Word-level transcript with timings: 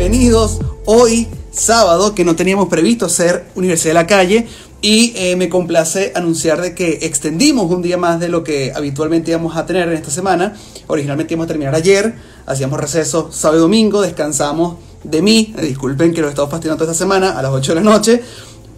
bienvenidos 0.00 0.60
hoy 0.86 1.28
sábado 1.50 2.14
que 2.14 2.24
no 2.24 2.34
teníamos 2.34 2.68
previsto 2.68 3.10
ser 3.10 3.44
Universidad 3.54 3.90
de 3.90 3.94
la 3.94 4.06
Calle 4.06 4.46
y 4.80 5.12
eh, 5.14 5.36
me 5.36 5.50
complace 5.50 6.12
anunciar 6.14 6.62
de 6.62 6.74
que 6.74 7.00
extendimos 7.02 7.70
un 7.70 7.82
día 7.82 7.98
más 7.98 8.18
de 8.18 8.30
lo 8.30 8.42
que 8.42 8.72
habitualmente 8.74 9.30
íbamos 9.30 9.58
a 9.58 9.66
tener 9.66 9.88
en 9.88 9.94
esta 9.94 10.10
semana. 10.10 10.56
Originalmente 10.86 11.34
íbamos 11.34 11.44
a 11.44 11.48
terminar 11.48 11.74
ayer, 11.74 12.14
hacíamos 12.46 12.80
receso 12.80 13.30
sábado 13.30 13.58
y 13.58 13.60
domingo, 13.60 14.00
descansamos 14.00 14.78
de 15.04 15.20
mí, 15.20 15.54
eh, 15.58 15.66
disculpen 15.66 16.14
que 16.14 16.22
lo 16.22 16.28
he 16.28 16.30
estado 16.30 16.48
fastidiando 16.48 16.82
toda 16.82 16.92
esta 16.92 17.04
semana 17.04 17.38
a 17.38 17.42
las 17.42 17.52
8 17.52 17.74
de 17.74 17.82
la 17.82 17.90
noche, 17.90 18.22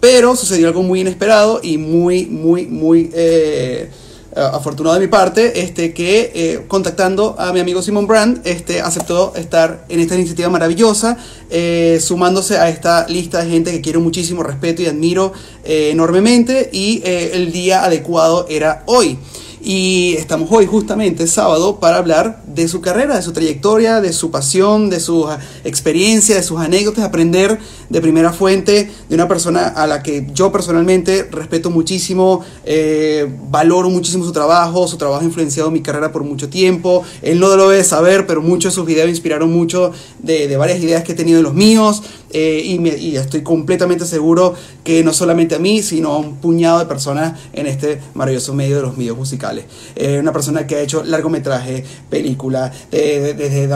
pero 0.01 0.35
sucedió 0.35 0.67
algo 0.67 0.83
muy 0.83 0.99
inesperado 0.99 1.61
y 1.63 1.77
muy, 1.77 2.25
muy, 2.25 2.65
muy... 2.65 3.09
Eh, 3.13 3.89
afortunado 4.35 4.95
de 4.95 5.01
mi 5.01 5.07
parte, 5.07 5.61
este, 5.61 5.93
que 5.93 6.31
eh, 6.33 6.65
contactando 6.67 7.35
a 7.37 7.53
mi 7.53 7.59
amigo 7.59 7.81
Simon 7.81 8.07
Brand, 8.07 8.41
este, 8.45 8.81
aceptó 8.81 9.33
estar 9.35 9.85
en 9.89 9.99
esta 9.99 10.15
iniciativa 10.15 10.49
maravillosa, 10.49 11.17
eh, 11.49 11.99
sumándose 12.01 12.57
a 12.57 12.69
esta 12.69 13.07
lista 13.07 13.43
de 13.43 13.49
gente 13.49 13.71
que 13.71 13.81
quiero 13.81 14.01
muchísimo, 14.01 14.43
respeto 14.43 14.81
y 14.81 14.87
admiro 14.87 15.33
enormemente, 15.65 16.69
y 16.73 17.01
el 17.05 17.51
día 17.51 17.85
adecuado 17.85 18.45
era 18.49 18.83
hoy. 18.85 19.17
Y 19.65 20.15
estamos 20.17 20.49
hoy 20.51 20.65
justamente 20.65 21.25
sábado 21.25 21.79
para 21.79 21.95
hablar 21.95 22.43
de 22.45 22.67
su 22.67 22.81
carrera, 22.81 23.15
de 23.15 23.21
su 23.21 23.31
trayectoria, 23.31 24.01
de 24.01 24.11
su 24.11 24.29
pasión, 24.29 24.89
de 24.89 24.99
su 24.99 25.25
experiencia, 25.63 26.35
de 26.35 26.43
sus 26.43 26.59
anécdotas, 26.59 27.05
aprender 27.05 27.57
de 27.89 28.01
primera 28.01 28.33
fuente 28.33 28.91
de 29.07 29.15
una 29.15 29.29
persona 29.29 29.69
a 29.69 29.87
la 29.87 30.03
que 30.03 30.27
yo 30.33 30.51
personalmente 30.51 31.29
respeto 31.31 31.69
muchísimo, 31.69 32.41
eh, 32.65 33.33
valoro 33.49 33.89
muchísimo 33.89 34.25
su 34.25 34.33
trabajo, 34.33 34.85
su 34.85 34.97
trabajo 34.97 35.21
ha 35.21 35.25
influenciado 35.25 35.71
mi 35.71 35.81
carrera 35.81 36.11
por 36.11 36.25
mucho 36.25 36.49
tiempo. 36.49 37.05
Él 37.21 37.39
no 37.39 37.55
lo 37.55 37.69
debe 37.69 37.85
saber, 37.85 38.27
pero 38.27 38.41
muchos 38.41 38.73
de 38.73 38.75
sus 38.75 38.85
videos 38.85 39.07
inspiraron 39.07 39.49
mucho 39.49 39.93
de, 40.19 40.49
de 40.49 40.57
varias 40.57 40.79
ideas 40.79 41.05
que 41.05 41.13
he 41.13 41.15
tenido 41.15 41.37
en 41.37 41.43
los 41.45 41.53
míos. 41.53 42.03
Eh, 42.33 42.63
y, 42.65 43.15
estoy 43.15 43.43
completamente 43.43 44.07
seguro 44.07 44.55
que 44.83 45.03
no 45.03 45.13
solamente 45.13 45.53
a 45.53 45.59
mí, 45.59 45.83
sino 45.83 46.13
a 46.13 46.17
un 46.17 46.37
puñado 46.37 46.79
de 46.79 46.87
personas 46.87 47.39
en 47.53 47.67
este 47.67 48.01
maravilloso 48.15 48.55
medio 48.55 48.77
de 48.77 48.81
los 48.81 48.97
medios 48.97 49.15
musicales. 49.15 49.52
Eh, 49.95 50.19
una 50.19 50.33
persona 50.33 50.67
que 50.67 50.75
ha 50.75 50.81
hecho 50.81 51.03
largometraje, 51.03 51.83
películas, 52.09 52.71
desde 52.91 53.69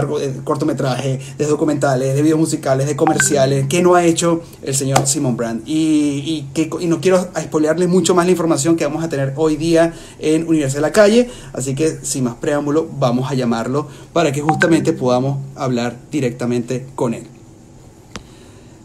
cortometraje, 0.44 1.20
de 1.38 1.46
documentales, 1.46 2.16
de 2.16 2.22
videos 2.22 2.40
musicales, 2.40 2.88
de 2.88 2.96
comerciales, 2.96 3.68
que 3.68 3.82
no 3.82 3.96
ha 3.96 4.04
hecho 4.04 4.42
el 4.62 4.76
señor 4.76 5.08
Simon 5.08 5.38
Brand. 5.38 5.64
Y, 5.66 6.48
que, 6.54 6.70
no 6.88 7.02
quiero 7.02 7.30
spoilearles 7.40 7.90
mucho 7.90 8.16
más 8.16 8.26
la 8.26 8.32
información 8.32 8.76
que 8.76 8.86
vamos 8.86 9.04
a 9.04 9.10
tener 9.10 9.34
hoy 9.36 9.56
día 9.56 9.94
en 10.20 10.48
Universidad 10.48 10.78
de 10.78 10.82
la 10.82 10.92
Calle, 10.92 11.30
así 11.54 11.76
que 11.76 12.00
sin 12.02 12.24
más 12.24 12.36
preámbulo, 12.36 12.88
vamos 13.00 13.30
a 13.32 13.36
llamarlo 13.36 13.88
para 14.14 14.32
que 14.32 14.42
justamente 14.42 14.94
podamos 14.94 15.40
hablar 15.56 15.98
directamente 16.12 16.86
con 16.96 17.14
él. 17.14 17.28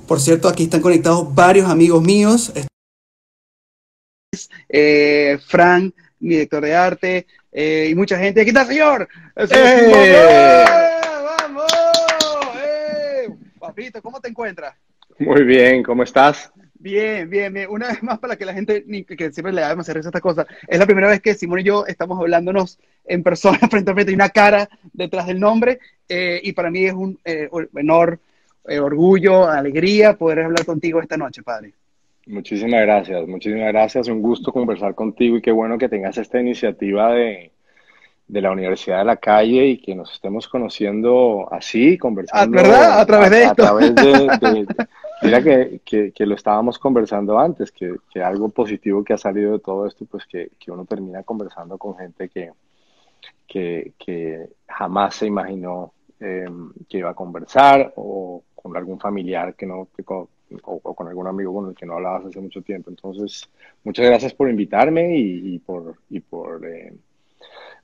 Por 0.07 0.21
cierto, 0.21 0.49
aquí 0.49 0.65
están 0.65 0.81
conectados 0.81 1.35
varios 1.35 1.71
amigos 1.71 2.03
míos. 2.03 2.53
Eh, 4.69 5.39
Frank, 5.49 5.95
mi 6.23 6.31
director 6.31 6.63
de 6.63 6.75
arte, 6.75 7.27
eh, 7.53 7.89
y 7.91 7.95
mucha 7.95 8.19
gente. 8.19 8.41
¡Aquí 8.41 8.51
está, 8.51 8.65
señor! 8.65 9.09
¡Eh! 9.37 10.55
¡Vamos! 11.39 11.73
¡Eh! 12.57 13.29
Papito, 13.59 14.01
¿cómo 14.01 14.21
te 14.21 14.29
encuentras? 14.29 14.75
Muy 15.19 15.45
bien, 15.45 15.83
¿cómo 15.83 16.03
estás? 16.03 16.51
Bien, 16.75 17.29
bien, 17.29 17.53
bien. 17.53 17.69
Una 17.71 17.89
vez 17.89 18.03
más 18.03 18.19
para 18.19 18.37
que 18.37 18.45
la 18.45 18.55
gente, 18.55 18.85
que 19.07 19.33
siempre 19.33 19.53
le 19.53 19.61
da 19.61 19.69
demasiado 19.69 19.99
risa 19.99 20.09
esta 20.09 20.21
cosa, 20.21 20.47
es 20.67 20.79
la 20.79 20.87
primera 20.87 21.09
vez 21.09 21.21
que 21.21 21.35
Simón 21.35 21.61
y 21.61 21.65
yo 21.65 21.87
estamos 21.87 22.19
hablándonos 22.19 22.79
en 23.05 23.23
persona, 23.23 23.59
frente 23.71 23.91
a 23.91 23.95
frente, 23.95 24.13
y 24.13 24.15
una 24.15 24.31
cara 24.31 24.69
detrás 24.93 25.27
del 25.27 25.39
nombre, 25.39 25.79
y 26.09 26.53
para 26.53 26.71
mí 26.71 26.87
es 26.87 26.93
un 26.93 27.19
honor 27.73 28.19
eh, 28.65 28.79
orgullo, 28.79 29.49
alegría 29.49 30.17
poder 30.17 30.41
hablar 30.41 30.65
contigo 30.65 31.01
esta 31.01 31.17
noche, 31.17 31.43
padre. 31.43 31.73
Muchísimas 32.27 32.81
gracias, 32.83 33.27
muchísimas 33.27 33.69
gracias. 33.73 34.09
Un 34.09 34.23
gusto 34.23 34.53
conversar 34.53 34.95
contigo 34.95 35.37
y 35.37 35.43
qué 35.43 35.51
bueno 35.51 35.77
que 35.77 35.89
tengas 35.89 36.19
esta 36.19 36.41
iniciativa 36.41 37.13
de, 37.13 37.51
de 38.29 38.41
la 38.41 38.53
Universidad 38.53 38.99
de 38.99 39.05
la 39.05 39.17
Calle 39.17 39.67
y 39.67 39.79
que 39.79 39.95
nos 39.95 40.13
estemos 40.13 40.47
conociendo 40.47 41.49
así, 41.51 41.99
conversando. 41.99 42.57
¿Verdad? 42.57 43.01
A 43.01 43.07
través 43.07 43.31
de 43.31 43.43
esto. 43.45 43.79
mira 45.23 45.43
que, 45.43 45.81
que, 45.85 46.13
que, 46.13 46.27
lo 46.27 46.35
estábamos 46.35 46.79
conversando 46.79 47.39
antes, 47.39 47.73
que, 47.73 47.97
que, 48.11 48.23
algo 48.23 48.49
positivo 48.49 49.03
que 49.05 49.13
ha 49.13 49.19
salido 49.19 49.53
de 49.53 49.59
todo 49.59 49.87
esto, 49.87 50.05
pues 50.05 50.25
que, 50.27 50.51
uno 50.69 50.85
termina 50.85 51.23
conversando 51.25 51.77
con 51.77 51.97
gente 51.97 52.29
que, 52.29 52.53
que, 53.99 54.49
jamás 54.67 55.17
se 55.17 55.27
imaginó 55.27 55.93
eh, 56.21 56.49
que 56.89 56.99
iba 56.99 57.11
a 57.11 57.15
conversar 57.15 57.93
o 57.97 58.43
con 58.55 58.77
algún 58.77 58.99
familiar 58.99 59.55
que 59.55 59.67
no, 59.67 59.89
o, 60.63 60.95
con 60.95 61.09
algún 61.09 61.27
amigo 61.27 61.53
con 61.55 61.69
el 61.71 61.75
que 61.75 61.87
no 61.87 61.95
hablabas 61.95 62.27
hace 62.27 62.41
mucho 62.41 62.63
tiempo. 62.63 62.91
Entonces, 62.91 63.49
muchas 63.85 64.07
gracias 64.07 64.35
por 64.35 64.49
invitarme 64.49 65.17
y, 65.17 65.59
por, 65.59 65.97
y 66.11 66.21
por, 66.21 66.65
eh, 66.67 66.93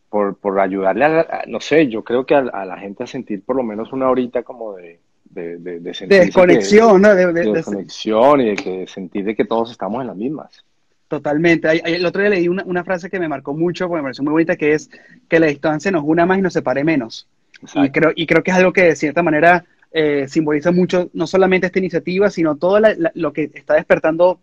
por, 0.08 0.36
por, 0.36 0.60
ayudarle 0.60 1.04
a, 1.04 1.44
no 1.46 1.60
sé, 1.60 1.88
yo 1.88 2.02
creo 2.04 2.24
que 2.26 2.34
a, 2.34 2.42
la 2.42 2.78
gente 2.78 3.04
a 3.04 3.06
sentir 3.06 3.42
por 3.42 3.56
lo 3.56 3.62
menos 3.62 3.92
una 3.92 4.08
horita 4.08 4.42
como 4.42 4.74
de, 4.74 5.00
de, 5.24 5.58
de, 5.58 5.80
de, 5.80 6.06
de 6.06 6.32
conexión, 6.32 7.02
¿no? 7.02 7.14
De, 7.14 7.62
conexión 7.62 8.40
y 8.40 8.50
de 8.50 8.56
que 8.56 8.86
sentir 8.86 9.24
de 9.24 9.34
que 9.34 9.44
todos 9.44 9.70
estamos 9.70 10.00
en 10.00 10.08
las 10.08 10.16
mismas. 10.16 10.64
Totalmente. 11.08 11.68
El 11.84 12.04
otro 12.04 12.20
día 12.20 12.30
leí 12.30 12.48
una, 12.48 12.62
una 12.64 12.84
frase 12.84 13.08
que 13.08 13.18
me 13.18 13.28
marcó 13.28 13.54
mucho, 13.54 13.88
porque 13.88 14.02
me 14.02 14.06
pareció 14.06 14.24
muy 14.24 14.32
bonita, 14.32 14.56
que 14.56 14.74
es 14.74 14.90
que 15.26 15.40
la 15.40 15.46
distancia 15.46 15.90
nos 15.90 16.04
una 16.04 16.26
más 16.26 16.38
y 16.38 16.42
nos 16.42 16.52
separe 16.52 16.84
menos. 16.84 17.26
Y 17.74 17.90
creo, 17.90 18.12
y 18.14 18.26
creo 18.26 18.42
que 18.42 18.50
es 18.50 18.56
algo 18.56 18.72
que 18.72 18.82
de 18.82 18.96
cierta 18.96 19.22
manera 19.22 19.64
eh, 20.00 20.28
simboliza 20.28 20.70
mucho 20.70 21.10
no 21.12 21.26
solamente 21.26 21.66
esta 21.66 21.80
iniciativa, 21.80 22.30
sino 22.30 22.56
todo 22.56 22.78
lo 23.14 23.32
que 23.32 23.50
está 23.52 23.74
despertando 23.74 24.38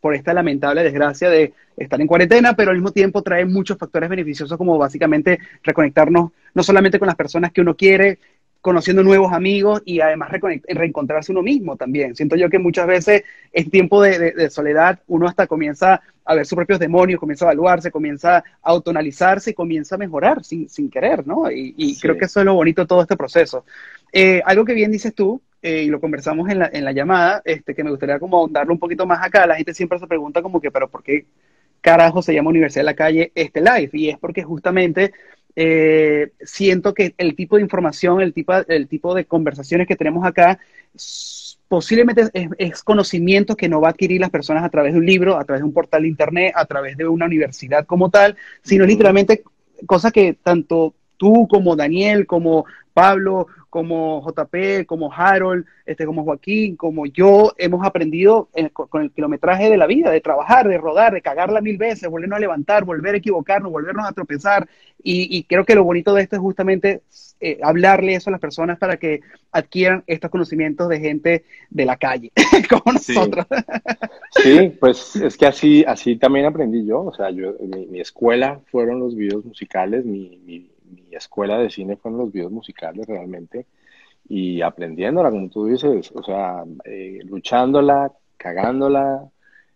por 0.00 0.14
esta 0.14 0.32
lamentable 0.32 0.84
desgracia 0.84 1.28
de 1.28 1.52
estar 1.76 2.00
en 2.00 2.06
cuarentena, 2.06 2.54
pero 2.54 2.70
al 2.70 2.76
mismo 2.76 2.92
tiempo 2.92 3.22
trae 3.22 3.44
muchos 3.44 3.76
factores 3.76 4.08
beneficiosos 4.08 4.56
como 4.56 4.78
básicamente 4.78 5.40
reconectarnos 5.64 6.30
no 6.54 6.62
solamente 6.62 7.00
con 7.00 7.06
las 7.06 7.16
personas 7.16 7.50
que 7.50 7.60
uno 7.60 7.74
quiere, 7.74 8.20
conociendo 8.62 9.02
nuevos 9.02 9.32
amigos 9.32 9.82
y 9.84 10.00
además 10.00 10.30
reencontrarse 10.30 11.32
uno 11.32 11.42
mismo 11.42 11.76
también. 11.76 12.14
Siento 12.14 12.36
yo 12.36 12.48
que 12.48 12.60
muchas 12.60 12.86
veces 12.86 13.24
en 13.52 13.68
tiempo 13.70 14.00
de, 14.00 14.48
soledad 14.50 15.00
uno 15.08 15.26
hasta 15.26 15.48
comienza 15.48 16.00
a 16.24 16.34
ver 16.36 16.46
sus 16.46 16.54
propios 16.54 16.78
demonios, 16.78 17.18
comienza 17.18 17.44
a 17.44 17.48
evaluarse, 17.48 17.90
comienza 17.90 18.36
a 18.36 18.44
autonalizarse 18.62 19.50
y 19.50 19.54
comienza 19.54 19.96
a 19.96 19.98
mejorar 19.98 20.44
sin, 20.44 20.68
sin 20.68 20.88
querer, 20.88 21.26
¿no? 21.26 21.50
Y, 21.50 21.98
creo 22.00 22.16
que 22.16 22.26
eso 22.26 22.38
es 22.38 22.46
lo 22.46 22.54
bonito 22.54 22.82
de 22.82 22.86
todo 22.86 23.02
este 23.02 23.16
proceso. 23.16 23.64
Eh, 24.12 24.40
algo 24.44 24.64
que 24.64 24.74
bien 24.74 24.92
dices 24.92 25.12
tú, 25.12 25.42
eh, 25.60 25.82
y 25.82 25.88
lo 25.88 26.00
conversamos 26.00 26.48
en 26.48 26.60
la, 26.60 26.70
en 26.72 26.84
la 26.84 26.92
llamada, 26.92 27.42
este, 27.44 27.74
que 27.74 27.82
me 27.82 27.90
gustaría 27.90 28.20
como 28.20 28.46
darlo 28.46 28.72
un 28.72 28.78
poquito 28.78 29.06
más 29.06 29.26
acá, 29.26 29.44
la 29.44 29.56
gente 29.56 29.74
siempre 29.74 29.98
se 29.98 30.06
pregunta 30.06 30.40
como 30.40 30.60
que, 30.60 30.70
pero 30.70 30.88
¿por 30.88 31.02
qué 31.02 31.26
carajo 31.80 32.22
se 32.22 32.32
llama 32.32 32.50
Universidad 32.50 32.82
de 32.82 32.86
la 32.86 32.94
Calle 32.94 33.32
este 33.34 33.60
live? 33.60 33.90
Y 33.92 34.08
es 34.08 34.18
porque 34.18 34.44
justamente 34.44 35.12
eh, 35.56 36.32
siento 36.40 36.94
que 36.94 37.14
el 37.18 37.34
tipo 37.34 37.56
de 37.56 37.62
información, 37.62 38.20
el 38.20 38.32
tipo, 38.32 38.52
el 38.68 38.88
tipo 38.88 39.14
de 39.14 39.24
conversaciones 39.26 39.86
que 39.86 39.96
tenemos 39.96 40.24
acá, 40.24 40.58
posiblemente 41.68 42.24
es, 42.58 42.82
conocimiento 42.82 43.56
que 43.56 43.68
no 43.68 43.80
va 43.80 43.88
a 43.88 43.90
adquirir 43.92 44.20
las 44.20 44.30
personas 44.30 44.64
a 44.64 44.68
través 44.68 44.92
de 44.92 44.98
un 44.98 45.06
libro, 45.06 45.38
a 45.38 45.44
través 45.44 45.60
de 45.60 45.66
un 45.66 45.72
portal 45.72 46.02
de 46.02 46.08
internet, 46.08 46.52
a 46.54 46.66
través 46.66 46.96
de 46.96 47.06
una 47.06 47.26
universidad 47.26 47.86
como 47.86 48.10
tal, 48.10 48.36
sino 48.62 48.84
literalmente 48.84 49.42
cosas 49.86 50.12
que 50.12 50.34
tanto 50.34 50.94
tú 51.16 51.48
como 51.48 51.76
Daniel, 51.76 52.26
como 52.26 52.66
Pablo, 52.92 53.46
como 53.72 54.20
JP, 54.20 54.84
como 54.84 55.10
Harold, 55.10 55.64
este, 55.86 56.04
como 56.04 56.24
Joaquín, 56.24 56.76
como 56.76 57.06
yo, 57.06 57.54
hemos 57.56 57.86
aprendido 57.86 58.50
con, 58.74 59.00
el 59.00 59.10
kilometraje 59.10 59.70
de 59.70 59.78
la 59.78 59.86
vida, 59.86 60.10
de 60.10 60.20
trabajar, 60.20 60.68
de 60.68 60.76
rodar, 60.76 61.14
de 61.14 61.22
cagarla 61.22 61.62
mil 61.62 61.78
veces, 61.78 62.10
volvernos 62.10 62.36
a 62.36 62.40
levantar, 62.40 62.84
volver 62.84 63.14
a 63.14 63.16
equivocarnos, 63.16 63.72
volvernos 63.72 64.06
a 64.06 64.12
tropezar. 64.12 64.68
Y, 65.02 65.44
creo 65.44 65.64
que 65.64 65.74
lo 65.74 65.84
bonito 65.84 66.12
de 66.12 66.20
esto 66.20 66.36
es 66.36 66.42
justamente 66.42 67.00
eh, 67.40 67.60
hablarle 67.62 68.14
eso 68.14 68.28
a 68.28 68.32
las 68.32 68.42
personas 68.42 68.78
para 68.78 68.98
que 68.98 69.22
adquieran 69.52 70.04
estos 70.06 70.30
conocimientos 70.30 70.90
de 70.90 71.00
gente 71.00 71.44
de 71.70 71.84
la 71.86 71.96
calle, 71.96 72.30
como 72.68 72.92
nosotros. 72.92 73.46
Sí. 74.32 74.76
pues 74.78 75.16
es 75.16 75.38
que 75.38 75.46
así, 75.46 75.82
así 75.88 76.16
también 76.16 76.44
aprendí 76.44 76.84
yo. 76.84 77.04
O 77.04 77.14
sea, 77.14 77.30
yo, 77.30 77.54
mi, 77.58 78.00
escuela 78.00 78.60
fueron 78.70 79.00
los 79.00 79.16
videos 79.16 79.46
musicales, 79.46 80.04
mi, 80.04 80.38
mi 80.44 80.71
escuela 81.18 81.58
de 81.58 81.70
cine 81.70 81.96
fueron 81.96 82.20
los 82.20 82.32
videos 82.32 82.52
musicales 82.52 83.06
realmente 83.06 83.66
y 84.28 84.62
aprendiéndola, 84.62 85.30
como 85.30 85.48
tú 85.48 85.66
dices, 85.66 86.10
o 86.14 86.22
sea, 86.22 86.64
eh, 86.84 87.20
luchándola, 87.24 88.12
cagándola, 88.36 89.28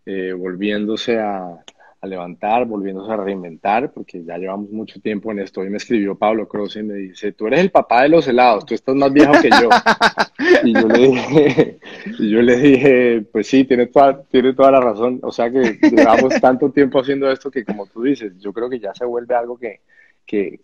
eh, 0.04 0.32
volviéndose 0.32 1.18
a, 1.18 1.62
levantar, 2.02 2.66
volviéndose 2.66 3.10
a 3.10 3.16
reinventar, 3.16 3.90
porque 3.90 4.22
ya 4.22 4.38
llevamos 4.38 4.70
mucho 4.70 5.00
tiempo 5.00 5.32
en 5.32 5.40
esto. 5.40 5.64
Y 5.64 5.70
me 5.70 5.78
escribió 5.78 6.14
Pablo 6.14 6.46
Cross 6.46 6.76
y 6.76 6.84
me 6.84 6.94
dice, 6.94 7.32
tú 7.32 7.48
eres 7.48 7.58
el 7.58 7.72
papá 7.72 8.02
de 8.02 8.10
los 8.10 8.28
helados, 8.28 8.64
tú 8.64 8.74
estás 8.74 8.94
más 8.94 9.12
viejo 9.12 9.32
que 9.42 9.50
yo. 9.50 9.68
y 10.62 10.72
yo 10.72 10.86
le 10.86 10.98
dije, 11.08 11.78
y 12.20 12.30
yo 12.30 12.42
le 12.42 12.56
dije 12.58 13.26
pues 13.32 13.48
sí, 13.48 13.64
tiene 13.64 13.86
toda, 13.86 14.22
tiene 14.22 14.54
toda 14.54 14.70
la 14.70 14.80
razón. 14.80 15.18
O 15.22 15.32
sea 15.32 15.50
que 15.50 15.80
llevamos 15.82 16.40
tanto 16.40 16.70
tiempo 16.70 17.00
haciendo 17.00 17.28
esto 17.28 17.50
que 17.50 17.64
como 17.64 17.86
tú 17.86 18.04
dices, 18.04 18.38
yo 18.38 18.52
creo 18.52 18.70
que 18.70 18.78
ya 18.78 18.94
se 18.94 19.04
vuelve 19.04 19.34
algo 19.34 19.58
que, 19.58 19.80
que, 20.26 20.60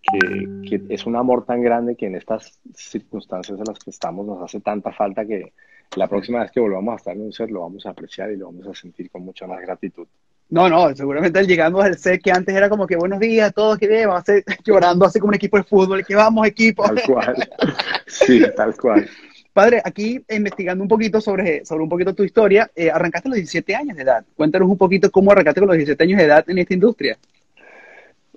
que, 0.69 0.83
es 0.89 1.07
un 1.07 1.17
amor 1.17 1.45
tan 1.45 1.63
grande 1.63 1.97
que 1.97 2.07
en 2.07 2.17
estas 2.17 2.59
circunstancias 2.75 3.59
en 3.59 3.65
las 3.65 3.79
que 3.79 3.91
estamos 3.91 4.27
nos 4.27 4.43
hace 4.43 4.61
tanta 4.61 4.93
falta 4.93 5.25
que 5.25 5.53
la 5.97 6.09
próxima 6.09 6.41
vez 6.41 6.51
que 6.51 6.61
volvamos 6.61 6.95
a 6.95 6.97
estar 6.97 7.15
en 7.15 7.23
un 7.23 7.33
set 7.33 7.51
lo 7.51 7.61
vamos 7.61 7.87
a 7.87 7.91
apreciar 7.91 8.33
y 8.33 8.37
lo 8.37 8.47
vamos 8.47 8.67
a 8.67 8.75
sentir 8.75 9.11
con 9.11 9.23
mucha 9.23 9.47
más 9.47 9.61
gratitud. 9.61 10.07
No, 10.51 10.69
no, 10.69 10.95
seguramente 10.95 11.47
llegamos 11.47 11.85
al 11.85 11.97
set 11.97 12.21
que 12.23 12.31
antes 12.31 12.55
era 12.55 12.69
como 12.69 12.87
que 12.87 12.97
buenos 12.97 13.21
días, 13.21 13.55
todos 13.55 13.79
que 13.79 13.89
bien, 13.89 14.09
vamos 14.09 14.23
a 14.23 14.33
ser 14.33 14.45
llorando 14.65 15.07
así 15.07 15.19
como 15.19 15.31
un 15.31 15.37
equipo 15.37 15.57
de 15.57 15.65
fútbol, 15.65 16.05
que 16.05 16.15
vamos 16.15 16.47
equipo. 16.47 16.83
Tal 16.83 17.03
cual, 17.07 17.49
sí, 18.07 18.43
tal 18.57 18.77
cual. 18.77 19.09
Padre, 19.53 19.83
aquí 19.85 20.23
investigando 20.31 20.83
un 20.83 20.89
poquito 20.89 21.21
sobre, 21.21 21.65
sobre 21.65 21.83
un 21.83 21.89
poquito 21.89 22.15
tu 22.15 22.25
historia, 22.25 22.71
eh, 22.75 22.91
arrancaste 22.91 23.29
a 23.29 23.31
los 23.31 23.37
17 23.37 23.75
años 23.75 23.97
de 23.97 24.03
edad. 24.03 24.25
Cuéntanos 24.35 24.69
un 24.69 24.79
poquito 24.79 25.11
cómo 25.11 25.31
arrancaste 25.31 25.61
con 25.61 25.69
los 25.69 25.77
17 25.77 26.03
años 26.05 26.19
de 26.19 26.25
edad 26.25 26.45
en 26.49 26.59
esta 26.59 26.75
industria. 26.75 27.19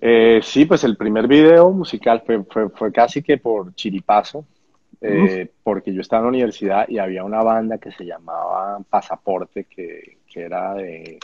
Eh, 0.02 0.42
sí, 0.44 0.66
pues 0.66 0.84
el 0.84 0.98
primer 0.98 1.28
video 1.28 1.72
musical 1.72 2.24
fue, 2.26 2.44
fue, 2.44 2.92
casi 2.92 3.22
que 3.22 3.38
por 3.38 3.74
chiripazo, 3.76 4.46
eh, 5.02 5.50
porque 5.64 5.94
yo 5.94 6.02
estaba 6.02 6.22
en 6.22 6.26
la 6.26 6.30
universidad 6.30 6.88
y 6.90 6.98
había 6.98 7.24
una 7.24 7.42
banda 7.42 7.78
que 7.78 7.92
se 7.92 8.06
llamaba 8.06 8.80
Pasaporte, 8.90 9.66
que, 9.66 10.18
que 10.28 10.42
era 10.42 10.74
de, 10.74 11.20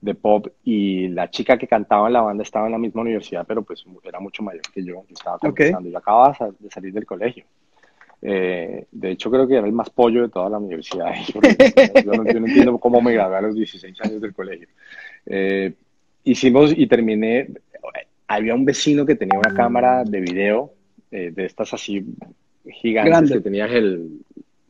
de, 0.00 0.14
pop, 0.14 0.46
y 0.64 1.08
la 1.08 1.30
chica 1.30 1.58
que 1.58 1.66
cantaba 1.66 2.06
en 2.06 2.12
la 2.12 2.20
banda 2.20 2.42
estaba 2.42 2.66
en 2.66 2.72
la 2.72 2.78
misma 2.78 3.02
universidad, 3.02 3.44
pero 3.46 3.62
pues 3.62 3.84
era 4.04 4.20
mucho 4.20 4.42
mayor 4.42 4.62
que 4.72 4.84
yo, 4.84 5.04
yo 5.08 5.14
estaba 5.14 5.38
comenzando, 5.38 5.88
yo 5.88 5.98
acababa 5.98 6.36
de 6.58 6.70
salir 6.70 6.92
del 6.92 7.06
colegio. 7.06 7.44
Eh, 8.22 8.86
de 8.90 9.10
hecho, 9.10 9.30
creo 9.30 9.46
que 9.46 9.56
era 9.56 9.66
el 9.66 9.72
más 9.72 9.90
pollo 9.90 10.22
de 10.22 10.28
toda 10.30 10.48
la 10.48 10.58
universidad. 10.58 11.12
Yo 12.04 12.12
no, 12.12 12.22
entiendo 12.24 12.78
cómo 12.78 13.00
me 13.02 13.12
gradué 13.12 13.36
a 13.36 13.42
los 13.42 13.54
16 13.54 13.94
años 14.00 14.20
del 14.22 14.32
colegio. 14.32 14.68
hicimos 16.24 16.72
y 16.74 16.86
terminé, 16.86 17.46
había 18.28 18.54
un 18.54 18.64
vecino 18.64 19.06
que 19.06 19.14
tenía 19.14 19.38
una 19.38 19.54
cámara 19.54 20.04
de 20.04 20.20
video 20.20 20.72
eh, 21.10 21.30
de 21.34 21.44
estas 21.44 21.72
así 21.74 22.04
gigantes 22.68 23.30
que 23.30 23.40
tenías 23.40 23.70
el 23.70 24.20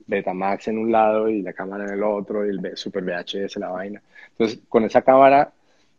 Betamax 0.07 0.69
en 0.69 0.79
un 0.79 0.93
lado 0.93 1.29
y 1.29 1.43
la 1.43 1.53
cámara 1.53 1.85
en 1.85 1.95
el 1.95 2.03
otro 2.03 2.47
y 2.47 2.51
el 2.51 2.77
Super 2.77 3.03
VHS 3.03 3.57
la 3.57 3.71
vaina. 3.71 4.03
Entonces, 4.31 4.61
con 4.69 4.85
esa 4.85 5.03
cámara, 5.03 5.51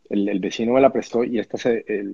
el, 0.08 0.38
vecino 0.38 0.72
me 0.72 0.80
la 0.80 0.90
prestó 0.90 1.24
y 1.24 1.38
esta 1.38 1.58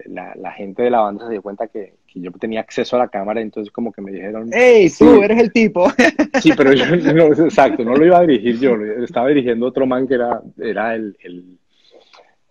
la, 0.06 0.52
gente 0.52 0.82
de 0.82 0.90
la 0.90 1.00
banda 1.00 1.26
se 1.26 1.32
dio 1.32 1.42
cuenta 1.42 1.68
que, 1.68 1.94
yo 2.16 2.30
tenía 2.32 2.60
acceso 2.60 2.96
a 2.96 3.00
la 3.00 3.08
cámara, 3.08 3.40
entonces 3.40 3.72
como 3.72 3.92
que 3.92 4.00
me 4.00 4.12
dijeron... 4.12 4.48
¡Ey, 4.52 4.88
tú 4.88 5.20
eres 5.22 5.38
el 5.38 5.52
tipo! 5.52 5.90
Sí, 6.40 6.52
pero 6.56 6.72
yo, 6.72 6.84
no, 7.12 7.26
exacto, 7.26 7.84
no 7.84 7.94
lo 7.94 8.04
iba 8.04 8.18
a 8.18 8.26
dirigir 8.26 8.58
yo, 8.58 8.76
estaba 9.02 9.28
dirigiendo 9.28 9.66
otro 9.66 9.86
man 9.86 10.06
que 10.06 10.14
era, 10.14 10.40
era 10.58 10.94
el 10.94 11.16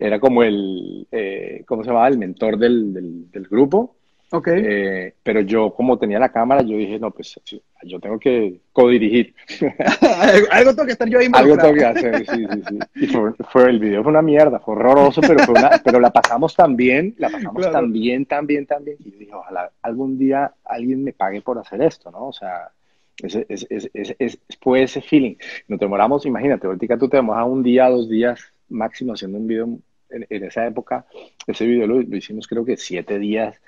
era 0.04 0.20
como 0.20 0.44
el, 0.44 1.08
eh, 1.14 1.64
¿cómo 1.66 1.82
se 1.82 1.88
llamaba? 1.88 2.10
El 2.10 2.18
mentor 2.18 2.58
del, 2.58 3.32
del, 3.32 3.48
grupo. 3.48 3.96
Ok. 4.32 4.50
Eh, 4.52 5.14
pero 5.24 5.40
yo, 5.40 5.74
como 5.74 5.98
tenía 5.98 6.20
la 6.20 6.30
cámara, 6.30 6.62
yo 6.62 6.76
dije, 6.76 7.00
no, 7.00 7.12
pues 7.12 7.40
yo 7.84 8.00
tengo 8.02 8.20
que 8.20 8.60
co-dirigir. 8.74 9.34
Algo 10.52 10.76
tengo 10.76 10.88
que 10.88 10.92
estar 10.92 11.08
yo 11.08 11.20
ahí 11.20 11.30
Algo 11.32 11.56
tengo 11.56 11.76
que 11.76 11.86
hacer, 11.86 12.26
sí, 12.28 12.46
sí, 12.52 12.62
sí. 12.68 12.80
Y 12.96 13.08
fue, 13.08 13.70
el 13.70 13.80
video 13.80 14.04
fue 14.04 14.12
una 14.12 14.22
mierda, 14.22 14.60
fue 14.60 14.76
horroroso, 14.76 15.22
pero, 15.22 15.40
fue 15.46 15.56
una, 15.58 15.82
pero 15.82 16.02
la 16.02 16.12
pasamos 16.12 16.54
tan 16.54 16.76
bien, 16.76 17.16
la 17.18 17.30
pasamos 17.30 17.72
tan 17.72 17.94
bien, 17.94 18.26
tan 18.26 18.46
bien, 18.46 18.66
tan 18.66 18.84
bien. 18.84 18.98
Y 19.00 19.12
dije, 19.12 19.34
ojalá 19.34 19.72
algún 19.84 20.18
día 20.18 20.54
alguien 20.66 21.02
me 21.02 21.14
pague 21.14 21.42
por 21.42 21.58
hacer 21.60 21.82
esto, 21.82 22.12
¿no? 22.12 22.28
O 22.28 22.34
sea, 22.34 22.72
ese, 23.22 23.46
es, 23.48 23.66
es, 23.70 23.90
es, 24.20 24.38
fue 24.60 24.84
ese 24.84 25.02
feeling. 25.02 25.36
Nos 25.70 25.80
demoramos, 25.80 26.26
imagínate, 26.26 26.68
ahorita 26.68 26.98
tú 26.98 27.08
te 27.08 27.16
demoras 27.16 27.48
un 27.48 27.64
día, 27.64 27.88
dos 27.88 28.10
días 28.10 28.54
máximo 28.68 29.14
haciendo 29.14 29.38
un 29.38 29.48
video 29.48 29.80
en, 30.14 30.44
esa 30.44 30.66
época, 30.66 31.06
ese 31.48 31.66
video 31.66 31.88
lo, 31.88 32.02
hicimos 32.02 32.48
creo 32.48 32.64
que 32.64 32.78
siete 32.78 33.20
días, 33.20 33.60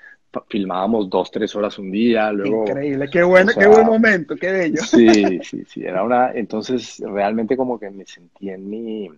filmábamos 0.48 1.08
dos, 1.08 1.30
tres 1.30 1.54
horas 1.56 1.78
un 1.78 1.90
día, 1.90 2.30
luego... 2.32 2.62
Increíble, 2.62 3.08
qué 3.10 3.22
bueno, 3.22 3.52
qué 3.58 3.66
buen 3.66 3.86
momento, 3.86 4.36
qué 4.36 4.52
bello. 4.52 4.82
Sí, 4.82 5.40
sí, 5.42 5.64
sí, 5.66 5.84
era 5.84 6.02
una, 6.02 6.32
entonces 6.32 7.02
realmente 7.04 7.56
como 7.56 7.78
que 7.78 7.90
me 7.90 8.06
sentí 8.06 8.50
en 8.50 8.68
mi, 8.68 9.10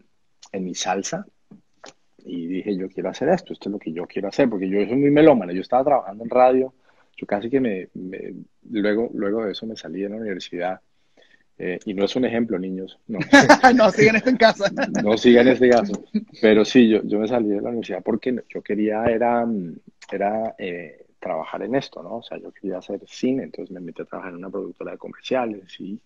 en 0.52 0.64
mi 0.64 0.74
salsa 0.74 1.26
y 2.24 2.46
dije, 2.46 2.76
yo 2.76 2.88
quiero 2.88 3.08
hacer 3.08 3.28
esto, 3.30 3.52
esto 3.52 3.68
es 3.68 3.72
lo 3.72 3.78
que 3.78 3.92
yo 3.92 4.06
quiero 4.06 4.28
hacer, 4.28 4.48
porque 4.48 4.68
yo 4.68 4.84
soy 4.86 4.96
muy 4.96 5.10
melómana, 5.10 5.52
yo 5.52 5.62
estaba 5.62 5.84
trabajando 5.84 6.24
en 6.24 6.30
radio, 6.30 6.74
yo 7.16 7.26
casi 7.26 7.50
que 7.50 7.60
me, 7.60 7.88
me 7.94 8.34
luego, 8.70 9.10
luego 9.14 9.44
de 9.44 9.52
eso 9.52 9.66
me 9.66 9.76
salí 9.76 10.02
de 10.02 10.10
la 10.10 10.16
universidad 10.16 10.80
eh, 11.58 11.80
y 11.84 11.94
no 11.94 12.04
es 12.04 12.14
un 12.14 12.24
ejemplo, 12.24 12.58
niños. 12.58 12.98
No, 13.08 13.18
no 13.74 13.90
sigan 13.90 14.16
esto 14.16 14.30
en 14.30 14.36
casa. 14.36 14.70
no 15.02 15.16
sigan 15.16 15.48
este 15.48 15.68
caso. 15.68 16.04
Pero 16.40 16.64
sí, 16.64 16.88
yo, 16.88 17.02
yo 17.02 17.18
me 17.18 17.26
salí 17.26 17.48
de 17.48 17.60
la 17.60 17.70
universidad 17.70 18.02
porque 18.02 18.34
yo 18.48 18.62
quería, 18.62 19.04
era, 19.06 19.44
era 20.10 20.54
eh, 20.58 21.06
trabajar 21.18 21.62
en 21.62 21.74
esto, 21.74 22.02
¿no? 22.02 22.18
O 22.18 22.22
sea, 22.22 22.38
yo 22.38 22.52
quería 22.52 22.78
hacer 22.78 23.00
cine, 23.06 23.42
entonces 23.44 23.72
me 23.72 23.80
metí 23.80 24.02
a 24.02 24.04
trabajar 24.04 24.32
en 24.32 24.38
una 24.38 24.50
productora 24.50 24.92
de 24.92 24.98
comerciales 24.98 25.80
y, 25.80 26.00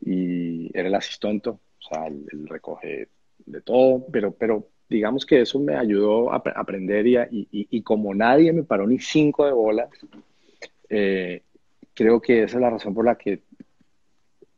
y 0.00 0.70
era 0.76 0.88
el 0.88 0.94
asistonto, 0.94 1.60
o 1.78 1.88
sea, 1.88 2.08
el, 2.08 2.48
recoge 2.48 3.08
de 3.46 3.60
todo, 3.60 4.04
pero, 4.10 4.32
pero 4.32 4.68
digamos 4.88 5.24
que 5.24 5.42
eso 5.42 5.60
me 5.60 5.76
ayudó 5.76 6.32
a 6.32 6.42
aprender 6.56 7.06
y, 7.06 7.16
y, 7.16 7.48
y, 7.70 7.82
como 7.82 8.12
nadie 8.12 8.52
me 8.52 8.64
paró 8.64 8.86
ni 8.86 8.98
cinco 8.98 9.46
de 9.46 9.52
bolas, 9.52 9.88
eh, 10.88 11.42
creo 11.94 12.20
que 12.20 12.42
esa 12.42 12.56
es 12.56 12.60
la 12.60 12.70
razón 12.70 12.92
por 12.92 13.04
la 13.04 13.16
que 13.16 13.42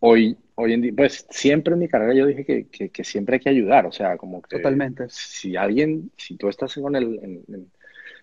hoy, 0.04 0.37
hoy 0.56 0.72
en 0.72 0.82
día, 0.82 0.93
pues 0.96 1.26
siempre 1.31 1.75
en 1.75 1.81
mi 1.81 1.88
carrera 1.88 2.12
yo 2.12 2.26
dije 2.26 2.44
que, 2.44 2.90
que, 2.90 3.04
siempre 3.04 3.37
hay 3.37 3.40
que 3.40 3.50
ayudar, 3.50 3.87
o 3.87 3.93
sea, 3.93 4.16
como 4.16 4.43
que... 4.43 4.56
Totalmente. 4.56 5.06
Si 5.08 5.56
alguien, 5.56 6.10
si 6.16 6.37
tú 6.37 6.49
estás 6.49 6.75
con 6.75 6.96
el, 6.96 7.46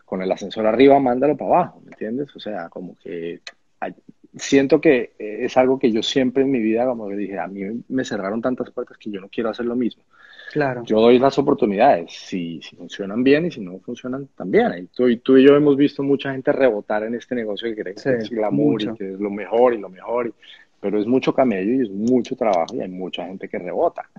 con 0.05 0.21
el 0.21 0.31
ascensor 0.31 0.67
arriba, 0.67 0.99
mándalo 0.99 1.37
para 1.37 1.51
abajo, 1.51 1.81
¿me 1.81 1.91
entiendes? 1.91 2.35
O 2.35 2.39
sea, 2.39 2.67
como 2.69 2.97
que 2.97 3.39
siento 4.35 4.79
que 4.81 5.13
es 5.17 5.55
algo 5.57 5.79
que 5.79 5.91
yo 5.91 6.03
siempre 6.03 6.43
en 6.43 6.51
mi 6.51 6.59
vida, 6.59 6.85
como 6.85 7.07
que 7.07 7.15
dije, 7.15 7.39
a 7.39 7.47
mí 7.47 7.61
me 7.87 8.03
cerraron 8.03 8.41
tantas 8.41 8.69
puertas 8.71 8.97
que 8.97 9.09
yo 9.09 9.21
no 9.21 9.29
quiero 9.29 9.49
hacer 9.49 9.65
lo 9.65 9.75
mismo. 9.75 10.03
Claro. 10.51 10.83
Yo 10.83 10.99
doy 10.99 11.19
las 11.19 11.37
oportunidades, 11.37 12.11
si, 12.11 12.59
si 12.61 12.75
funcionan 12.75 13.23
bien 13.23 13.45
y 13.45 13.51
si 13.51 13.61
no 13.61 13.79
funcionan 13.79 14.27
también. 14.35 14.73
Y 14.77 14.87
tú, 14.87 15.07
y 15.07 15.17
tú 15.17 15.37
y 15.37 15.45
yo 15.45 15.55
hemos 15.55 15.77
visto 15.77 16.03
mucha 16.03 16.31
gente 16.31 16.51
rebotar 16.51 17.03
en 17.03 17.15
este 17.15 17.35
negocio 17.35 17.69
que 17.69 17.81
cree 17.81 17.95
que 17.95 18.15
es 18.15 18.29
glamour 18.29 18.81
y 18.81 18.93
que 18.95 19.13
es 19.13 19.19
lo 19.19 19.29
mejor 19.29 19.73
y 19.73 19.77
lo 19.77 19.89
mejor. 19.89 20.27
Y, 20.27 20.33
pero 20.81 20.99
es 20.99 21.07
mucho 21.07 21.33
camello 21.33 21.73
y 21.73 21.81
es 21.83 21.89
mucho 21.89 22.35
trabajo 22.35 22.75
y 22.75 22.81
hay 22.81 22.89
mucha 22.89 23.25
gente 23.25 23.47
que 23.47 23.59
rebota. 23.59 24.09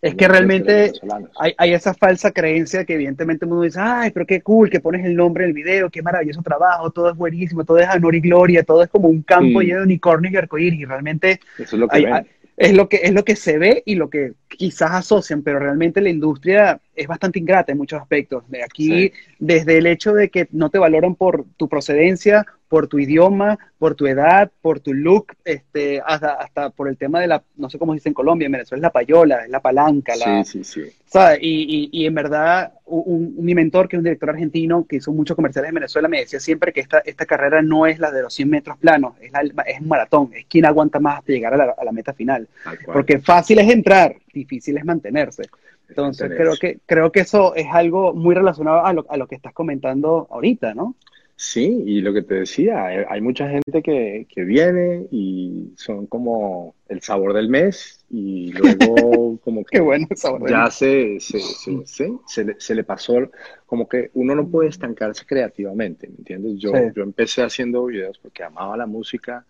Es 0.00 0.16
que 0.16 0.26
realmente 0.26 0.92
hay, 1.38 1.54
hay, 1.56 1.74
esa 1.74 1.94
falsa 1.94 2.32
creencia 2.32 2.84
que 2.84 2.94
evidentemente 2.94 3.46
uno 3.46 3.62
dice, 3.62 3.78
ay, 3.80 4.10
pero 4.10 4.26
qué 4.26 4.42
cool 4.42 4.68
que 4.68 4.80
pones 4.80 5.06
el 5.06 5.14
nombre 5.14 5.44
en 5.44 5.50
el 5.50 5.54
video, 5.54 5.90
qué 5.90 6.02
maravilloso 6.02 6.42
trabajo, 6.42 6.90
todo 6.90 7.10
es 7.10 7.16
buenísimo, 7.16 7.64
todo 7.64 7.78
es 7.78 7.88
honor 7.88 8.16
y 8.16 8.20
gloria, 8.20 8.64
todo 8.64 8.82
es 8.82 8.90
como 8.90 9.08
un 9.08 9.22
campo 9.22 9.60
lleno 9.60 9.78
de 9.78 9.84
unicornios 9.84 10.32
y 10.32 10.36
arcoíris. 10.36 10.80
Y 10.80 10.84
realmente 10.86 11.38
Eso 11.56 11.76
es 11.76 11.80
lo 11.80 11.86
que 11.86 12.24
es 12.56 12.74
lo 12.74 12.88
que 12.88 13.00
es 13.02 13.12
lo 13.12 13.24
que 13.24 13.36
se 13.36 13.58
ve 13.58 13.82
y 13.86 13.94
lo 13.94 14.10
que 14.10 14.32
quizás 14.48 14.90
asocian, 14.90 15.42
pero 15.42 15.60
realmente 15.60 16.00
la 16.00 16.10
industria 16.10 16.80
es 16.96 17.06
bastante 17.06 17.38
ingrata 17.38 17.70
en 17.70 17.78
muchos 17.78 18.00
aspectos. 18.00 18.42
De 18.50 18.64
aquí, 18.64 19.12
desde 19.38 19.78
el 19.78 19.86
hecho 19.86 20.12
de 20.14 20.30
que 20.30 20.48
no 20.50 20.68
te 20.68 20.78
valoran 20.78 21.14
por 21.14 21.44
tu 21.56 21.68
procedencia, 21.68 22.44
por 22.72 22.86
tu 22.86 22.98
idioma, 22.98 23.58
por 23.78 23.94
tu 23.94 24.06
edad, 24.06 24.50
por 24.62 24.80
tu 24.80 24.94
look, 24.94 25.34
este, 25.44 26.00
hasta, 26.06 26.32
hasta 26.32 26.70
por 26.70 26.88
el 26.88 26.96
tema 26.96 27.20
de 27.20 27.26
la, 27.26 27.42
no 27.58 27.68
sé 27.68 27.78
cómo 27.78 27.92
se 27.92 27.96
dice 27.96 28.08
en 28.08 28.14
Colombia, 28.14 28.46
en 28.46 28.52
Venezuela 28.52 28.78
es 28.78 28.82
la 28.82 28.90
payola, 28.90 29.44
es 29.44 29.50
la 29.50 29.60
palanca. 29.60 30.16
La, 30.16 30.42
sí, 30.42 30.64
sí, 30.64 30.82
sí. 31.04 31.18
Y, 31.42 31.90
y, 31.90 31.90
y, 31.92 32.06
en 32.06 32.14
verdad, 32.14 32.72
mi 32.88 33.54
mentor, 33.54 33.90
que 33.90 33.96
es 33.96 33.98
un 33.98 34.04
director 34.04 34.30
argentino 34.30 34.86
que 34.88 34.96
hizo 34.96 35.12
muchos 35.12 35.36
comerciales 35.36 35.68
en 35.68 35.74
Venezuela, 35.74 36.08
me 36.08 36.20
decía 36.20 36.40
siempre 36.40 36.72
que 36.72 36.80
esta, 36.80 37.00
esta 37.00 37.26
carrera 37.26 37.60
no 37.60 37.84
es 37.86 37.98
la 37.98 38.10
de 38.10 38.22
los 38.22 38.32
100 38.32 38.48
metros 38.48 38.78
planos, 38.78 39.16
es, 39.20 39.30
es 39.66 39.80
un 39.82 39.88
maratón, 39.88 40.30
es 40.32 40.46
quien 40.46 40.64
aguanta 40.64 40.98
más 40.98 41.18
hasta 41.18 41.30
llegar 41.30 41.52
a 41.52 41.58
la, 41.58 41.74
a 41.76 41.84
la 41.84 41.92
meta 41.92 42.14
final. 42.14 42.48
Porque 42.86 43.18
fácil 43.18 43.58
es 43.58 43.68
entrar, 43.68 44.16
difícil 44.32 44.78
es 44.78 44.84
mantenerse. 44.86 45.42
Entonces, 45.90 46.30
creo 46.34 46.54
que, 46.58 46.78
creo 46.86 47.12
que 47.12 47.20
eso 47.20 47.54
es 47.54 47.66
algo 47.70 48.14
muy 48.14 48.34
relacionado 48.34 48.86
a 48.86 48.94
lo, 48.94 49.04
a 49.10 49.18
lo 49.18 49.26
que 49.26 49.34
estás 49.34 49.52
comentando 49.52 50.26
ahorita, 50.30 50.72
¿no? 50.72 50.94
Sí, 51.44 51.82
y 51.86 52.02
lo 52.02 52.12
que 52.12 52.22
te 52.22 52.34
decía, 52.34 52.86
hay 52.86 53.20
mucha 53.20 53.48
gente 53.48 53.82
que, 53.82 54.28
que, 54.32 54.44
viene 54.44 55.08
y 55.10 55.72
son 55.74 56.06
como 56.06 56.76
el 56.88 57.00
sabor 57.00 57.32
del 57.32 57.48
mes 57.48 58.04
y 58.10 58.52
luego 59.02 59.38
como 59.38 59.64
que 59.64 59.80
bueno 59.80 60.06
sabor 60.14 60.48
ya 60.48 60.70
se, 60.70 61.18
se, 61.18 61.40
se, 61.40 61.84
se, 62.28 62.44
le, 62.44 62.54
se, 62.60 62.74
le, 62.76 62.84
pasó, 62.84 63.28
como 63.66 63.88
que 63.88 64.12
uno 64.14 64.36
no 64.36 64.46
puede 64.46 64.68
estancarse 64.68 65.26
creativamente, 65.26 66.06
¿me 66.06 66.14
entiendes? 66.18 66.60
Yo, 66.60 66.70
yo 66.94 67.02
empecé 67.02 67.42
haciendo 67.42 67.86
videos 67.86 68.20
porque 68.20 68.44
amaba 68.44 68.76
la 68.76 68.86
música 68.86 69.44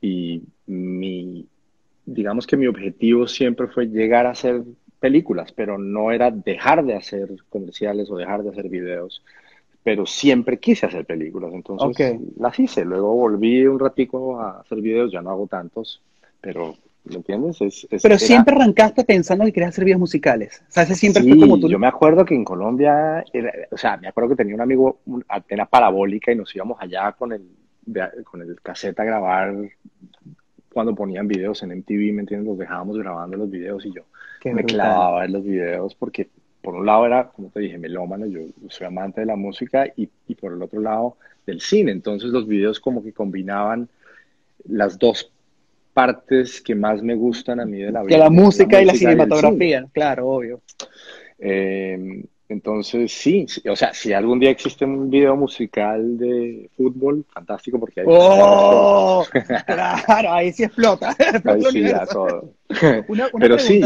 y 0.00 0.44
mi, 0.66 1.44
digamos 2.04 2.46
que 2.46 2.56
mi 2.56 2.68
objetivo 2.68 3.26
siempre 3.26 3.66
fue 3.66 3.88
llegar 3.88 4.26
a 4.26 4.30
hacer 4.30 4.62
películas, 5.00 5.50
pero 5.50 5.76
no 5.76 6.12
era 6.12 6.30
dejar 6.30 6.84
de 6.84 6.94
hacer 6.94 7.30
comerciales 7.48 8.08
o 8.12 8.16
dejar 8.16 8.44
de 8.44 8.50
hacer 8.50 8.68
videos, 8.68 9.24
pero 9.86 10.04
siempre 10.04 10.58
quise 10.58 10.84
hacer 10.84 11.04
películas, 11.04 11.52
entonces 11.54 12.18
las 12.40 12.58
hice. 12.58 12.84
Luego 12.84 13.14
volví 13.14 13.64
un 13.68 13.78
ratico 13.78 14.40
a 14.40 14.58
hacer 14.58 14.80
videos, 14.80 15.12
ya 15.12 15.22
no 15.22 15.30
hago 15.30 15.46
tantos, 15.46 16.02
pero 16.40 16.74
¿me 17.04 17.14
entiendes? 17.14 17.60
Es, 17.60 17.86
Pero 18.02 18.18
siempre 18.18 18.56
arrancaste 18.56 19.04
pensando 19.04 19.44
que 19.44 19.52
querías 19.52 19.68
hacer 19.68 19.84
videos 19.84 20.00
musicales. 20.00 20.60
O 20.68 20.72
sea, 20.72 20.82
ese 20.82 20.96
siempre 20.96 21.22
fue 21.22 21.38
como 21.38 21.60
tú. 21.60 21.68
Yo 21.68 21.78
me 21.78 21.86
acuerdo 21.86 22.24
que 22.24 22.34
en 22.34 22.44
Colombia, 22.44 23.24
o 23.70 23.76
sea, 23.76 23.96
me 23.96 24.08
acuerdo 24.08 24.30
que 24.30 24.34
tenía 24.34 24.56
un 24.56 24.60
amigo, 24.60 24.98
una 25.06 25.24
antena 25.28 25.66
parabólica 25.66 26.32
y 26.32 26.34
nos 26.34 26.52
íbamos 26.56 26.78
allá 26.80 27.12
con 27.12 27.32
el, 27.32 27.42
con 28.24 28.42
el 28.42 28.60
cassette 28.60 28.98
a 28.98 29.04
grabar 29.04 29.54
cuando 30.72 30.96
ponían 30.96 31.28
videos 31.28 31.62
en 31.62 31.70
MTV, 31.78 32.12
¿me 32.12 32.22
entiendes? 32.22 32.48
Los 32.48 32.58
dejábamos 32.58 32.98
grabando 32.98 33.36
los 33.36 33.48
videos 33.48 33.86
y 33.86 33.92
yo 33.92 34.02
me 34.52 34.64
clavaba 34.64 35.24
en 35.24 35.32
los 35.32 35.44
videos 35.44 35.94
porque 35.94 36.28
por 36.66 36.74
un 36.74 36.84
lado 36.84 37.06
era, 37.06 37.28
como 37.28 37.48
te 37.48 37.60
dije, 37.60 37.78
melómano, 37.78 38.26
yo 38.26 38.40
soy 38.70 38.88
amante 38.88 39.20
de 39.20 39.28
la 39.28 39.36
música 39.36 39.86
y, 39.96 40.08
y 40.26 40.34
por 40.34 40.52
el 40.52 40.60
otro 40.60 40.80
lado 40.80 41.16
del 41.46 41.60
cine. 41.60 41.92
Entonces 41.92 42.30
los 42.30 42.48
videos 42.48 42.80
como 42.80 43.04
que 43.04 43.12
combinaban 43.12 43.88
las 44.64 44.98
dos 44.98 45.30
partes 45.94 46.60
que 46.60 46.74
más 46.74 47.04
me 47.04 47.14
gustan 47.14 47.60
a 47.60 47.64
mí 47.64 47.78
de 47.78 47.92
la 47.92 48.02
vida. 48.02 48.16
Que 48.16 48.18
la 48.18 48.30
música, 48.30 48.82
y 48.82 48.84
la 48.84 48.94
cinematografía, 48.94 49.86
claro, 49.92 50.26
obvio. 50.26 50.60
Eh, 51.38 52.24
entonces, 52.48 53.12
sí, 53.12 53.46
o 53.70 53.76
sea, 53.76 53.94
si 53.94 54.12
algún 54.12 54.40
día 54.40 54.50
existe 54.50 54.84
un 54.84 55.08
video 55.08 55.36
musical 55.36 56.18
de 56.18 56.68
fútbol, 56.76 57.24
fantástico, 57.32 57.78
porque 57.78 58.00
ahí... 58.00 58.06
¡Oh! 58.10 59.24
claro, 60.04 60.32
ahí 60.32 60.52
sí 60.52 60.64
explota. 60.64 61.14
ahí 61.44 61.62
sí, 61.70 61.82
ya 61.82 62.04
todo. 62.06 62.50
Una, 63.06 63.28
Pero 63.38 63.56
pregunta. 63.56 63.58
Sí. 63.58 63.82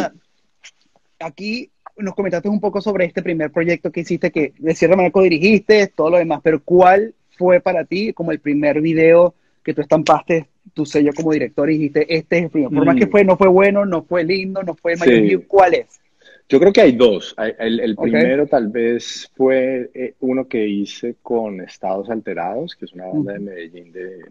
Aquí 1.18 1.70
nos 2.00 2.14
comentaste 2.14 2.48
un 2.48 2.60
poco 2.60 2.80
sobre 2.80 3.04
este 3.04 3.22
primer 3.22 3.50
proyecto 3.50 3.90
que 3.90 4.00
hiciste, 4.00 4.30
que 4.30 4.52
de 4.58 4.74
cierta 4.74 4.96
manera 4.96 5.12
dirigiste, 5.22 5.86
todo 5.88 6.10
lo 6.10 6.18
demás, 6.18 6.40
pero 6.42 6.62
¿cuál 6.62 7.14
fue 7.36 7.60
para 7.60 7.84
ti 7.84 8.12
como 8.12 8.32
el 8.32 8.40
primer 8.40 8.80
video 8.80 9.34
que 9.62 9.74
tú 9.74 9.80
estampaste 9.80 10.48
tu 10.74 10.86
sello 10.86 11.12
como 11.14 11.32
director 11.32 11.70
y 11.70 11.74
dijiste, 11.74 12.14
este 12.14 12.38
es 12.38 12.44
el 12.44 12.50
primero. 12.50 12.70
Por 12.70 12.84
más 12.84 12.96
que 12.96 13.06
mm. 13.06 13.10
fue, 13.10 13.24
no 13.24 13.36
fue 13.36 13.48
bueno, 13.48 13.84
no 13.86 14.02
fue 14.02 14.24
lindo, 14.24 14.62
no 14.62 14.74
fue 14.74 14.96
sí. 14.96 15.36
¿cuál 15.48 15.74
es? 15.74 16.00
Yo 16.48 16.58
creo 16.58 16.72
que 16.72 16.80
hay 16.80 16.92
dos. 16.92 17.34
El, 17.58 17.94
primero 17.96 18.46
tal 18.46 18.68
vez 18.68 19.30
fue 19.36 19.88
eh, 19.94 20.14
uno 20.18 20.48
que 20.48 20.66
hice 20.66 21.14
con 21.22 21.60
Estados 21.60 22.10
Alterados, 22.10 22.74
que 22.74 22.86
es 22.86 22.92
una 22.92 23.06
banda 23.06 23.34
de 23.34 23.38
Medellín 23.38 23.92
de, 23.92 24.24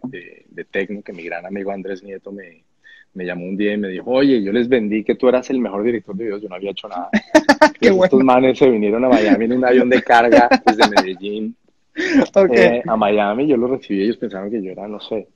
de, 0.50 0.64
tecno 0.64 1.00
que 1.00 1.14
mi 1.14 1.22
gran 1.22 1.46
amigo 1.46 1.70
Andrés 1.70 2.02
Nieto 2.02 2.30
me, 2.30 2.62
me, 3.14 3.24
llamó 3.24 3.46
un 3.46 3.56
día 3.56 3.74
y 3.74 3.78
me 3.78 3.88
dijo, 3.88 4.10
oye, 4.10 4.42
yo 4.42 4.52
les 4.52 4.68
vendí 4.68 5.04
que 5.04 5.14
tú 5.14 5.28
eras 5.28 5.50
el 5.50 5.60
mejor 5.60 5.82
director 5.82 6.14
de 6.16 6.24
videos, 6.24 6.42
yo 6.42 6.48
no 6.48 6.54
había 6.56 6.70
hecho 6.70 6.88
nada. 6.88 7.08
Qué 7.80 7.88
Estos 7.88 8.24
manes 8.24 8.58
se 8.58 8.68
vinieron 8.68 9.04
a 9.04 9.08
Miami 9.08 9.44
en 9.46 9.52
un 9.52 9.64
avión 9.64 9.88
de 9.88 10.02
carga 10.02 10.48
desde 10.64 10.88
Medellín 10.94 11.56
eh, 11.94 12.82
a 12.86 12.96
Miami, 12.96 13.46
yo 13.46 13.56
lo 13.56 13.66
recibí, 13.66 14.02
ellos 14.02 14.16
pensaron 14.16 14.50
que 14.50 14.62
yo 14.62 14.70
era, 14.70 14.86
no 14.86 15.00
sé, 15.00 15.28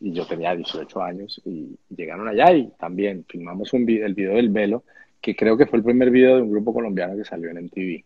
y 0.00 0.12
yo 0.12 0.26
tenía 0.26 0.54
18 0.54 1.02
años 1.02 1.40
y 1.44 1.76
llegaron 1.94 2.28
allá 2.28 2.52
y 2.52 2.70
también 2.78 3.24
filmamos 3.28 3.72
un 3.72 3.88
el 3.88 4.14
video 4.14 4.34
del 4.34 4.48
velo, 4.48 4.84
que 5.20 5.36
creo 5.36 5.56
que 5.56 5.66
fue 5.66 5.78
el 5.78 5.84
primer 5.84 6.10
video 6.10 6.36
de 6.36 6.42
un 6.42 6.50
grupo 6.50 6.72
colombiano 6.72 7.16
que 7.16 7.24
salió 7.24 7.50
en 7.50 7.64
MTV. 7.64 8.04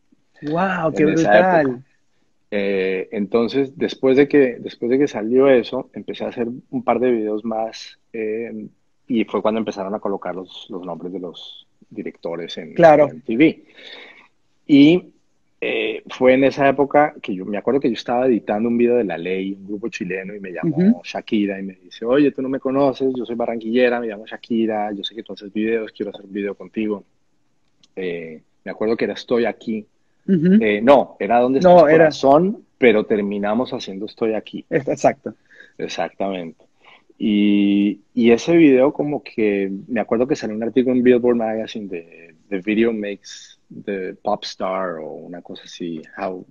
¡Wow! 0.51 0.93
¡Qué 0.95 1.05
brutal! 1.05 1.83
Eh, 2.51 3.09
entonces, 3.13 3.77
después 3.77 4.17
de, 4.17 4.29
que, 4.29 4.57
después 4.61 4.91
de 4.91 4.99
que 4.99 5.09
salió 5.09 5.49
eso, 5.49 5.91
empecé 5.95 6.25
a 6.25 6.29
hacer 6.29 6.49
un 6.71 6.85
par 6.85 7.01
de 7.01 7.11
videos 7.11 7.45
más 7.45 7.99
eh, 8.13 8.69
y 9.09 9.25
fue 9.25 9.43
cuando 9.43 9.59
empezaron 9.59 9.95
a 9.95 10.01
colocar 10.01 10.35
los, 10.35 10.67
los 10.71 10.85
nombres 10.85 11.13
de 11.13 11.21
los 11.21 11.67
directores 11.91 12.57
en, 12.59 12.75
claro. 12.75 13.09
en 13.09 13.19
MTV. 13.19 13.63
Y 14.67 15.13
eh, 15.61 16.03
fue 16.09 16.35
en 16.35 16.45
esa 16.45 16.69
época 16.69 17.15
que 17.23 17.35
yo 17.35 17.45
me 17.47 17.57
acuerdo 17.57 17.81
que 17.81 17.89
yo 17.89 17.95
estaba 17.95 18.27
editando 18.27 18.69
un 18.69 18.77
video 18.77 18.97
de 18.97 19.05
La 19.05 19.17
Ley, 19.17 19.55
un 19.55 19.67
grupo 19.67 19.89
chileno, 19.89 20.35
y 20.35 20.41
me 20.41 20.53
llamó 20.53 21.01
Shakira 21.03 21.59
y 21.59 21.63
me 21.63 21.75
dice, 21.75 22.05
oye, 22.05 22.31
tú 22.31 22.43
no 22.43 22.49
me 22.49 22.61
conoces, 22.61 23.13
yo 23.17 23.25
soy 23.25 23.37
barranquillera, 23.37 24.01
me 24.01 24.09
llamo 24.09 24.27
Shakira, 24.27 24.93
yo 24.93 25.03
sé 25.03 25.15
que 25.15 25.23
tú 25.23 25.33
haces 25.33 25.53
videos, 25.53 25.93
quiero 25.93 26.11
hacer 26.11 26.27
un 26.27 26.33
video 26.33 26.55
contigo. 26.55 27.05
Eh, 27.95 28.43
me 28.65 28.71
acuerdo 28.71 28.97
que 28.97 29.05
era 29.05 29.15
Estoy 29.15 29.47
aquí. 29.47 29.87
Eh, 30.29 30.81
no, 30.83 31.17
era 31.21 31.39
donde 31.39 31.61
está 31.61 31.71
no, 31.71 31.89
era... 31.89 32.11
pero 32.79 33.07
terminamos 33.07 33.73
haciendo 33.73 34.07
Estoy 34.07 34.35
aquí. 34.35 34.67
Exacto. 34.69 35.35
Exactamente. 35.79 36.66
Y, 37.19 38.01
y, 38.15 38.31
ese 38.31 38.57
video 38.57 38.93
como 38.93 39.23
que, 39.23 39.73
me 39.89 40.01
acuerdo 40.01 40.27
que 40.27 40.37
salió 40.37 40.55
un 40.55 40.63
artículo 40.63 40.95
en 40.95 41.03
Billboard 41.03 41.37
Magazine 41.37 41.89
de 41.89 42.35
The 42.51 42.59
Video 42.61 42.93
Makes 42.93 43.59
the 43.85 44.15
pop 44.23 44.45
star 44.45 44.99
o 44.99 45.13
una 45.13 45.41
cosa 45.41 45.63
así, 45.65 46.03
how, 46.19 46.45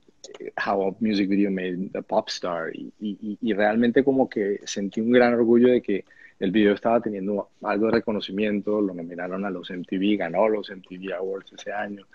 how 0.66 0.88
a 0.88 0.96
music 1.00 1.30
video 1.30 1.52
made 1.52 1.90
the 1.92 2.02
pop 2.02 2.30
star. 2.30 2.76
Y, 2.76 2.92
y, 3.00 3.38
y, 3.42 3.54
realmente 3.54 4.04
como 4.04 4.28
que 4.28 4.60
sentí 4.66 5.02
un 5.02 5.12
gran 5.12 5.34
orgullo 5.36 5.70
de 5.70 5.82
que 5.82 6.06
el 6.40 6.52
video 6.52 6.74
estaba 6.74 7.00
teniendo 7.00 7.50
algo 7.62 7.86
de 7.86 7.94
reconocimiento, 7.94 8.82
lo 8.82 8.94
nominaron 8.94 9.46
a 9.46 9.50
los 9.50 9.70
MTV, 9.70 10.18
ganó 10.18 10.50
los 10.50 10.70
MTV 10.70 11.14
Awards 11.14 11.54
ese 11.54 11.72
año. 11.72 12.06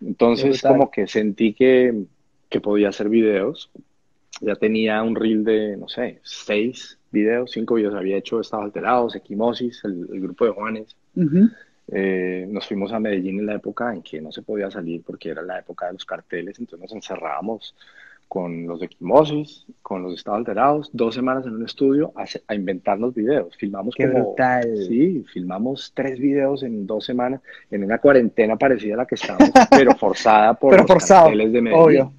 Entonces 0.00 0.62
como 0.62 0.90
que 0.90 1.06
sentí 1.06 1.52
que, 1.52 2.04
que 2.48 2.60
podía 2.60 2.88
hacer 2.88 3.08
videos. 3.08 3.70
Ya 4.40 4.54
tenía 4.56 5.02
un 5.02 5.14
reel 5.14 5.44
de, 5.44 5.76
no 5.76 5.88
sé, 5.88 6.18
seis 6.22 6.98
videos, 7.10 7.50
cinco 7.50 7.74
videos 7.74 7.94
había 7.94 8.16
hecho 8.16 8.40
Estados 8.40 8.66
Alterados, 8.66 9.16
Equimosis, 9.16 9.82
el, 9.84 10.20
grupo 10.20 10.44
de 10.44 10.50
Juanes. 10.52 10.96
Eh, 11.92 12.46
nos 12.48 12.66
fuimos 12.68 12.92
a 12.92 13.00
Medellín 13.00 13.40
en 13.40 13.46
la 13.46 13.56
época 13.56 13.92
en 13.92 14.02
que 14.02 14.20
no 14.20 14.30
se 14.30 14.42
podía 14.42 14.70
salir 14.70 15.02
porque 15.04 15.30
era 15.30 15.42
la 15.42 15.58
época 15.58 15.86
de 15.86 15.94
los 15.94 16.04
carteles, 16.04 16.58
entonces 16.58 16.80
nos 16.80 16.92
encerrábamos 16.92 17.74
con 18.28 18.68
los 18.68 18.80
equimosis, 18.80 19.66
con 19.82 20.04
los 20.04 20.14
estados 20.14 20.38
alterados, 20.38 20.88
dos 20.92 21.16
semanas 21.16 21.44
en 21.46 21.54
un 21.54 21.64
estudio 21.64 22.12
a, 22.14 22.26
a 22.46 22.54
inventarnos 22.54 23.12
videos. 23.12 23.56
Filmamos 23.56 23.92
Qué 23.96 24.06
como, 24.06 24.26
brutal. 24.26 24.62
Sí, 24.86 25.24
filmamos 25.32 25.90
tres 25.96 26.20
videos 26.20 26.62
en 26.62 26.86
dos 26.86 27.04
semanas, 27.04 27.40
en 27.72 27.82
una 27.82 27.98
cuarentena 27.98 28.54
parecida 28.54 28.94
a 28.94 28.98
la 28.98 29.06
que 29.06 29.16
estábamos, 29.16 29.50
pero 29.70 29.96
forzada 29.96 30.54
por 30.54 30.78
los 30.78 31.04
carteles 31.04 31.52
de 31.52 31.60
Medellín. 31.60 31.82
Obvio. 31.82 32.12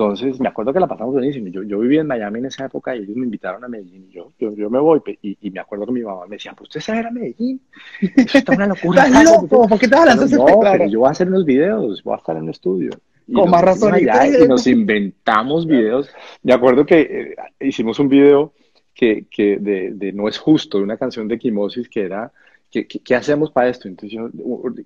Entonces, 0.00 0.40
me 0.40 0.48
acuerdo 0.48 0.72
que 0.72 0.80
la 0.80 0.86
pasamos 0.86 1.12
buenísimo. 1.12 1.48
Yo, 1.48 1.62
yo 1.62 1.78
vivía 1.78 2.00
en 2.00 2.06
Miami 2.06 2.38
en 2.38 2.46
esa 2.46 2.64
época 2.64 2.96
y 2.96 3.00
ellos 3.00 3.16
me 3.16 3.26
invitaron 3.26 3.62
a 3.64 3.68
Medellín. 3.68 4.06
Y 4.08 4.14
yo, 4.14 4.32
yo, 4.38 4.54
yo 4.54 4.70
me 4.70 4.78
voy. 4.78 5.02
Y, 5.20 5.36
y, 5.42 5.50
me 5.50 5.60
acuerdo 5.60 5.84
que 5.84 5.92
mi 5.92 6.00
mamá 6.00 6.22
me 6.26 6.36
decía, 6.36 6.54
pues 6.56 6.68
usted 6.68 6.80
se 6.80 6.92
va 6.92 6.98
a 6.98 7.00
ir 7.02 7.06
a 7.06 7.10
Medellín. 7.10 7.60
Eso 8.00 8.38
está 8.38 8.52
una 8.54 8.66
locura. 8.66 9.04
¿Estás 9.06 9.24
loco? 9.24 9.68
¿Por 9.68 9.78
qué 9.78 9.88
te 9.88 9.94
vas 9.94 10.08
a 10.08 10.14
no 10.14 10.60
pero 10.62 10.86
yo 10.86 11.00
voy 11.00 11.08
a 11.08 11.10
hacer 11.10 11.28
unos 11.28 11.44
videos, 11.44 12.02
voy 12.02 12.14
a 12.14 12.16
estar 12.16 12.34
en 12.34 12.44
un 12.44 12.48
estudio. 12.48 12.92
Y 13.26 13.34
Con 13.34 13.50
más 13.50 13.60
razón. 13.60 13.94
y 14.00 14.48
nos 14.48 14.66
inventamos 14.66 15.66
videos. 15.66 16.08
Me 16.42 16.54
acuerdo 16.54 16.86
que 16.86 17.00
eh, 17.00 17.36
hicimos 17.60 17.98
un 17.98 18.08
video 18.08 18.54
que, 18.94 19.26
que 19.30 19.58
de, 19.58 19.92
de, 19.92 20.12
No 20.14 20.28
es 20.28 20.38
justo, 20.38 20.78
de 20.78 20.84
una 20.84 20.96
canción 20.96 21.28
de 21.28 21.38
Quimosis 21.38 21.90
que 21.90 22.04
era, 22.04 22.32
¿qué, 22.70 22.86
qué, 22.86 23.14
hacemos 23.14 23.50
para 23.50 23.68
esto? 23.68 23.86
Entonces 23.86 24.18
yo 24.18 24.30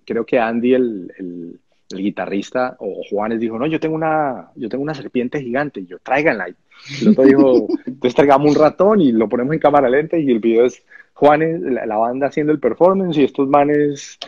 creo 0.04 0.26
que 0.26 0.40
Andy, 0.40 0.74
el, 0.74 1.12
el 1.18 1.60
el 1.94 2.02
guitarrista 2.02 2.76
o 2.78 3.02
Juanes 3.08 3.40
dijo, 3.40 3.58
no, 3.58 3.66
yo 3.66 3.80
tengo 3.80 3.94
una, 3.94 4.50
yo 4.54 4.68
tengo 4.68 4.82
una 4.82 4.94
serpiente 4.94 5.40
gigante, 5.40 5.80
y 5.80 5.86
yo, 5.86 5.98
tráiganla. 5.98 6.48
Y 6.48 6.54
el 7.02 7.08
otro 7.08 7.24
dijo, 7.24 7.66
entonces 7.86 8.14
traigamos 8.14 8.54
un 8.54 8.62
ratón 8.62 9.00
y 9.00 9.12
lo 9.12 9.28
ponemos 9.28 9.54
en 9.54 9.60
cámara 9.60 9.88
lenta 9.88 10.16
y 10.16 10.30
el 10.30 10.40
video 10.40 10.66
es 10.66 10.82
Juanes, 11.14 11.60
la, 11.60 11.96
banda 11.96 12.26
haciendo 12.26 12.52
el 12.52 12.58
performance 12.58 13.16
y 13.16 13.24
estos 13.24 13.48
manes 13.48 14.18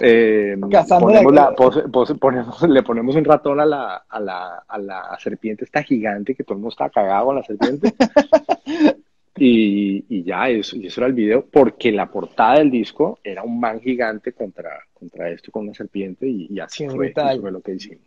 eh, 0.00 0.56
ponemos 1.00 1.34
la, 1.34 1.54
ponemos, 1.54 2.62
le 2.62 2.82
ponemos 2.82 3.16
un 3.16 3.24
ratón 3.24 3.60
a 3.60 3.66
la, 3.66 4.04
a, 4.08 4.20
la, 4.20 4.62
a 4.68 4.78
la 4.78 5.18
serpiente 5.18 5.64
esta 5.64 5.82
gigante 5.82 6.34
que 6.36 6.44
todo 6.44 6.54
el 6.54 6.60
mundo 6.60 6.72
está 6.72 6.88
cagado 6.90 7.26
con 7.26 7.36
la 7.36 7.42
serpiente 7.42 7.94
Y, 9.36 10.04
y, 10.08 10.22
ya, 10.24 10.48
eso, 10.48 10.76
y 10.76 10.86
eso 10.86 11.00
era 11.00 11.08
el 11.08 11.12
video, 11.12 11.44
porque 11.44 11.92
la 11.92 12.10
portada 12.10 12.58
del 12.58 12.70
disco 12.70 13.18
era 13.22 13.42
un 13.42 13.60
man 13.60 13.80
gigante 13.80 14.32
contra, 14.32 14.70
contra 14.94 15.30
esto 15.30 15.52
con 15.52 15.64
una 15.64 15.74
serpiente, 15.74 16.26
y, 16.26 16.58
así 16.58 16.88
fue, 16.88 17.12
fue, 17.12 17.52
lo 17.52 17.60
que 17.60 17.74
hicimos. 17.74 18.04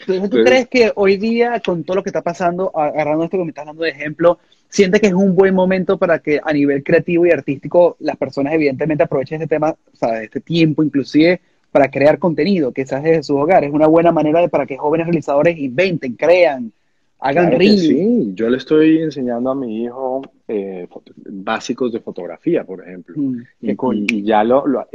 Entonces, 0.00 0.30
¿tú 0.30 0.44
crees 0.44 0.68
que 0.68 0.92
hoy 0.94 1.16
día, 1.16 1.60
con 1.64 1.84
todo 1.84 1.96
lo 1.96 2.02
que 2.02 2.10
está 2.10 2.22
pasando, 2.22 2.70
agarrando 2.74 3.24
esto 3.24 3.38
que 3.38 3.44
me 3.44 3.50
estás 3.50 3.66
dando 3.66 3.84
de 3.84 3.90
ejemplo, 3.90 4.38
siente 4.68 5.00
que 5.00 5.06
es 5.06 5.12
un 5.14 5.34
buen 5.34 5.54
momento 5.54 5.96
para 5.96 6.18
que 6.18 6.40
a 6.42 6.52
nivel 6.52 6.82
creativo 6.82 7.24
y 7.24 7.30
artístico 7.30 7.96
las 8.00 8.16
personas 8.16 8.52
evidentemente 8.52 9.04
aprovechen 9.04 9.40
este 9.40 9.54
tema, 9.54 9.70
o 9.70 9.96
sea, 9.96 10.22
este 10.22 10.40
tiempo 10.40 10.82
inclusive, 10.82 11.40
para 11.70 11.90
crear 11.90 12.18
contenido, 12.18 12.72
quizás 12.72 13.02
desde 13.02 13.22
sus 13.22 13.36
hogares? 13.36 13.68
Es 13.68 13.74
una 13.74 13.86
buena 13.86 14.12
manera 14.12 14.40
de, 14.40 14.48
para 14.48 14.66
que 14.66 14.76
jóvenes 14.76 15.06
realizadores 15.06 15.56
inventen, 15.56 16.14
crean, 16.14 16.72
hagan 17.22 17.50
claro 17.50 17.64
Sí, 17.64 18.32
yo 18.34 18.50
le 18.50 18.56
estoy 18.56 18.98
enseñando 18.98 19.50
a 19.50 19.54
mi 19.54 19.84
hijo 19.84 20.22
eh, 20.48 20.86
básicos 21.16 21.92
de 21.92 22.00
fotografía, 22.00 22.64
por 22.64 22.82
ejemplo. 22.82 23.14
Mm, 23.16 23.42
y, 23.60 24.22
ya 24.22 24.44
lo, 24.44 24.66
lo 24.66 24.86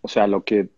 o 0.00 0.08
sea, 0.08 0.26
lo 0.26 0.42
que 0.42 0.68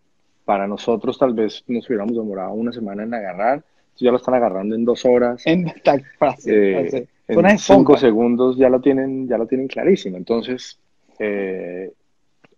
para 0.45 0.67
nosotros 0.67 1.17
tal 1.17 1.33
vez 1.33 1.63
nos 1.67 1.87
hubiéramos 1.87 2.15
demorado 2.15 2.53
una 2.53 2.73
semana 2.73 3.03
en 3.03 3.13
agarrar, 3.13 3.63
ya 3.97 4.11
lo 4.11 4.17
están 4.17 4.33
agarrando 4.33 4.75
en 4.75 4.85
dos 4.85 5.05
horas. 5.05 5.41
En, 5.45 5.71
fácil, 6.19 6.53
eh, 6.53 7.07
en 7.27 7.59
cinco 7.59 7.97
segundos 7.97 8.57
ya 8.57 8.69
lo 8.69 8.81
tienen, 8.81 9.27
ya 9.27 9.37
lo 9.37 9.45
tienen 9.45 9.67
clarísimo. 9.67 10.17
Entonces, 10.17 10.79
eh, 11.19 11.91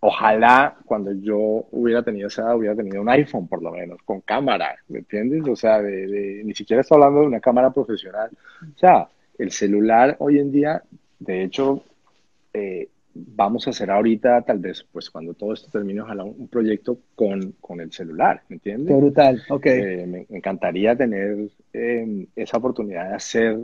ojalá 0.04 0.76
cuando 0.84 1.12
yo 1.12 1.66
hubiera 1.70 2.02
tenido 2.02 2.26
esa 2.26 2.42
edad, 2.42 2.56
hubiera 2.56 2.74
tenido 2.74 3.00
un 3.00 3.08
iPhone 3.08 3.46
por 3.46 3.62
lo 3.62 3.70
menos, 3.70 4.00
con 4.04 4.20
cámara, 4.20 4.74
¿me 4.88 4.98
entiendes? 4.98 5.46
O 5.48 5.54
sea, 5.54 5.80
de, 5.80 6.42
ni 6.44 6.54
siquiera 6.54 6.80
estoy 6.80 6.96
hablando 6.96 7.20
de 7.20 7.26
una 7.28 7.40
cámara 7.40 7.70
profesional. 7.70 8.28
O 8.74 8.78
sea, 8.78 9.06
el 9.38 9.52
celular 9.52 10.16
hoy 10.18 10.40
en 10.40 10.50
día, 10.50 10.82
de 11.20 11.44
hecho, 11.44 11.84
eh, 12.52 12.88
vamos 13.14 13.68
a 13.68 13.70
hacer 13.70 13.92
ahorita, 13.92 14.42
tal 14.42 14.58
vez, 14.58 14.84
pues 14.90 15.08
cuando 15.08 15.34
todo 15.34 15.52
esto 15.52 15.70
termine, 15.70 16.00
ojalá 16.00 16.24
un, 16.24 16.48
proyecto 16.48 16.98
con, 17.14 17.52
con, 17.60 17.80
el 17.80 17.92
celular, 17.92 18.42
¿me 18.48 18.56
entiendes? 18.56 18.88
Qué 18.88 19.00
brutal, 19.00 19.42
ok. 19.50 19.66
Eh, 19.66 20.06
me, 20.08 20.36
encantaría 20.36 20.96
tener 20.96 21.48
eh, 21.72 22.26
esa 22.34 22.56
oportunidad 22.56 23.08
de 23.08 23.14
hacer, 23.14 23.58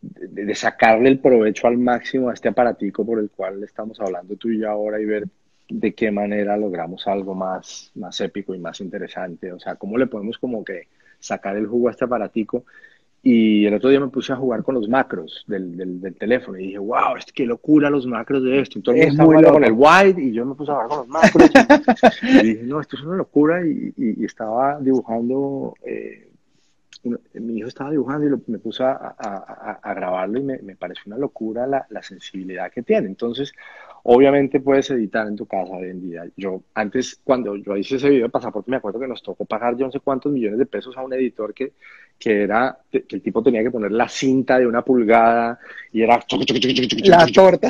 de, 0.00 0.44
de, 0.46 0.54
sacarle 0.54 1.08
el 1.08 1.18
provecho 1.18 1.66
al 1.66 1.78
máximo 1.78 2.30
a 2.30 2.34
este 2.34 2.48
aparatico 2.48 3.04
por 3.04 3.18
el 3.18 3.30
cual 3.30 3.62
estamos 3.62 4.00
hablando 4.00 4.36
tú 4.36 4.48
y 4.48 4.58
yo 4.58 4.70
ahora 4.70 5.00
y 5.00 5.04
ver 5.04 5.26
de 5.68 5.94
qué 5.94 6.10
manera 6.10 6.56
logramos 6.56 7.06
algo 7.06 7.34
más, 7.34 7.92
más 7.94 8.20
épico 8.20 8.54
y 8.54 8.58
más 8.58 8.80
interesante. 8.80 9.52
O 9.52 9.60
sea, 9.60 9.76
cómo 9.76 9.96
le 9.98 10.06
podemos 10.06 10.38
como 10.38 10.64
que 10.64 10.88
sacar 11.18 11.56
el 11.56 11.66
jugo 11.66 11.88
a 11.88 11.92
este 11.92 12.04
aparatico 12.04 12.64
y 13.22 13.66
el 13.66 13.74
otro 13.74 13.90
día 13.90 14.00
me 14.00 14.08
puse 14.08 14.32
a 14.32 14.36
jugar 14.36 14.62
con 14.62 14.74
los 14.74 14.88
macros 14.88 15.44
del, 15.46 15.76
del, 16.00 16.14
teléfono 16.14 16.58
y 16.58 16.68
dije, 16.68 16.78
wow, 16.78 17.16
es 17.18 17.26
qué 17.26 17.44
locura 17.44 17.90
los 17.90 18.06
macros 18.06 18.42
de 18.42 18.60
esto. 18.60 18.78
Entonces 18.78 19.14
todo 19.14 19.32
el 19.32 19.36
mundo 19.36 19.52
con 19.52 19.64
el 19.64 19.72
wide 19.72 20.22
y 20.22 20.32
yo 20.32 20.46
me 20.46 20.54
puse 20.54 20.72
a 20.72 20.76
jugar 20.76 20.88
con 20.88 20.98
los 20.98 21.08
macros. 21.08 21.50
y 22.22 22.42
dije, 22.42 22.62
no, 22.62 22.80
esto 22.80 22.96
es 22.96 23.02
una 23.02 23.16
locura. 23.16 23.66
Y, 23.66 23.92
y, 23.98 24.24
estaba 24.24 24.80
dibujando, 24.80 25.74
eh, 25.84 26.29
mi 27.02 27.58
hijo 27.58 27.68
estaba 27.68 27.90
dibujando 27.90 28.26
y 28.26 28.50
me 28.50 28.58
puse 28.58 28.82
a, 28.82 28.92
a, 28.92 29.80
a 29.82 29.94
grabarlo 29.94 30.38
y 30.38 30.42
me, 30.42 30.58
me, 30.58 30.76
pareció 30.76 31.04
una 31.06 31.18
locura 31.18 31.66
la, 31.66 31.86
la 31.90 32.02
sensibilidad 32.02 32.70
que 32.70 32.82
tiene. 32.82 33.06
Entonces, 33.06 33.52
Obviamente 34.02 34.60
puedes 34.60 34.90
editar 34.90 35.26
en 35.26 35.36
tu 35.36 35.46
casa 35.46 35.72
hoy 35.72 35.90
en 35.90 36.00
día. 36.00 36.24
Yo 36.36 36.62
antes, 36.74 37.20
cuando 37.22 37.56
yo 37.56 37.76
hice 37.76 37.96
ese 37.96 38.08
video 38.08 38.26
de 38.26 38.30
pasaporte, 38.30 38.70
me 38.70 38.78
acuerdo 38.78 38.98
que 38.98 39.06
nos 39.06 39.22
tocó 39.22 39.44
pagar 39.44 39.76
yo 39.76 39.86
no 39.86 39.92
sé 39.92 40.00
cuántos 40.00 40.32
millones 40.32 40.58
de 40.58 40.66
pesos 40.66 40.96
a 40.96 41.02
un 41.02 41.12
editor 41.12 41.52
que, 41.52 41.72
que 42.18 42.42
era, 42.42 42.78
que 42.90 43.04
el 43.10 43.20
tipo 43.20 43.42
tenía 43.42 43.62
que 43.62 43.70
poner 43.70 43.92
la 43.92 44.08
cinta 44.08 44.58
de 44.58 44.66
una 44.66 44.82
pulgada 44.82 45.58
y 45.92 46.02
era... 46.02 46.18
La 47.04 47.26
torta. 47.26 47.68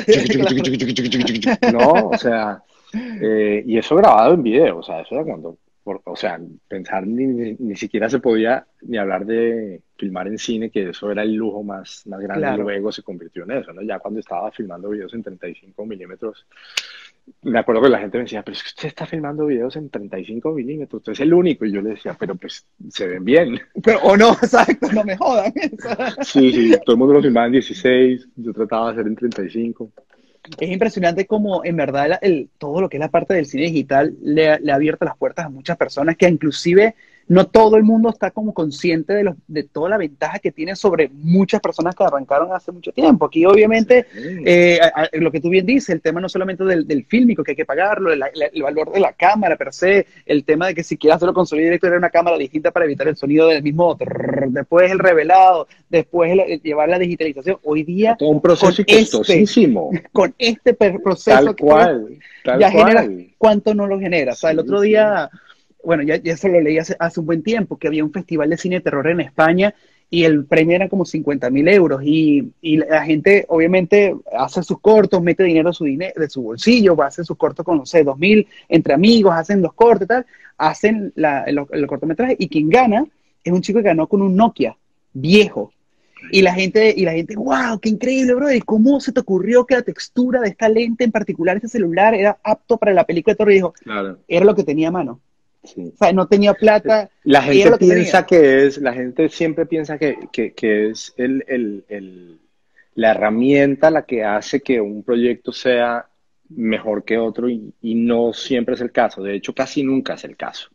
No, 1.73 2.09
o 2.09 2.17
sea, 2.17 2.63
y 2.93 3.77
eso 3.77 3.95
grabado 3.97 4.33
en 4.33 4.43
video, 4.43 4.77
o 4.77 4.83
sea, 4.83 5.01
eso 5.01 5.15
era 5.15 5.25
cuando 5.25 5.57
o 6.05 6.15
sea, 6.15 6.39
pensar 6.67 7.05
ni, 7.05 7.55
ni, 7.57 7.75
siquiera 7.75 8.09
se 8.09 8.19
podía 8.19 8.65
ni 8.81 8.97
hablar 8.97 9.25
de 9.25 9.81
filmar 9.97 10.27
en 10.27 10.37
cine, 10.37 10.69
que 10.69 10.89
eso 10.89 11.11
era 11.11 11.23
el 11.23 11.33
lujo 11.33 11.63
más, 11.63 12.03
más 12.07 12.19
grande, 12.19 12.47
y 12.53 12.57
luego 12.61 12.91
se 12.91 13.03
convirtió 13.03 13.43
en 13.43 13.51
eso, 13.51 13.73
¿no? 13.73 13.81
Ya 13.81 13.99
cuando 13.99 14.19
estaba 14.19 14.51
filmando 14.51 14.89
videos 14.89 15.13
en 15.13 15.23
35 15.23 15.85
milímetros, 15.85 16.45
me 17.43 17.59
acuerdo 17.59 17.83
que 17.83 17.89
la 17.89 17.99
gente 17.99 18.17
me 18.17 18.23
decía, 18.23 18.41
pero 18.43 18.55
es 18.55 18.63
que 18.63 18.69
usted 18.69 18.87
está 18.87 19.05
filmando 19.05 19.45
videos 19.45 19.75
en 19.75 19.89
35 19.89 20.51
milímetros, 20.51 20.99
usted 20.99 21.13
es 21.13 21.19
el 21.19 21.33
único, 21.33 21.65
y 21.65 21.71
yo 21.71 21.81
le 21.81 21.91
decía, 21.91 22.15
pero 22.19 22.35
pues 22.35 22.65
se 22.89 23.07
ven 23.07 23.23
bien. 23.23 23.59
Pero, 23.83 23.99
o 24.01 24.17
no, 24.17 24.31
exacto, 24.41 24.91
no 24.91 25.03
me 25.03 25.17
jodan. 25.17 25.53
sí, 26.21 26.51
sí, 26.51 26.75
todo 26.85 26.93
el 26.93 26.99
mundo 26.99 27.15
lo 27.15 27.21
filmaba 27.21 27.47
en 27.47 27.53
16, 27.53 28.27
yo 28.35 28.53
trataba 28.53 28.87
de 28.87 28.93
hacer 28.93 29.07
en 29.07 29.15
35 29.15 29.91
es 30.59 30.69
impresionante 30.69 31.25
como 31.25 31.63
en 31.63 31.75
verdad 31.75 32.19
el, 32.21 32.49
todo 32.57 32.81
lo 32.81 32.89
que 32.89 32.97
es 32.97 33.01
la 33.01 33.11
parte 33.11 33.33
del 33.33 33.45
cine 33.45 33.63
digital 33.63 34.15
le, 34.21 34.59
le, 34.59 34.71
ha 34.71 34.75
abierto 34.75 35.05
las 35.05 35.17
puertas 35.17 35.45
a 35.45 35.49
muchas 35.49 35.77
personas 35.77 36.17
que 36.17 36.27
inclusive 36.27 36.95
no 37.27 37.47
todo 37.47 37.77
el 37.77 37.83
mundo 37.83 38.09
está 38.09 38.31
como 38.31 38.53
consciente 38.53 39.13
de, 39.13 39.33
de 39.47 39.63
toda 39.63 39.89
la 39.89 39.97
ventaja 39.97 40.39
que 40.39 40.51
tiene 40.51 40.75
sobre 40.75 41.09
muchas 41.13 41.61
personas 41.61 41.95
que 41.95 42.03
arrancaron 42.03 42.53
hace 42.53 42.71
mucho 42.71 42.91
tiempo. 42.91 43.25
Aquí 43.25 43.45
obviamente 43.45 44.05
eh, 44.45 44.79
lo 45.13 45.31
que 45.31 45.39
tú 45.39 45.49
bien 45.49 45.65
dices, 45.65 45.89
el 45.89 46.01
tema 46.01 46.19
no 46.19 46.29
solamente 46.29 46.63
del, 46.63 46.87
del 46.87 47.05
fílmico, 47.05 47.43
que 47.43 47.51
hay 47.51 47.55
que 47.55 47.65
pagarlo, 47.65 48.11
el, 48.11 48.21
valor 48.61 48.91
de 48.91 48.99
la 48.99 49.13
cámara 49.13 49.55
per 49.55 49.73
se, 49.73 50.05
el 50.25 50.43
tema 50.43 50.67
de 50.67 50.75
que 50.75 50.83
si 50.83 50.97
quieres 50.97 51.17
hacerlo 51.17 51.33
con 51.33 51.45
sonido 51.45 51.65
directo 51.65 51.87
era 51.87 51.97
una 51.97 52.09
cámara 52.09 52.37
distinta 52.37 52.71
para 52.71 52.85
evitar 52.85 53.07
el 53.07 53.15
sonido 53.15 53.47
del 53.47 53.63
mismo, 53.63 53.97
después 54.49 54.91
el 54.91 54.99
revelado, 54.99 55.67
después 55.89 56.33
llevar 56.63 56.89
la 56.89 56.99
digitalización. 56.99 57.57
Hoy 57.63 57.83
día... 57.83 58.15
Todo 58.17 58.29
un 58.29 58.41
proceso 58.41 58.81
este 58.81 58.99
costosísimo. 58.99 59.91
con 60.11 60.33
este 60.37 60.73
proceso... 61.03 61.37
Tal 61.37 61.55
cual, 61.55 62.19
tal 62.43 62.59
ya 62.59 62.71
genera, 62.71 63.07
¿cuánto 63.37 63.73
no 63.73 63.87
lo 63.87 63.99
genera? 63.99 64.33
o 64.33 64.35
sea, 64.35 64.51
el 64.51 64.59
otro 64.59 64.81
día 64.81 65.29
bueno, 65.83 66.03
ya, 66.03 66.17
ya 66.17 66.33
eso 66.33 66.47
lo 66.47 66.61
leí 66.61 66.77
hace, 66.77 66.95
hace, 66.99 67.19
un 67.19 67.25
buen 67.25 67.43
tiempo, 67.43 67.77
que 67.77 67.87
había 67.87 68.03
un 68.03 68.11
festival 68.11 68.49
de 68.49 68.57
cine 68.57 68.75
de 68.75 68.81
terror 68.81 69.07
en 69.07 69.21
España 69.21 69.73
y 70.13 70.25
el 70.25 70.45
premio 70.45 70.75
era 70.75 70.89
como 70.89 71.05
50 71.05 71.49
mil 71.49 71.67
euros 71.69 72.01
y, 72.03 72.51
y, 72.61 72.77
la 72.77 73.05
gente 73.05 73.45
obviamente 73.47 74.13
hace 74.37 74.61
sus 74.61 74.79
cortos, 74.81 75.23
mete 75.23 75.43
dinero 75.43 75.69
de 75.69 75.73
su, 75.73 75.85
dinero, 75.85 76.13
de 76.19 76.29
su 76.29 76.41
bolsillo, 76.41 77.01
hace 77.01 77.23
sus 77.23 77.37
cortos 77.37 77.65
con, 77.65 77.77
no 77.77 77.85
sé, 77.85 78.03
2 78.03 78.19
mil 78.19 78.45
entre 78.67 78.93
amigos, 78.93 79.33
hacen 79.33 79.61
los 79.61 79.73
cortos 79.73 80.05
y 80.05 80.07
tal, 80.07 80.25
hacen 80.57 81.13
la, 81.15 81.43
el, 81.43 81.61
el, 81.71 81.87
cortometraje 81.87 82.35
y 82.37 82.49
quien 82.49 82.69
gana 82.69 83.05
es 83.41 83.53
un 83.53 83.61
chico 83.61 83.79
que 83.79 83.85
ganó 83.85 84.07
con 84.07 84.21
un 84.21 84.35
Nokia 84.35 84.75
viejo. 85.13 85.71
Y 86.31 86.41
la 86.43 86.53
gente, 86.53 86.93
y 86.95 87.03
la 87.03 87.13
gente, 87.13 87.35
wow, 87.35 87.79
qué 87.81 87.89
increíble, 87.89 88.35
bro. 88.35 88.51
¿Y 88.51 88.61
cómo 88.61 88.99
se 88.99 89.11
te 89.11 89.21
ocurrió 89.21 89.65
que 89.65 89.75
la 89.75 89.81
textura 89.81 90.39
de 90.39 90.49
esta 90.49 90.69
lente 90.69 91.03
en 91.03 91.11
particular, 91.11 91.55
este 91.55 91.67
celular, 91.67 92.13
era 92.13 92.37
apto 92.43 92.77
para 92.77 92.93
la 92.93 93.05
película 93.05 93.33
de 93.33 93.37
terror? 93.37 93.51
Y 93.51 93.55
dijo, 93.55 93.73
claro. 93.73 94.19
era 94.27 94.45
lo 94.45 94.53
que 94.53 94.63
tenía 94.63 94.89
a 94.89 94.91
mano. 94.91 95.19
O 95.63 95.97
sea, 95.97 96.11
no 96.11 96.27
tenía 96.27 96.53
plata. 96.53 97.09
La 97.23 97.41
gente 97.41 97.77
piensa 97.77 98.25
que, 98.25 98.65
es, 98.65 98.77
la 98.79 98.93
gente 98.93 99.29
siempre 99.29 99.65
piensa 99.65 99.97
que, 99.97 100.17
que, 100.31 100.53
que 100.53 100.89
es 100.89 101.13
el, 101.17 101.43
el, 101.47 101.85
el, 101.87 102.39
la 102.95 103.11
herramienta 103.11 103.91
la 103.91 104.05
que 104.05 104.23
hace 104.23 104.61
que 104.61 104.81
un 104.81 105.03
proyecto 105.03 105.51
sea 105.51 106.07
mejor 106.49 107.05
que 107.05 107.17
otro 107.17 107.47
y, 107.47 107.73
y, 107.81 107.95
no 107.95 108.33
siempre 108.33 108.75
es 108.75 108.81
el 108.81 108.91
caso. 108.91 109.21
De 109.21 109.35
hecho, 109.35 109.53
casi 109.53 109.83
nunca 109.83 110.15
es 110.15 110.23
el 110.23 110.35
caso. 110.35 110.69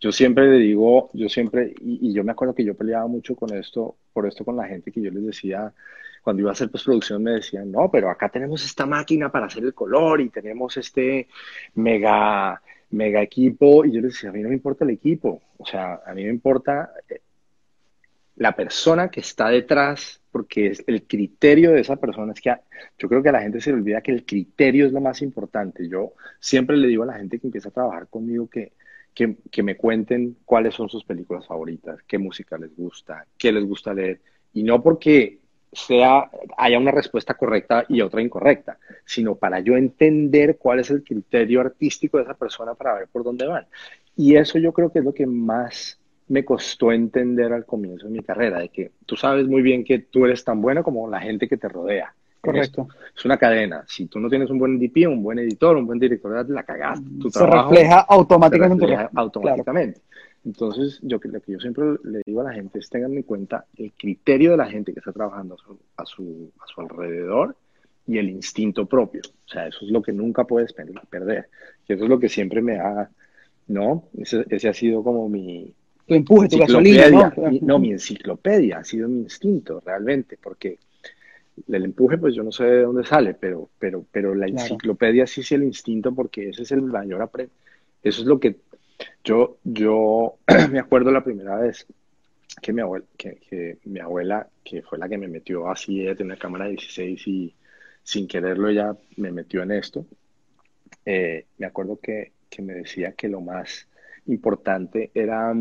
Yo 0.00 0.12
siempre 0.12 0.48
le 0.48 0.58
digo, 0.58 1.10
yo 1.12 1.28
siempre, 1.28 1.74
y, 1.80 2.08
y 2.08 2.14
yo 2.14 2.22
me 2.22 2.30
acuerdo 2.32 2.54
que 2.54 2.64
yo 2.64 2.74
peleaba 2.74 3.08
mucho 3.08 3.34
con 3.34 3.52
esto, 3.54 3.96
por 4.12 4.26
esto 4.26 4.44
con 4.44 4.56
la 4.56 4.68
gente 4.68 4.92
que 4.92 5.02
yo 5.02 5.10
les 5.10 5.26
decía, 5.26 5.72
cuando 6.22 6.42
iba 6.42 6.50
a 6.50 6.52
hacer 6.52 6.70
postproducción 6.70 7.22
me 7.22 7.32
decían, 7.32 7.72
no, 7.72 7.90
pero 7.90 8.10
acá 8.10 8.28
tenemos 8.28 8.64
esta 8.64 8.86
máquina 8.86 9.32
para 9.32 9.46
hacer 9.46 9.64
el 9.64 9.74
color 9.74 10.20
y 10.20 10.28
tenemos 10.28 10.76
este 10.76 11.28
mega 11.74 12.60
mega 12.90 13.22
equipo, 13.22 13.84
y 13.84 13.92
yo 13.92 14.00
les 14.00 14.14
decía, 14.14 14.30
a 14.30 14.32
mí 14.32 14.42
no 14.42 14.48
me 14.48 14.54
importa 14.54 14.84
el 14.84 14.90
equipo, 14.90 15.42
o 15.58 15.66
sea, 15.66 16.00
a 16.06 16.14
mí 16.14 16.24
me 16.24 16.30
importa 16.30 16.92
eh, 17.08 17.20
la 18.36 18.54
persona 18.54 19.10
que 19.10 19.20
está 19.20 19.48
detrás, 19.48 20.20
porque 20.30 20.68
es 20.68 20.84
el 20.86 21.02
criterio 21.04 21.72
de 21.72 21.80
esa 21.80 21.96
persona 21.96 22.32
es 22.32 22.40
que 22.40 22.54
yo 22.98 23.08
creo 23.08 23.22
que 23.22 23.28
a 23.30 23.32
la 23.32 23.42
gente 23.42 23.60
se 23.60 23.70
le 23.70 23.78
olvida 23.78 24.00
que 24.00 24.12
el 24.12 24.24
criterio 24.24 24.86
es 24.86 24.92
lo 24.92 25.00
más 25.00 25.22
importante. 25.22 25.88
Yo 25.88 26.12
siempre 26.38 26.76
le 26.76 26.86
digo 26.86 27.02
a 27.02 27.06
la 27.06 27.14
gente 27.14 27.38
que 27.38 27.48
empieza 27.48 27.70
a 27.70 27.72
trabajar 27.72 28.06
conmigo 28.06 28.48
que, 28.48 28.72
que 29.14 29.62
me 29.64 29.76
cuenten 29.76 30.36
cuáles 30.44 30.74
son 30.74 30.88
sus 30.88 31.04
películas 31.04 31.46
favoritas, 31.46 31.98
qué 32.06 32.18
música 32.18 32.56
les 32.56 32.76
gusta, 32.76 33.26
qué 33.36 33.50
les 33.50 33.64
gusta 33.64 33.92
leer, 33.92 34.20
y 34.52 34.62
no 34.62 34.80
porque 34.82 35.37
sea, 35.72 36.30
haya 36.56 36.78
una 36.78 36.90
respuesta 36.90 37.34
correcta 37.34 37.84
y 37.88 38.00
otra 38.00 38.22
incorrecta, 38.22 38.78
sino 39.04 39.34
para 39.34 39.60
yo 39.60 39.76
entender 39.76 40.56
cuál 40.56 40.80
es 40.80 40.90
el 40.90 41.04
criterio 41.04 41.60
artístico 41.60 42.18
de 42.18 42.24
esa 42.24 42.34
persona 42.34 42.74
para 42.74 42.94
ver 42.94 43.08
por 43.08 43.24
dónde 43.24 43.46
van. 43.46 43.66
Y 44.16 44.36
eso 44.36 44.58
yo 44.58 44.72
creo 44.72 44.90
que 44.90 45.00
es 45.00 45.04
lo 45.04 45.14
que 45.14 45.26
más 45.26 45.98
me 46.28 46.44
costó 46.44 46.92
entender 46.92 47.52
al 47.52 47.64
comienzo 47.64 48.06
de 48.06 48.12
mi 48.12 48.20
carrera, 48.20 48.58
de 48.58 48.68
que 48.68 48.92
tú 49.06 49.16
sabes 49.16 49.46
muy 49.46 49.62
bien 49.62 49.84
que 49.84 49.98
tú 50.00 50.24
eres 50.24 50.44
tan 50.44 50.60
bueno 50.60 50.82
como 50.82 51.08
la 51.08 51.20
gente 51.20 51.48
que 51.48 51.56
te 51.56 51.68
rodea. 51.68 52.12
Correcto. 52.40 52.88
Es 53.16 53.24
una 53.24 53.36
cadena. 53.36 53.84
Si 53.86 54.06
tú 54.06 54.20
no 54.20 54.28
tienes 54.28 54.48
un 54.50 54.58
buen 54.58 54.78
DP, 54.78 55.08
un 55.08 55.22
buen 55.22 55.38
editor, 55.38 55.76
un 55.76 55.86
buen 55.86 55.98
director, 55.98 56.48
la 56.48 56.62
cagaste. 56.62 57.04
Tu 57.20 57.30
se 57.30 57.44
refleja 57.44 58.00
automáticamente. 58.00 58.84
Se 58.84 58.90
refleja 58.90 59.10
automáticamente. 59.14 60.00
Entonces, 60.44 60.98
yo 61.02 61.18
lo 61.22 61.40
que 61.40 61.52
yo 61.52 61.60
siempre 61.60 61.84
le 62.04 62.22
digo 62.24 62.40
a 62.40 62.44
la 62.44 62.52
gente 62.52 62.78
es 62.78 62.88
tengan 62.88 63.12
en 63.14 63.22
cuenta 63.22 63.66
el 63.76 63.92
criterio 63.92 64.52
de 64.52 64.56
la 64.56 64.70
gente 64.70 64.92
que 64.92 65.00
está 65.00 65.12
trabajando 65.12 65.56
a 65.96 66.06
su, 66.06 66.50
a 66.58 66.66
su, 66.66 66.80
alrededor 66.80 67.56
y 68.06 68.18
el 68.18 68.30
instinto 68.30 68.86
propio. 68.86 69.22
O 69.24 69.48
sea, 69.48 69.66
eso 69.66 69.84
es 69.84 69.90
lo 69.90 70.00
que 70.00 70.12
nunca 70.12 70.44
puedes 70.44 70.72
perder. 70.72 71.48
Y 71.86 71.92
eso 71.92 72.04
es 72.04 72.08
lo 72.08 72.18
que 72.18 72.28
siempre 72.28 72.62
me 72.62 72.78
ha, 72.78 73.10
¿no? 73.66 74.08
Ese, 74.16 74.44
ese 74.48 74.68
ha 74.68 74.74
sido 74.74 75.02
como 75.02 75.28
mi... 75.28 75.74
Tu 76.06 76.14
empuje, 76.14 76.48
tu 76.48 76.58
gasolina, 76.58 77.10
¿no? 77.10 77.32
no, 77.60 77.78
mi 77.78 77.90
enciclopedia 77.90 78.78
ha 78.78 78.84
sido 78.84 79.08
mi 79.08 79.20
instinto, 79.20 79.82
realmente, 79.84 80.38
porque 80.42 80.78
el 81.66 81.84
empuje, 81.84 82.16
pues 82.16 82.34
yo 82.34 82.42
no 82.42 82.52
sé 82.52 82.64
de 82.64 82.82
dónde 82.82 83.04
sale, 83.04 83.34
pero, 83.34 83.68
pero, 83.78 84.06
pero 84.10 84.34
la 84.34 84.46
enciclopedia 84.46 85.26
sí 85.26 85.42
es 85.42 85.52
el 85.52 85.64
instinto 85.64 86.14
porque 86.14 86.48
ese 86.48 86.62
es 86.62 86.72
el 86.72 86.82
mayor 86.82 87.20
aprendizaje. 87.20 87.68
Eso 88.02 88.22
es 88.22 88.26
lo 88.26 88.38
que 88.38 88.56
yo, 89.24 89.58
yo 89.64 90.38
me 90.70 90.78
acuerdo 90.78 91.10
la 91.10 91.24
primera 91.24 91.56
vez 91.56 91.86
que 92.60 92.72
mi, 92.72 92.80
abuela, 92.80 93.06
que, 93.16 93.78
mi 93.84 94.00
abuela, 94.00 94.48
que 94.64 94.82
fue 94.82 94.98
la 94.98 95.08
que 95.08 95.18
me 95.18 95.28
metió 95.28 95.68
así, 95.70 96.02
de 96.02 96.24
una 96.24 96.36
cámara 96.36 96.64
de 96.64 96.72
16 96.72 97.26
y 97.28 97.54
sin 98.02 98.26
quererlo 98.26 98.68
ella 98.68 98.96
me 99.16 99.30
metió 99.30 99.62
en 99.62 99.72
esto, 99.72 100.06
eh, 101.04 101.46
me 101.58 101.66
acuerdo 101.66 101.98
que, 102.00 102.32
que, 102.48 102.62
me 102.62 102.74
decía 102.74 103.12
que 103.12 103.28
lo 103.28 103.40
más 103.40 103.86
importante 104.26 105.10
era 105.14 105.54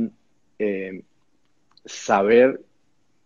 eh, 0.59 1.03
saber 1.85 2.61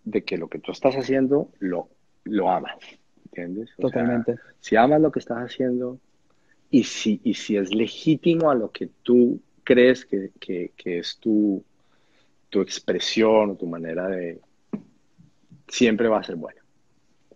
de 0.03 0.23
que 0.23 0.37
lo 0.37 0.47
que 0.47 0.59
tú 0.59 0.71
estás 0.71 0.95
haciendo 0.95 1.49
lo, 1.59 1.89
lo 2.23 2.49
amas, 2.49 2.77
¿entiendes? 3.25 3.69
Totalmente. 3.77 4.35
si 4.59 4.75
amas 4.75 5.01
lo 5.01 5.11
que 5.11 5.19
estás 5.19 5.37
haciendo 5.37 5.99
y 6.69 6.83
si, 6.83 7.21
y 7.23 7.35
si 7.35 7.57
es 7.57 7.73
legítimo 7.73 8.49
a 8.49 8.55
lo 8.55 8.71
que 8.71 8.89
tú 9.03 9.39
crees 9.73 10.05
que, 10.05 10.31
que, 10.39 10.99
es 10.99 11.17
tu, 11.17 11.63
tu 12.49 12.61
expresión 12.61 13.51
o 13.51 13.55
tu 13.55 13.67
manera 13.67 14.07
de... 14.07 14.39
siempre 15.67 16.07
va 16.07 16.19
a 16.19 16.23
ser 16.23 16.35
buena. 16.35 16.61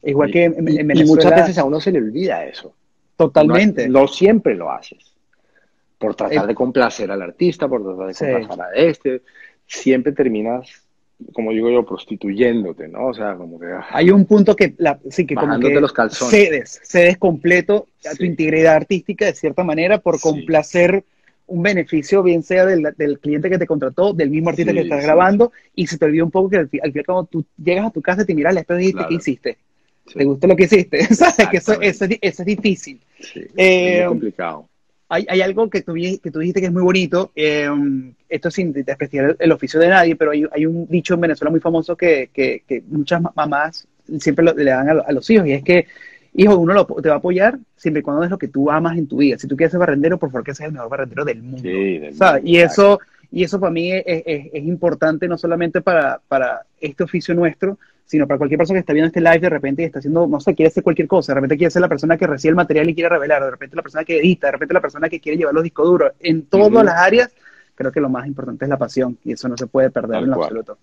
Igual 0.03 0.31
que 0.31 0.45
en, 0.45 0.65
Venezuela... 0.65 1.01
Y 1.01 1.05
muchas 1.05 1.35
veces 1.35 1.57
a 1.57 1.63
uno 1.63 1.79
se 1.79 1.91
le 1.91 1.99
olvida 1.99 2.45
eso. 2.45 2.75
Totalmente. 3.15 3.87
No, 3.87 4.07
siempre 4.07 4.55
lo 4.55 4.71
haces. 4.71 5.15
Por 5.97 6.15
tratar 6.15 6.45
de 6.47 6.55
complacer 6.55 7.09
al 7.09 7.21
artista, 7.21 7.67
por 7.67 7.83
tratar 7.83 8.07
de 8.07 8.47
complacer 8.47 8.61
a 8.61 8.73
este. 8.75 9.21
Siempre 9.65 10.11
terminas 10.11 10.85
como 11.33 11.51
digo 11.51 11.69
yo, 11.69 11.85
prostituyéndote, 11.85 12.87
¿no? 12.87 13.07
O 13.07 13.13
sea, 13.13 13.35
como 13.35 13.59
que... 13.59 13.67
Ah, 13.67 13.85
Hay 13.91 14.09
un 14.09 14.25
punto 14.25 14.55
que, 14.55 14.75
la, 14.77 14.99
sí, 15.09 15.25
que 15.25 15.35
como 15.35 15.57
que 15.59 15.79
los 15.79 15.93
calzones. 15.93 16.29
cedes, 16.29 16.81
cedes 16.83 17.17
completo 17.17 17.87
a 18.11 18.15
tu 18.15 18.25
integridad 18.25 18.75
artística 18.75 19.25
de 19.25 19.33
cierta 19.33 19.63
manera 19.63 19.99
por 19.99 20.19
complacer 20.19 21.05
un 21.47 21.61
beneficio, 21.61 22.23
bien 22.23 22.43
sea 22.43 22.65
del, 22.65 22.93
del, 22.97 23.19
cliente 23.19 23.49
que 23.49 23.57
te 23.57 23.67
contrató, 23.67 24.13
del 24.13 24.29
mismo 24.29 24.49
artista 24.49 24.73
que 24.73 24.81
estás 24.81 25.03
grabando, 25.03 25.51
y 25.75 25.87
se 25.87 25.97
te 25.97 26.05
olvida 26.05 26.23
un 26.23 26.31
poco 26.31 26.49
que 26.49 26.57
al, 26.57 26.69
final 26.69 27.05
cuando 27.05 27.25
tú 27.25 27.45
llegas 27.63 27.87
a 27.87 27.91
tu 27.91 28.01
casa 28.01 28.25
te 28.25 28.33
miras 28.33 28.51
al 28.51 28.57
espejo 28.57 28.79
y 28.79 28.85
dices, 28.85 29.05
¿qué 29.07 29.13
hiciste? 29.15 29.57
¿Te 30.13 30.23
gustó 30.23 30.47
lo 30.47 30.55
que 30.55 30.63
hiciste? 30.63 31.03
¿Sabes? 31.13 31.49
Que 31.49 31.57
eso, 31.57 31.79
eso, 31.81 32.05
eso, 32.05 32.41
es 32.41 32.45
difícil. 32.45 32.99
es 33.19 33.47
eh, 33.55 34.05
complicado 34.07 34.67
hay, 35.09 35.25
hay, 35.29 35.41
algo 35.41 35.69
que 35.69 35.81
tú, 35.81 35.93
que 35.93 36.31
tú 36.31 36.39
dijiste 36.39 36.61
que 36.61 36.67
es 36.67 36.73
muy 36.73 36.81
bonito, 36.81 37.31
eh, 37.35 37.69
esto 38.27 38.49
sin 38.49 38.73
desprestigiar 38.73 39.35
el, 39.39 39.51
oficio 39.51 39.79
de 39.79 39.89
nadie, 39.89 40.15
pero 40.15 40.31
hay, 40.31 40.45
hay, 40.51 40.65
un 40.65 40.87
dicho 40.87 41.13
en 41.13 41.21
Venezuela 41.21 41.51
muy 41.51 41.59
famoso 41.59 41.95
que, 41.95 42.29
que, 42.33 42.63
que 42.67 42.81
muchas 42.87 43.21
mamás 43.35 43.87
siempre 44.19 44.45
le 44.55 44.71
dan 44.71 44.89
a, 44.89 45.11
los 45.11 45.29
hijos, 45.29 45.47
y 45.47 45.53
es 45.53 45.63
que, 45.63 45.85
hijo, 46.35 46.57
uno 46.57 46.73
lo, 46.73 46.85
te 46.85 47.09
va 47.09 47.15
a 47.15 47.17
apoyar 47.17 47.57
siempre 47.75 48.01
y 48.01 48.03
cuando 48.03 48.23
es 48.23 48.29
lo 48.29 48.37
que 48.37 48.47
tú 48.47 48.69
amas 48.69 48.97
en 48.97 49.07
tu 49.07 49.17
vida. 49.17 49.37
Si 49.37 49.47
tú 49.47 49.55
quieres 49.55 49.71
ser 49.71 49.79
barrendero, 49.79 50.17
por 50.17 50.29
favor 50.31 50.43
que 50.43 50.53
seas 50.53 50.67
el 50.67 50.73
mejor 50.73 50.89
barrendero 50.89 51.25
del 51.25 51.41
mundo. 51.41 51.61
Sí, 51.61 52.01
y 52.43 52.57
eso 52.57 52.99
y 53.31 53.43
eso 53.43 53.59
para 53.59 53.71
mí 53.71 53.91
es, 53.91 54.03
es, 54.05 54.45
es, 54.53 54.63
importante 54.63 55.27
no 55.27 55.37
solamente 55.37 55.81
para, 55.81 56.21
para 56.27 56.61
este 56.79 57.03
oficio 57.03 57.33
nuestro, 57.33 57.77
sino 58.05 58.27
para 58.27 58.37
cualquier 58.37 58.59
persona 58.59 58.77
que 58.77 58.81
está 58.81 58.93
viendo 58.93 59.07
este 59.07 59.19
live 59.19 59.39
de 59.39 59.49
repente 59.49 59.81
y 59.81 59.85
está 59.85 59.99
haciendo, 59.99 60.27
no 60.27 60.39
sé, 60.39 60.53
quiere 60.53 60.67
hacer 60.67 60.83
cualquier 60.83 61.07
cosa, 61.07 61.33
de 61.33 61.35
repente 61.35 61.57
quiere 61.57 61.71
ser 61.71 61.81
la 61.81 61.89
persona 61.89 62.17
que 62.17 62.27
recibe 62.27 62.51
el 62.51 62.55
material 62.55 62.89
y 62.89 62.93
quiere 62.93 63.09
revelar, 63.09 63.43
de 63.43 63.51
repente 63.51 63.75
la 63.75 63.81
persona 63.81 64.03
que 64.03 64.19
edita, 64.19 64.47
de 64.47 64.51
repente 64.51 64.73
la 64.73 64.81
persona 64.81 65.09
que 65.09 65.19
quiere 65.19 65.37
llevar 65.37 65.53
los 65.53 65.63
discos 65.63 65.85
duros, 65.85 66.11
en 66.19 66.43
todas 66.43 66.85
las 66.85 66.95
áreas, 66.95 67.33
creo 67.73 67.91
que 67.91 67.99
lo 67.99 68.09
más 68.09 68.27
importante 68.27 68.65
es 68.65 68.69
la 68.69 68.77
pasión 68.77 69.17
y 69.23 69.33
eso 69.33 69.49
no 69.49 69.57
se 69.57 69.67
puede 69.67 69.89
perder 69.89 70.23
en 70.23 70.33
absoluto. 70.33 70.77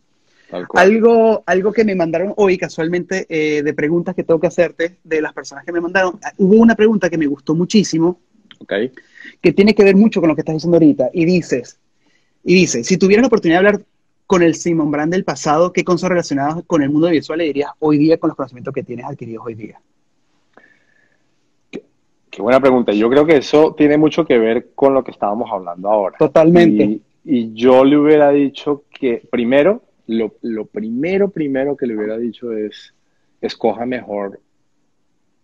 Algo, 0.75 1.43
algo 1.47 1.73
que 1.73 1.85
me 1.85 1.95
mandaron 1.95 2.35
hoy 2.37 2.59
casualmente 2.59 3.27
eh, 3.29 3.63
de 3.63 3.75
preguntas 3.75 4.15
que 4.15 4.23
tengo 4.23 4.39
que 4.39 4.49
hacerte 4.49 4.99
de 5.03 5.23
las 5.23 5.33
personas 5.33 5.65
que 5.65 5.73
me 5.73 5.81
mandaron, 5.81 6.19
hubo 6.37 6.57
una 6.57 6.75
pregunta 6.75 7.09
que 7.09 7.17
me 7.17 7.27
gustó 7.27 7.55
muchísimo, 7.55 8.21
okay. 8.59 8.93
que 9.41 9.53
tiene 9.53 9.75
que 9.75 9.85
ver 9.85 9.97
mucho 9.97 10.21
con 10.21 10.29
lo 10.29 10.35
que 10.35 10.43
estás 10.43 10.57
diciendo 10.57 10.77
ahorita 10.77 11.11
y 11.13 11.25
dices, 11.25 11.79
y 12.45 12.55
dice, 12.55 12.85
si 12.85 12.97
tuvieras 12.97 13.23
la 13.23 13.29
oportunidad 13.29 13.63
de 13.63 13.67
hablar 13.67 13.85
con 14.27 14.43
el 14.43 14.55
Simon 14.55 14.91
Brand 14.91 15.13
del 15.13 15.25
pasado, 15.25 15.73
¿qué 15.73 15.85
cosas 15.85 16.09
relacionadas 16.09 16.65
con 16.67 16.83
el 16.83 16.91
mundo 16.91 17.11
visual 17.11 17.39
le 17.39 17.45
dirías 17.45 17.71
hoy 17.79 17.99
día 17.99 18.19
con 18.19 18.29
los 18.29 18.37
conocimientos 18.37 18.73
que 18.73 18.83
tienes 18.83 19.05
adquiridos 19.05 19.45
hoy 19.47 19.55
día? 19.55 19.81
Qué, 21.71 22.41
buena 22.41 22.59
pregunta. 22.59 22.93
Yo 22.93 23.11
creo 23.11 23.27
que 23.27 23.37
eso 23.37 23.75
tiene 23.77 23.99
mucho 23.99 24.25
que 24.25 24.39
ver 24.39 24.71
con 24.75 24.95
lo 24.95 25.05
que 25.05 25.11
estábamos 25.11 25.51
hablando 25.53 25.91
ahora. 25.91 26.17
Totalmente. 26.19 27.01
Y, 27.25 27.53
yo 27.53 27.85
le 27.85 27.99
hubiera 27.99 28.31
dicho 28.31 28.85
que, 28.91 29.23
primero, 29.31 29.83
lo, 30.13 30.67
primero, 30.67 31.31
primero 31.31 31.77
que 31.77 31.87
le 31.87 31.97
hubiera 31.97 32.19
dicho 32.19 32.53
es, 32.53 32.95
escoja 33.41 33.87
mejor 33.87 34.41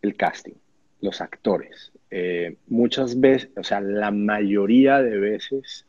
el 0.02 0.16
casting, 0.16 0.54
los 1.00 1.20
actores. 1.20 1.92
Eh, 2.10 2.56
muchas 2.68 3.18
veces, 3.18 3.50
o 3.56 3.64
sea, 3.64 3.80
la 3.80 4.10
mayoría 4.10 5.02
de 5.02 5.18
veces 5.18 5.84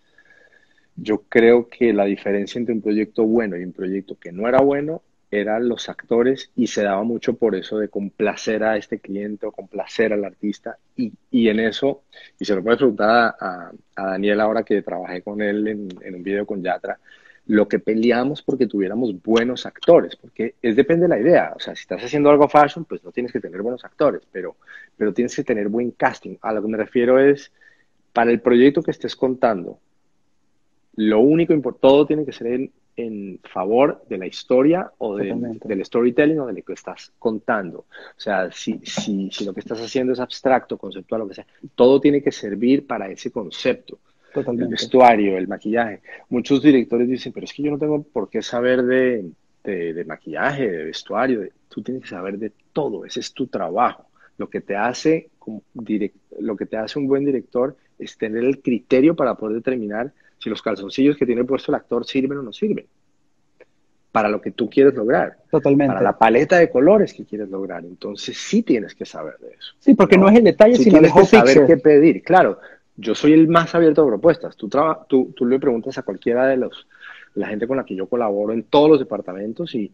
yo 0.95 1.23
creo 1.29 1.69
que 1.69 1.93
la 1.93 2.05
diferencia 2.05 2.59
entre 2.59 2.73
un 2.73 2.81
proyecto 2.81 3.23
bueno 3.23 3.55
y 3.55 3.63
un 3.63 3.71
proyecto 3.71 4.17
que 4.19 4.31
no 4.31 4.47
era 4.47 4.59
bueno 4.59 5.01
eran 5.31 5.69
los 5.69 5.87
actores 5.89 6.51
y 6.55 6.67
se 6.67 6.83
daba 6.83 7.03
mucho 7.03 7.35
por 7.35 7.55
eso 7.55 7.77
de 7.77 7.87
complacer 7.87 8.63
a 8.63 8.77
este 8.77 8.99
cliente 8.99 9.45
o 9.45 9.51
complacer 9.51 10.11
al 10.11 10.25
artista 10.25 10.77
y, 10.95 11.13
y 11.29 11.49
en 11.49 11.59
eso, 11.59 12.01
y 12.39 12.45
se 12.45 12.55
lo 12.55 12.63
puedes 12.63 12.79
preguntar 12.79 13.35
a, 13.39 13.71
a, 13.95 14.03
Daniel 14.07 14.41
ahora 14.41 14.63
que 14.63 14.81
trabajé 14.81 15.21
con 15.21 15.41
él 15.41 15.67
en 15.67 16.15
un 16.15 16.23
video 16.23 16.47
con 16.47 16.63
Yatra, 16.63 16.99
lo 17.49 17.67
que 17.67 17.79
peleamos 17.79 18.43
porque 18.43 18.67
tuviéramos 18.67 19.23
buenos 19.23 19.65
actores, 19.65 20.15
porque 20.15 20.53
es 20.61 20.75
depende 20.75 21.07
de 21.07 21.09
la 21.09 21.19
idea, 21.19 21.53
o 21.55 21.59
sea, 21.59 21.75
si 21.75 21.81
estás 21.81 22.03
haciendo 22.03 22.29
algo 22.29 22.47
fashion, 22.47 22.85
pues 22.85 23.03
no 23.03 23.11
tienes 23.11 23.31
que 23.31 23.39
tener 23.39 23.63
buenos 23.63 23.83
actores, 23.83 24.21
pero, 24.31 24.57
pero 24.95 25.13
tienes 25.13 25.35
que 25.35 25.43
tener 25.43 25.67
buen 25.67 25.89
casting. 25.89 26.37
A 26.43 26.53
lo 26.53 26.61
que 26.61 26.67
me 26.67 26.77
refiero 26.77 27.17
es, 27.17 27.51
para 28.13 28.29
el 28.29 28.39
proyecto 28.39 28.83
que 28.83 28.91
estés 28.91 29.15
contando, 29.15 29.79
lo 30.93 31.21
único 31.21 31.51
importante, 31.51 31.87
todo 31.87 32.05
tiene 32.05 32.23
que 32.23 32.33
ser 32.33 32.47
en, 32.47 32.71
en, 32.95 33.39
favor 33.51 34.03
de 34.07 34.19
la 34.19 34.27
historia 34.27 34.91
o 34.99 35.15
del 35.15 35.83
storytelling 35.83 36.39
o 36.41 36.45
de 36.45 36.53
lo 36.53 36.61
que 36.61 36.73
estás 36.73 37.13
contando. 37.17 37.79
O 37.79 38.19
sea, 38.19 38.51
si, 38.51 38.79
si, 38.83 39.31
si, 39.31 39.43
lo 39.43 39.55
que 39.55 39.61
estás 39.61 39.81
haciendo 39.81 40.13
es 40.13 40.19
abstracto, 40.19 40.77
conceptual, 40.77 41.21
lo 41.21 41.27
que 41.27 41.33
sea, 41.33 41.47
todo 41.73 41.99
tiene 41.99 42.21
que 42.21 42.31
servir 42.31 42.85
para 42.85 43.09
ese 43.09 43.31
concepto. 43.31 43.97
Totalmente. 44.33 44.65
El 44.65 44.71
vestuario, 44.71 45.37
el 45.37 45.47
maquillaje. 45.47 46.01
Muchos 46.29 46.61
directores 46.61 47.07
dicen, 47.07 47.33
pero 47.33 47.45
es 47.45 47.53
que 47.53 47.63
yo 47.63 47.71
no 47.71 47.77
tengo 47.77 48.03
por 48.03 48.29
qué 48.29 48.41
saber 48.41 48.83
de, 48.83 49.25
de, 49.63 49.93
de 49.93 50.05
maquillaje, 50.05 50.69
de 50.69 50.83
vestuario. 50.85 51.47
tú 51.67 51.81
tienes 51.81 52.03
que 52.03 52.09
saber 52.09 52.37
de 52.37 52.51
todo, 52.73 53.05
ese 53.05 53.19
es 53.19 53.33
tu 53.33 53.47
trabajo. 53.47 54.05
Lo 54.37 54.49
que 54.49 54.61
te 54.61 54.75
hace, 54.75 55.29
lo 56.39 56.55
que 56.55 56.65
te 56.65 56.77
hace 56.77 56.97
un 56.97 57.07
buen 57.07 57.25
director 57.25 57.75
es 57.97 58.17
tener 58.17 58.43
el 58.43 58.61
criterio 58.61 59.15
para 59.15 59.35
poder 59.35 59.57
determinar 59.57 60.13
si 60.37 60.49
los 60.49 60.61
calzoncillos 60.61 61.17
que 61.17 61.25
tiene 61.25 61.43
puesto 61.43 61.71
el 61.71 61.75
actor 61.75 62.05
sirven 62.05 62.37
o 62.37 62.43
no 62.43 62.53
sirven 62.53 62.85
para 64.11 64.29
lo 64.29 64.41
que 64.41 64.51
tú 64.51 64.69
quieres 64.69 64.95
lograr. 64.95 65.37
Totalmente. 65.51 65.93
Para 65.93 66.03
la 66.03 66.17
paleta 66.17 66.57
de 66.57 66.69
colores 66.69 67.13
que 67.13 67.25
quieres 67.25 67.49
lograr. 67.49 67.85
Entonces 67.85 68.37
sí 68.37 68.63
tienes 68.63 68.95
que 68.95 69.05
saber 69.05 69.37
de 69.39 69.49
eso. 69.49 69.75
Sí, 69.79 69.93
porque 69.93 70.17
no, 70.17 70.27
es 70.29 70.35
el 70.35 70.43
detalle, 70.43 70.75
sino 70.77 70.99
tienes 70.99 71.13
que 71.13 71.25
saber 71.25 71.67
qué 71.67 71.77
pedir. 71.77 72.23
Claro, 72.23 72.59
yo 72.99 73.15
soy 73.15 73.33
el 73.33 73.47
más 73.47 73.73
abierto 73.75 74.03
a 74.03 74.07
propuestas. 74.07 74.55
Tú, 74.55 74.69
tú, 75.07 75.33
tú 75.35 75.45
le 75.45 75.59
preguntas 75.59 75.97
a 75.97 76.03
cualquiera 76.03 76.47
de 76.47 76.57
los 76.57 76.87
la 77.35 77.47
gente 77.47 77.67
con 77.67 77.77
la 77.77 77.85
que 77.85 77.95
yo 77.95 78.07
colaboro 78.07 78.53
en 78.53 78.63
todos 78.63 78.89
los 78.89 78.99
departamentos 78.99 79.73
y 79.75 79.91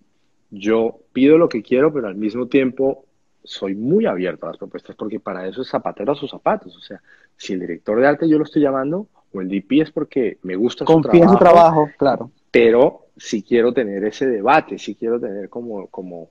yo 0.49 0.99
pido 1.13 1.37
lo 1.37 1.49
que 1.49 1.61
quiero, 1.61 1.93
pero 1.93 2.07
al 2.07 2.15
mismo 2.15 2.47
tiempo 2.47 3.05
soy 3.43 3.75
muy 3.75 4.05
abierto 4.05 4.45
a 4.45 4.49
las 4.49 4.57
propuestas 4.57 4.95
porque 4.95 5.19
para 5.19 5.47
eso 5.47 5.61
es 5.61 5.69
zapatero 5.69 6.13
a 6.13 6.15
sus 6.15 6.31
zapatos. 6.31 6.75
O 6.75 6.81
sea, 6.81 7.01
si 7.37 7.53
el 7.53 7.59
director 7.59 7.99
de 7.99 8.07
arte 8.07 8.29
yo 8.29 8.37
lo 8.37 8.45
estoy 8.45 8.61
llamando, 8.61 9.07
o 9.33 9.41
el 9.41 9.49
DP 9.49 9.81
es 9.81 9.91
porque 9.91 10.37
me 10.43 10.55
gusta 10.55 10.85
su 10.85 11.01
trabajo. 11.01 11.23
en 11.23 11.29
su 11.29 11.37
trabajo, 11.37 11.89
claro. 11.97 12.31
Pero 12.49 13.07
si 13.17 13.43
quiero 13.43 13.73
tener 13.73 14.03
ese 14.05 14.27
debate, 14.27 14.77
si 14.77 14.95
quiero 14.95 15.19
tener 15.19 15.49
como, 15.49 15.87
como, 15.87 16.29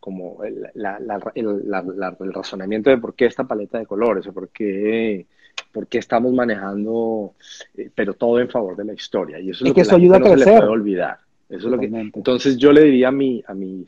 como 0.00 0.42
el, 0.44 0.66
el, 0.74 2.32
razonamiento 2.32 2.90
de 2.90 2.98
por 2.98 3.14
qué 3.14 3.26
esta 3.26 3.44
paleta 3.44 3.78
de 3.78 3.86
colores, 3.86 4.26
o 4.26 4.32
por 4.32 4.48
qué, 4.48 5.26
por 5.72 5.86
qué 5.86 5.98
estamos 5.98 6.32
manejando, 6.32 7.34
eh, 7.76 7.90
pero 7.94 8.14
todo 8.14 8.40
en 8.40 8.48
favor 8.48 8.76
de 8.76 8.84
la 8.84 8.94
historia. 8.94 9.38
Y 9.38 9.50
eso 9.50 9.64
es, 9.64 9.68
lo 9.70 9.74
que, 9.74 9.80
eso 9.82 9.96
ayuda 9.96 10.18
a 10.18 10.20
crecer. 10.20 10.38
no 10.38 10.44
se 10.44 10.50
le 10.50 10.56
puede 10.58 10.70
olvidar. 10.70 11.18
Eso 11.48 11.66
es 11.66 11.72
lo 11.72 11.78
que, 11.78 11.86
entonces 11.86 12.58
yo 12.58 12.72
le 12.72 12.82
diría 12.82 13.08
a 13.08 13.12
mi, 13.12 13.42
a 13.46 13.54
mi 13.54 13.86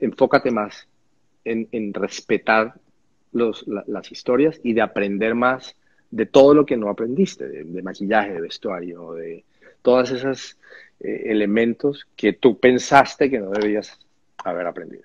enfócate 0.00 0.50
más 0.50 0.88
en, 1.44 1.68
en 1.70 1.94
respetar 1.94 2.74
los, 3.32 3.64
las 3.66 4.10
historias 4.10 4.60
y 4.62 4.72
de 4.72 4.80
aprender 4.80 5.34
más 5.34 5.76
de 6.10 6.26
todo 6.26 6.54
lo 6.54 6.64
que 6.64 6.76
no 6.76 6.88
aprendiste, 6.88 7.48
de, 7.48 7.82
maquillaje, 7.82 8.32
de 8.32 8.40
vestuario, 8.40 9.14
de 9.14 9.44
todos 9.82 10.12
esos 10.12 10.56
eh, 11.00 11.24
elementos 11.26 12.06
que 12.14 12.32
tú 12.32 12.58
pensaste 12.58 13.28
que 13.28 13.40
no 13.40 13.50
debías 13.50 13.98
haber 14.44 14.66
aprendido. 14.66 15.02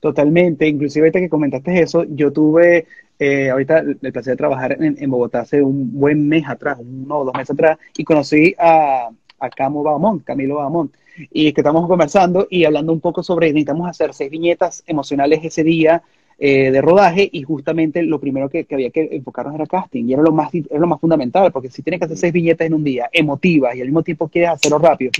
Totalmente, 0.00 0.66
inclusive 0.66 1.06
ahorita 1.06 1.20
que 1.20 1.28
comentaste 1.28 1.80
eso, 1.80 2.04
yo 2.08 2.32
tuve 2.32 2.86
eh, 3.22 3.50
ahorita 3.50 3.78
el 3.78 4.12
placer 4.12 4.32
de 4.32 4.36
trabajar 4.36 4.76
en, 4.80 5.08
Bogotá 5.08 5.42
hace 5.42 5.62
un 5.62 5.92
buen 5.92 6.26
mes 6.26 6.42
atrás, 6.48 6.78
uno 6.80 7.18
o 7.18 7.24
dos 7.24 7.34
meses 7.34 7.50
atrás, 7.50 7.78
y 7.96 8.02
conocí 8.02 8.52
a, 8.58 9.10
Camo 9.54 9.84
Bahamont, 9.84 10.24
Camilo 10.24 10.56
Bahamont, 10.56 10.92
y 11.30 11.52
que 11.52 11.60
estamos 11.60 11.86
conversando 11.86 12.48
y 12.50 12.64
hablando 12.64 12.92
un 12.92 12.98
poco 12.98 13.22
sobre, 13.22 13.48
necesitamos 13.52 13.88
hacer 13.88 14.12
seis 14.12 14.28
viñetas 14.28 14.82
emocionales 14.88 15.38
ese 15.44 15.62
día, 15.62 16.02
eh, 16.36 16.72
de 16.72 16.80
rodaje 16.80 17.28
y 17.30 17.44
justamente 17.44 18.02
lo 18.02 18.18
primero 18.18 18.48
que, 18.48 18.66
había 18.68 18.90
que 18.90 19.10
enfocarnos 19.12 19.54
era 19.54 19.66
casting 19.66 20.08
y 20.08 20.14
era 20.14 20.22
lo 20.22 20.32
más 20.32 20.52
era 20.52 20.80
lo 20.80 20.88
más 20.88 20.98
fundamental 20.98 21.52
porque 21.52 21.70
si 21.70 21.82
tienes 21.82 22.00
que 22.00 22.06
hacer 22.06 22.16
seis 22.16 22.32
viñetas 22.32 22.66
en 22.66 22.74
un 22.74 22.82
día 22.82 23.08
emotivas 23.12 23.76
y 23.76 23.80
al 23.80 23.86
mismo 23.86 24.02
tiempo 24.02 24.26
quieres 24.28 24.50
hacerlo 24.50 24.78
rápido 24.78 25.12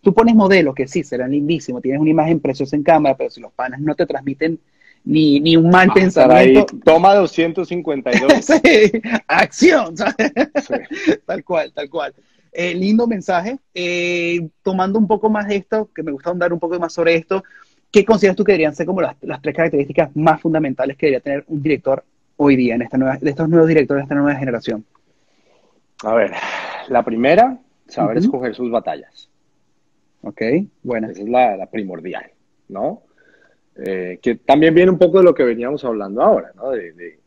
tú 0.00 0.12
pones 0.12 0.34
modelos 0.34 0.74
que 0.74 0.88
sí 0.88 1.04
serán 1.04 1.30
lindísimos 1.30 1.82
tienes 1.82 2.00
una 2.00 2.10
imagen 2.10 2.40
preciosa 2.40 2.74
en 2.74 2.82
cámara 2.82 3.16
pero 3.16 3.30
si 3.30 3.40
los 3.40 3.52
panas 3.52 3.80
no 3.80 3.94
te 3.94 4.06
transmiten 4.06 4.58
ni, 5.06 5.40
ni 5.40 5.56
un 5.56 5.70
mal 5.70 5.90
pensamiento 5.94 6.66
toma 6.84 7.14
252 7.14 8.50
acción 9.26 9.94
tal 11.24 11.44
cual 11.44 11.72
tal 11.72 11.88
cual 11.88 12.14
eh, 12.52 12.74
lindo 12.74 13.06
mensaje 13.06 13.58
eh, 13.72 14.46
tomando 14.62 14.98
un 14.98 15.06
poco 15.06 15.30
más 15.30 15.48
de 15.48 15.56
esto 15.56 15.88
que 15.94 16.02
me 16.02 16.12
gusta 16.12 16.30
andar 16.30 16.52
un 16.52 16.58
poco 16.58 16.78
más 16.78 16.92
sobre 16.92 17.14
esto 17.14 17.42
¿qué 17.90 18.04
consideras 18.04 18.36
tú 18.36 18.44
que 18.44 18.52
deberían 18.52 18.74
ser 18.74 18.86
como 18.86 19.00
las, 19.00 19.16
tres 19.18 19.54
características 19.54 20.14
más 20.14 20.40
fundamentales 20.40 20.96
que 20.96 21.06
debería 21.06 21.22
tener 21.22 21.44
un 21.48 21.62
director 21.62 22.04
hoy 22.36 22.56
día, 22.56 22.74
en 22.74 22.82
esta 22.82 22.98
nueva, 22.98 23.16
de 23.16 23.30
estos 23.30 23.48
nuevos 23.48 23.68
directores 23.68 24.02
de 24.02 24.04
esta 24.04 24.14
nueva 24.14 24.38
generación? 24.38 24.84
A 26.04 26.14
ver, 26.14 26.32
la 26.88 27.02
primera, 27.02 27.58
saber 27.88 28.18
escoger 28.18 28.54
sus 28.54 28.70
batallas. 28.70 29.30
Ok, 30.22 30.42
bueno. 30.82 31.08
Esa 31.08 31.22
es 31.22 31.28
la, 31.28 31.66
primordial, 31.70 32.30
¿no? 32.68 33.02
Eh, 33.78 34.18
que 34.22 34.36
también 34.36 34.74
viene 34.74 34.90
un 34.90 34.98
poco 34.98 35.18
de 35.18 35.24
lo 35.24 35.34
que 35.34 35.44
veníamos 35.44 35.84
hablando 35.84 36.22
ahora, 36.22 36.52
¿no? 36.54 36.70
De, 36.70 37.18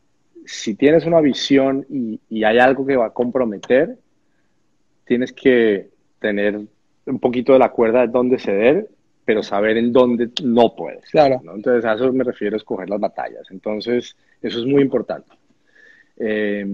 si 0.44 0.74
tienes 0.74 1.06
una 1.06 1.20
visión 1.20 1.86
y, 1.88 2.20
y 2.28 2.44
hay 2.44 2.58
algo 2.58 2.84
que 2.84 2.96
va 2.96 3.06
a 3.06 3.12
comprometer, 3.12 3.96
tienes 5.04 5.32
que 5.32 5.90
tener 6.18 6.60
un 7.06 7.20
poquito 7.20 7.52
de 7.52 7.58
la 7.58 7.70
cuerda 7.70 8.00
de 8.00 8.08
dónde 8.08 8.38
ceder, 8.38 8.88
pero 9.24 9.42
saber 9.42 9.76
en 9.76 9.92
dónde 9.92 10.30
no 10.42 10.74
puedes. 10.74 11.08
Claro. 11.10 11.40
¿no? 11.44 11.54
Entonces, 11.54 11.84
a 11.84 11.94
eso 11.94 12.12
me 12.12 12.24
refiero 12.24 12.56
a 12.56 12.58
escoger 12.58 12.88
las 12.88 13.00
batallas. 13.00 13.48
Entonces, 13.50 14.16
eso 14.42 14.58
es 14.58 14.66
muy 14.66 14.82
importante. 14.82 15.36
Eh, 16.16 16.66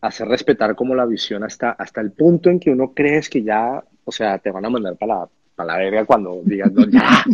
hacer 0.00 0.28
respetar 0.28 0.74
como 0.74 0.94
la 0.94 1.06
visión 1.06 1.42
hasta, 1.42 1.72
hasta 1.72 2.00
el 2.00 2.12
punto 2.12 2.50
en 2.50 2.60
que 2.60 2.70
uno 2.70 2.92
crees 2.94 3.28
que 3.28 3.42
ya, 3.42 3.82
o 4.04 4.12
sea, 4.12 4.38
te 4.38 4.50
van 4.50 4.64
a 4.64 4.70
mandar 4.70 4.96
para 4.96 5.14
la, 5.14 5.28
para 5.58 5.74
la 5.74 5.78
verga 5.78 6.04
cuando 6.04 6.40
digas, 6.44 6.72
no, 6.72 6.88
ya, 6.88 7.24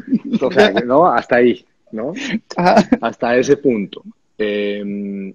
o 0.41 0.51
sea, 0.51 0.71
¿no? 0.81 1.07
Hasta 1.07 1.37
ahí, 1.37 1.63
¿no? 1.93 2.15
Hasta 3.03 3.37
ese 3.37 3.59
punto. 3.59 4.03
Eh, 4.39 5.35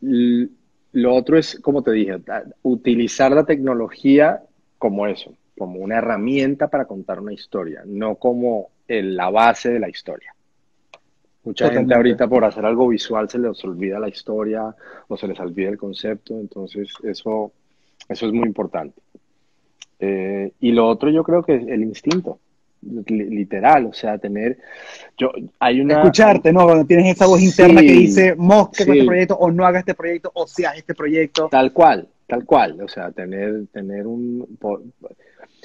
lo 0.00 1.12
otro 1.12 1.36
es, 1.36 1.58
como 1.60 1.82
te 1.82 1.90
dije, 1.90 2.20
utilizar 2.62 3.32
la 3.32 3.44
tecnología 3.44 4.44
como 4.78 5.08
eso, 5.08 5.34
como 5.58 5.80
una 5.80 5.98
herramienta 5.98 6.68
para 6.68 6.84
contar 6.84 7.18
una 7.18 7.32
historia, 7.32 7.82
no 7.84 8.14
como 8.14 8.68
el, 8.86 9.16
la 9.16 9.30
base 9.30 9.72
de 9.72 9.80
la 9.80 9.88
historia. 9.88 10.32
Mucha 11.42 11.64
Totalmente. 11.64 11.80
gente 11.80 11.94
ahorita 11.96 12.28
por 12.28 12.44
hacer 12.44 12.64
algo 12.64 12.86
visual 12.86 13.28
se 13.28 13.40
les 13.40 13.64
olvida 13.64 13.98
la 13.98 14.08
historia 14.08 14.72
o 15.08 15.16
se 15.16 15.26
les 15.26 15.40
olvida 15.40 15.68
el 15.68 15.78
concepto, 15.78 16.38
entonces 16.38 16.90
eso, 17.02 17.50
eso 18.08 18.26
es 18.26 18.32
muy 18.32 18.46
importante. 18.46 19.02
Eh, 20.00 20.52
y 20.60 20.72
lo 20.72 20.86
otro 20.88 21.10
yo 21.10 21.22
creo 21.22 21.42
que 21.42 21.56
es 21.56 21.68
el 21.68 21.82
instinto, 21.82 22.38
literal, 23.06 23.86
o 23.86 23.92
sea, 23.92 24.18
tener, 24.18 24.58
yo, 25.16 25.32
hay 25.58 25.80
una... 25.80 25.98
Escucharte, 25.98 26.52
¿no? 26.52 26.64
Cuando 26.64 26.84
tienes 26.84 27.14
esa 27.14 27.26
voz 27.26 27.40
interna 27.40 27.80
que 27.80 27.92
dice, 27.92 28.34
mosque 28.36 28.84
sí. 28.84 28.86
con 28.86 28.96
este 28.96 29.06
proyecto, 29.06 29.36
o 29.36 29.50
no 29.50 29.66
haga 29.66 29.78
este 29.78 29.94
proyecto, 29.94 30.30
o 30.34 30.46
haga 30.58 30.76
este 30.76 30.94
proyecto. 30.94 31.48
Tal 31.50 31.72
cual, 31.72 32.08
tal 32.26 32.44
cual, 32.44 32.80
o 32.82 32.88
sea, 32.88 33.10
tener, 33.12 33.66
tener 33.72 34.06
un... 34.06 34.46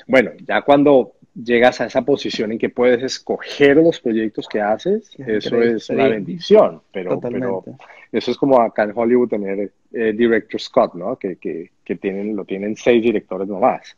Bueno, 0.07 0.31
ya 0.47 0.61
cuando 0.61 1.13
llegas 1.35 1.81
a 1.81 1.85
esa 1.85 2.01
posición 2.03 2.51
en 2.51 2.57
que 2.57 2.69
puedes 2.69 3.03
escoger 3.03 3.77
los 3.77 3.99
proyectos 3.99 4.47
que 4.47 4.61
haces, 4.61 5.09
es 5.17 5.45
eso 5.45 5.61
es 5.61 5.89
una 5.89 6.07
bendición, 6.07 6.81
pero, 6.91 7.19
pero, 7.19 7.63
eso 8.11 8.31
es 8.31 8.37
como 8.37 8.59
acá 8.59 8.83
en 8.83 8.93
Hollywood 8.95 9.29
tener 9.29 9.71
eh, 9.93 10.13
Director 10.13 10.59
Scott, 10.59 10.95
¿no? 10.95 11.15
Que, 11.17 11.35
que, 11.35 11.71
que, 11.83 11.95
tienen, 11.95 12.35
lo 12.35 12.45
tienen 12.45 12.75
seis 12.75 13.03
directores 13.03 13.47
nomás, 13.47 13.95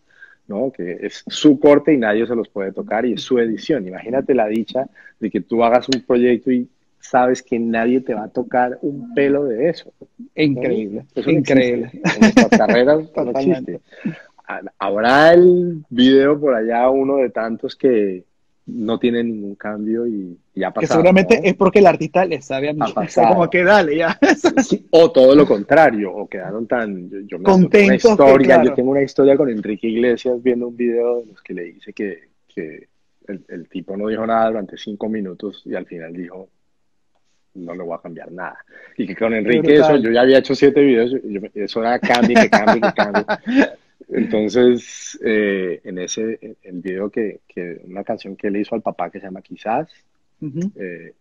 ¿no? 0.47 0.71
Que 0.71 0.99
es 1.01 1.23
su 1.27 1.60
corte 1.60 1.93
y 1.93 1.97
nadie 1.97 2.25
se 2.27 2.36
los 2.36 2.49
puede 2.49 2.71
tocar 2.71 3.06
y 3.06 3.13
es 3.13 3.21
su 3.21 3.39
edición. 3.39 3.88
Imagínate 3.88 4.34
la 4.34 4.47
dicha 4.47 4.88
de 5.19 5.30
que 5.30 5.41
tú 5.41 5.63
hagas 5.63 5.88
un 5.89 6.01
proyecto 6.01 6.51
y 6.51 6.67
sabes 6.99 7.41
que 7.41 7.60
nadie 7.60 8.01
te 8.01 8.13
va 8.13 8.25
a 8.25 8.30
tocar 8.30 8.77
un 8.82 9.13
pelo 9.13 9.45
de 9.45 9.69
eso. 9.69 9.91
Increíble, 10.36 11.06
¿no? 11.15 11.21
Eso 11.21 11.30
increíble. 11.30 11.91
En 11.93 12.19
nuestras 12.19 12.49
carreras 12.49 13.10
no 13.15 13.32
existe 13.39 13.80
habrá 14.77 15.34
el 15.34 15.84
video 15.89 16.39
por 16.39 16.56
allá, 16.56 16.89
uno 16.89 17.17
de 17.17 17.30
tantos 17.30 17.75
que 17.75 18.23
no 18.73 18.99
tiene 18.99 19.23
ningún 19.23 19.55
cambio 19.55 20.07
y, 20.07 20.38
y 20.55 20.63
ha 20.63 20.71
pasado. 20.71 20.81
Que 20.81 20.88
seguramente 20.88 21.38
¿no? 21.38 21.43
es 21.43 21.53
porque 21.55 21.79
el 21.79 21.88
artista 21.88 22.25
le 22.25 22.41
sabe 22.41 22.69
a 22.69 22.73
mí. 22.73 22.79
Como 23.15 23.49
que 23.49 23.63
dale, 23.63 23.97
ya. 23.97 24.17
Sí, 24.63 24.88
o 24.91 25.12
todo 25.12 25.36
lo 25.36 25.45
contrario, 25.45 26.13
o 26.13 26.27
quedaron 26.27 26.67
tan. 26.67 27.10
Yo, 27.10 27.19
yo 27.21 27.39
me 27.39 27.43
Contentos. 27.43 28.05
Una 28.05 28.13
historia, 28.13 28.55
claro. 28.55 28.69
Yo 28.69 28.73
tengo 28.73 28.91
una 28.91 29.01
historia 29.01 29.36
con 29.36 29.49
Enrique 29.49 29.88
Iglesias 29.88 30.41
viendo 30.41 30.67
un 30.67 30.77
video 30.77 31.19
de 31.19 31.25
los 31.27 31.41
que 31.41 31.53
le 31.53 31.63
dice 31.63 31.93
que, 31.93 32.29
que 32.47 32.88
el, 33.27 33.43
el, 33.47 33.67
tipo 33.67 33.97
no 33.97 34.07
dijo 34.07 34.25
nada 34.25 34.47
durante 34.47 34.77
cinco 34.77 35.10
minutos 35.10 35.63
y 35.65 35.75
al 35.75 35.86
final 35.86 36.13
dijo. 36.13 36.49
No 37.53 37.75
le 37.75 37.84
voy 37.84 37.93
a 37.93 38.01
cambiar 38.01 38.31
nada. 38.31 38.57
Y 38.97 39.05
que 39.05 39.13
con 39.13 39.34
Enrique, 39.34 39.75
eso, 39.75 39.97
yo 39.97 40.10
ya 40.10 40.21
había 40.21 40.38
hecho 40.38 40.55
siete 40.55 40.79
videos, 40.79 41.12
yo, 41.12 41.41
eso 41.53 41.81
era 41.81 41.99
cambio, 41.99 42.39
que 42.39 42.49
cambie, 42.49 42.79
que 42.79 42.93
cambie. 42.93 43.25
Entonces, 44.09 45.19
eh, 45.23 45.81
en 45.83 45.97
ese, 45.99 46.57
el 46.63 46.81
video 46.81 47.09
que, 47.09 47.39
que, 47.47 47.81
una 47.85 48.03
canción 48.03 48.35
que 48.35 48.49
le 48.49 48.61
hizo 48.61 48.75
al 48.75 48.81
papá 48.81 49.09
que 49.09 49.19
se 49.19 49.25
llama 49.25 49.41
Quizás, 49.41 49.89
uh 50.41 50.45
-huh. 50.45 50.71
eh, 50.75 51.13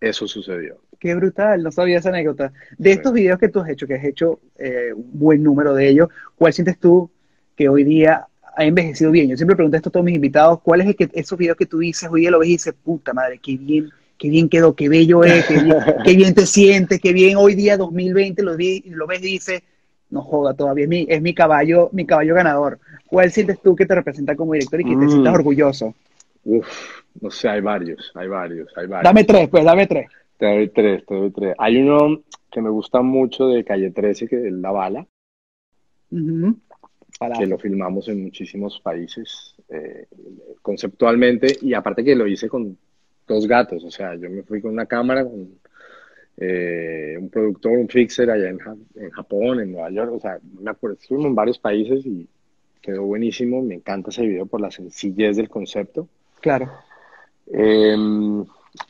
eso 0.00 0.26
sucedió. 0.26 0.78
Qué 0.98 1.14
brutal, 1.14 1.62
no 1.62 1.70
sabía 1.70 1.98
esa 1.98 2.10
anécdota. 2.10 2.52
De 2.78 2.90
sí. 2.90 2.96
estos 2.96 3.12
videos 3.12 3.38
que 3.38 3.48
tú 3.48 3.60
has 3.60 3.68
hecho, 3.68 3.86
que 3.86 3.94
has 3.94 4.04
hecho 4.04 4.40
eh, 4.58 4.92
un 4.94 5.18
buen 5.18 5.42
número 5.42 5.74
de 5.74 5.88
ellos, 5.88 6.08
¿cuál 6.36 6.52
sientes 6.52 6.78
tú 6.78 7.10
que 7.54 7.68
hoy 7.68 7.84
día 7.84 8.26
ha 8.56 8.64
envejecido 8.64 9.10
bien? 9.10 9.28
Yo 9.28 9.36
siempre 9.36 9.56
pregunto 9.56 9.76
esto 9.76 9.88
a 9.88 9.92
todos 9.92 10.04
mis 10.04 10.16
invitados, 10.16 10.60
¿cuál 10.62 10.82
es 10.82 10.88
el 10.88 10.96
que, 10.96 11.08
esos 11.12 11.38
videos 11.38 11.56
que 11.56 11.66
tú 11.66 11.78
dices, 11.78 12.08
hoy 12.10 12.22
día 12.22 12.30
lo 12.30 12.38
ves 12.38 12.48
y 12.48 12.52
dices, 12.52 12.74
puta 12.82 13.12
madre, 13.12 13.38
qué 13.42 13.56
bien, 13.56 13.90
qué 14.18 14.28
bien 14.30 14.48
quedó, 14.48 14.74
qué 14.74 14.88
bello 14.88 15.24
es, 15.24 15.44
qué 15.46 15.62
bien, 15.62 15.76
qué 16.04 16.16
bien 16.16 16.34
te 16.34 16.46
sientes, 16.46 17.00
qué 17.00 17.12
bien 17.12 17.36
hoy 17.36 17.54
día 17.54 17.76
2020 17.76 18.42
lo, 18.42 18.56
vi, 18.56 18.82
lo 18.86 19.06
ves 19.06 19.20
y 19.20 19.26
dices, 19.26 19.62
no 20.10 20.22
joda, 20.22 20.54
todavía 20.54 20.84
es 20.84 20.88
mi, 20.88 21.06
es 21.08 21.20
mi 21.20 21.34
caballo, 21.34 21.88
mi 21.92 22.06
caballo 22.06 22.34
ganador. 22.34 22.78
¿Cuál 23.06 23.30
sientes 23.30 23.60
tú 23.60 23.74
que 23.74 23.86
te 23.86 23.94
representa 23.94 24.36
como 24.36 24.52
director 24.52 24.80
y 24.80 24.84
que 24.84 24.96
mm. 24.96 25.00
te 25.00 25.08
sientas 25.08 25.34
orgulloso? 25.34 25.94
Uf, 26.44 27.02
no 27.20 27.30
sé, 27.30 27.48
hay 27.48 27.60
varios, 27.60 28.12
hay 28.14 28.28
varios, 28.28 28.72
hay 28.76 28.86
varios. 28.86 29.04
Dame 29.04 29.24
tres, 29.24 29.48
pues, 29.48 29.64
dame 29.64 29.86
tres. 29.86 30.08
Te 30.38 30.46
doy 30.46 30.68
tres, 30.68 31.04
te 31.06 31.14
doy 31.14 31.30
tres. 31.30 31.54
Hay 31.58 31.78
uno 31.78 32.20
que 32.50 32.60
me 32.60 32.70
gusta 32.70 33.02
mucho 33.02 33.48
de 33.48 33.64
Calle 33.64 33.90
13, 33.90 34.28
que 34.28 34.46
es 34.46 34.52
La 34.52 34.70
Bala, 34.70 35.06
uh 36.10 36.16
-huh. 36.16 36.56
que 37.38 37.46
lo 37.46 37.58
filmamos 37.58 38.08
en 38.08 38.22
muchísimos 38.22 38.80
países 38.80 39.54
eh, 39.68 40.06
conceptualmente, 40.62 41.56
y 41.60 41.74
aparte 41.74 42.04
que 42.04 42.14
lo 42.14 42.26
hice 42.26 42.48
con 42.48 42.78
dos 43.26 43.46
gatos, 43.46 43.84
o 43.84 43.90
sea, 43.90 44.14
yo 44.14 44.30
me 44.30 44.42
fui 44.42 44.60
con 44.60 44.72
una 44.72 44.86
cámara, 44.86 45.24
con 45.24 45.58
eh, 46.38 47.16
un 47.18 47.30
productor, 47.30 47.72
un 47.72 47.88
fixer 47.88 48.30
allá 48.30 48.50
en, 48.50 48.58
en, 48.96 49.10
Japón, 49.10 49.60
en 49.60 49.72
Nueva 49.72 49.90
York, 49.90 50.12
o 50.12 50.20
sea, 50.20 50.38
me 50.60 50.70
acuerdo, 50.70 50.96
estuvimos 51.00 51.26
en 51.26 51.34
varios 51.34 51.58
países 51.58 52.04
y 52.04 52.28
quedó 52.82 53.04
buenísimo, 53.04 53.62
me 53.62 53.74
encanta 53.74 54.10
ese 54.10 54.26
video 54.26 54.46
por 54.46 54.60
la 54.60 54.70
sencillez 54.70 55.36
del 55.36 55.48
concepto. 55.48 56.08
Claro. 56.40 56.70
Eh, 57.46 57.96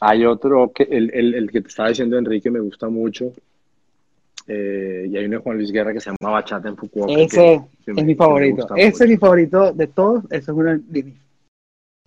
hay 0.00 0.24
otro, 0.24 0.72
que 0.72 0.84
el, 0.84 1.10
el, 1.14 1.34
el, 1.34 1.50
que 1.50 1.60
te 1.60 1.68
estaba 1.68 1.90
diciendo 1.90 2.18
Enrique 2.18 2.50
me 2.50 2.60
gusta 2.60 2.88
mucho, 2.88 3.32
eh, 4.48 5.06
y 5.08 5.16
hay 5.16 5.24
uno 5.24 5.38
de 5.38 5.42
Juan 5.42 5.56
Luis 5.56 5.72
Guerra 5.72 5.92
que 5.92 6.00
se 6.00 6.10
llama 6.10 6.34
Bachata 6.34 6.68
en 6.68 6.76
Fukuoka. 6.76 7.12
Ese 7.12 7.62
que, 7.84 7.92
que 7.92 8.00
es 8.00 8.06
mi 8.06 8.14
favorito, 8.14 8.74
ese 8.76 8.90
mucho. 8.90 9.04
es 9.04 9.10
mi 9.10 9.16
favorito 9.16 9.72
de 9.72 9.86
todos, 9.86 10.24
ese 10.26 10.36
es 10.38 10.48
uno 10.48 10.78
de 10.78 11.02
mis 11.02 11.14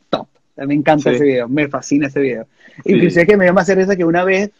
top. 0.09 0.27
Me 0.57 0.73
encanta 0.73 1.09
sí. 1.09 1.15
ese 1.15 1.23
video, 1.23 1.47
me 1.47 1.67
fascina 1.67 2.07
ese 2.07 2.19
video. 2.19 2.47
Sí. 2.83 2.93
Inclusive 2.93 3.25
que 3.25 3.37
me 3.37 3.45
llama 3.45 3.61
hacer 3.61 3.79
esa 3.79 3.95
que 3.95 4.05
una 4.05 4.23
vez 4.23 4.51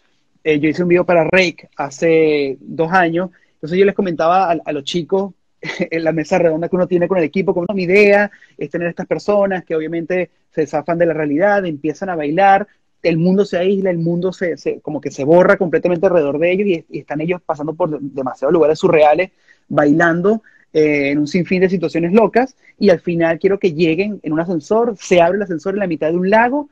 eh, 0.44 0.60
yo 0.60 0.70
hice 0.70 0.84
un 0.84 0.90
video 0.90 1.06
para 1.06 1.24
Rake 1.24 1.70
hace 1.76 2.58
dos 2.62 2.92
años, 2.92 3.30
entonces 3.54 3.78
yo 3.78 3.86
les 3.86 3.96
comentaba 3.96 4.52
a, 4.52 4.72
los 4.72 4.84
chicos 4.84 5.34
en 5.62 6.04
la 6.04 6.12
mesa 6.12 6.38
redonda 6.38 6.70
que 6.70 6.76
uno 6.76 6.88
tiene 6.88 7.08
con 7.08 7.18
el 7.18 7.24
equipo, 7.24 7.54
con 7.54 7.66
una 7.68 7.82
idea, 7.82 8.32
es 8.58 8.70
tener 8.70 8.88
estas 8.88 9.08
personas 9.08 9.66
que 9.66 9.76
obviamente 9.76 10.30
se 10.52 10.66
zafan 10.66 10.98
de 10.98 11.06
la 11.06 11.14
realidad, 11.14 11.66
empiezan 11.66 12.10
a 12.10 12.16
bailar, 12.16 12.68
el 13.04 13.18
mundo 13.18 13.46
se 13.46 13.58
aísla, 13.58 13.90
el 13.92 14.00
mundo 14.00 14.34
se, 14.34 14.56
como 14.82 15.00
que 15.00 15.12
se 15.12 15.24
borra 15.24 15.58
completamente 15.58 16.06
alrededor 16.06 16.40
de 16.40 16.52
ellos 16.52 16.68
y, 16.68 16.98
y 16.98 17.00
están 17.00 17.22
ellos 17.22 17.42
pasando 17.46 17.74
por 17.74 18.00
demasiados 18.00 18.54
lugares 18.54 18.80
surreales, 18.80 19.32
bailando 19.68 20.42
eh, 20.72 21.10
en 21.10 21.18
un 21.18 21.28
sinfín 21.28 21.62
de 21.62 21.70
situaciones 21.70 22.14
locas. 22.14 22.56
Y 22.78 22.90
al 22.90 23.00
final 23.00 23.40
quiero 23.40 23.60
que 23.60 23.74
lleguen 23.74 24.20
en 24.22 24.34
un 24.34 24.40
ascensor, 24.40 24.96
se 24.98 25.22
abre 25.22 25.38
el 25.38 25.44
ascensor 25.44 25.74
en 25.74 25.80
la 25.80 25.88
mitad 25.88 26.12
de 26.12 26.18
un 26.18 26.30
lago, 26.30 26.70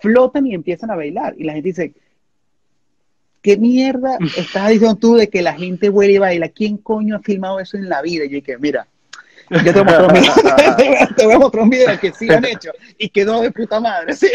flotan 0.00 0.46
y 0.46 0.54
empiezan 0.54 0.90
a 0.90 0.96
bailar 0.96 1.34
y 1.36 1.44
la 1.44 1.52
gente 1.52 1.68
dice, 1.68 1.94
¿qué 3.42 3.56
mierda 3.56 4.18
estás 4.36 4.68
diciendo 4.70 4.96
tú 4.96 5.14
de 5.14 5.28
que 5.28 5.42
la 5.42 5.54
gente 5.54 5.88
huele 5.88 6.14
y 6.14 6.18
baila? 6.18 6.48
¿Quién 6.48 6.78
coño 6.78 7.16
ha 7.16 7.20
filmado 7.20 7.60
eso 7.60 7.76
en 7.76 7.88
la 7.88 8.02
vida? 8.02 8.24
Y 8.24 8.30
yo 8.30 8.34
dije, 8.36 8.58
mira, 8.58 8.86
yo 9.50 9.72
te 9.72 9.82
voy, 9.82 9.92
a 9.92 10.00
mostrar 10.00 10.70
un 10.70 10.76
video, 10.76 11.08
te 11.16 11.26
voy 11.26 11.34
a 11.34 11.38
mostrar 11.38 11.64
un 11.64 11.70
video 11.70 12.00
que 12.00 12.12
sí 12.12 12.30
han 12.30 12.44
hecho 12.44 12.70
y 12.96 13.08
quedó 13.08 13.40
de 13.40 13.50
puta 13.50 13.80
madre. 13.80 14.14
Sí, 14.14 14.30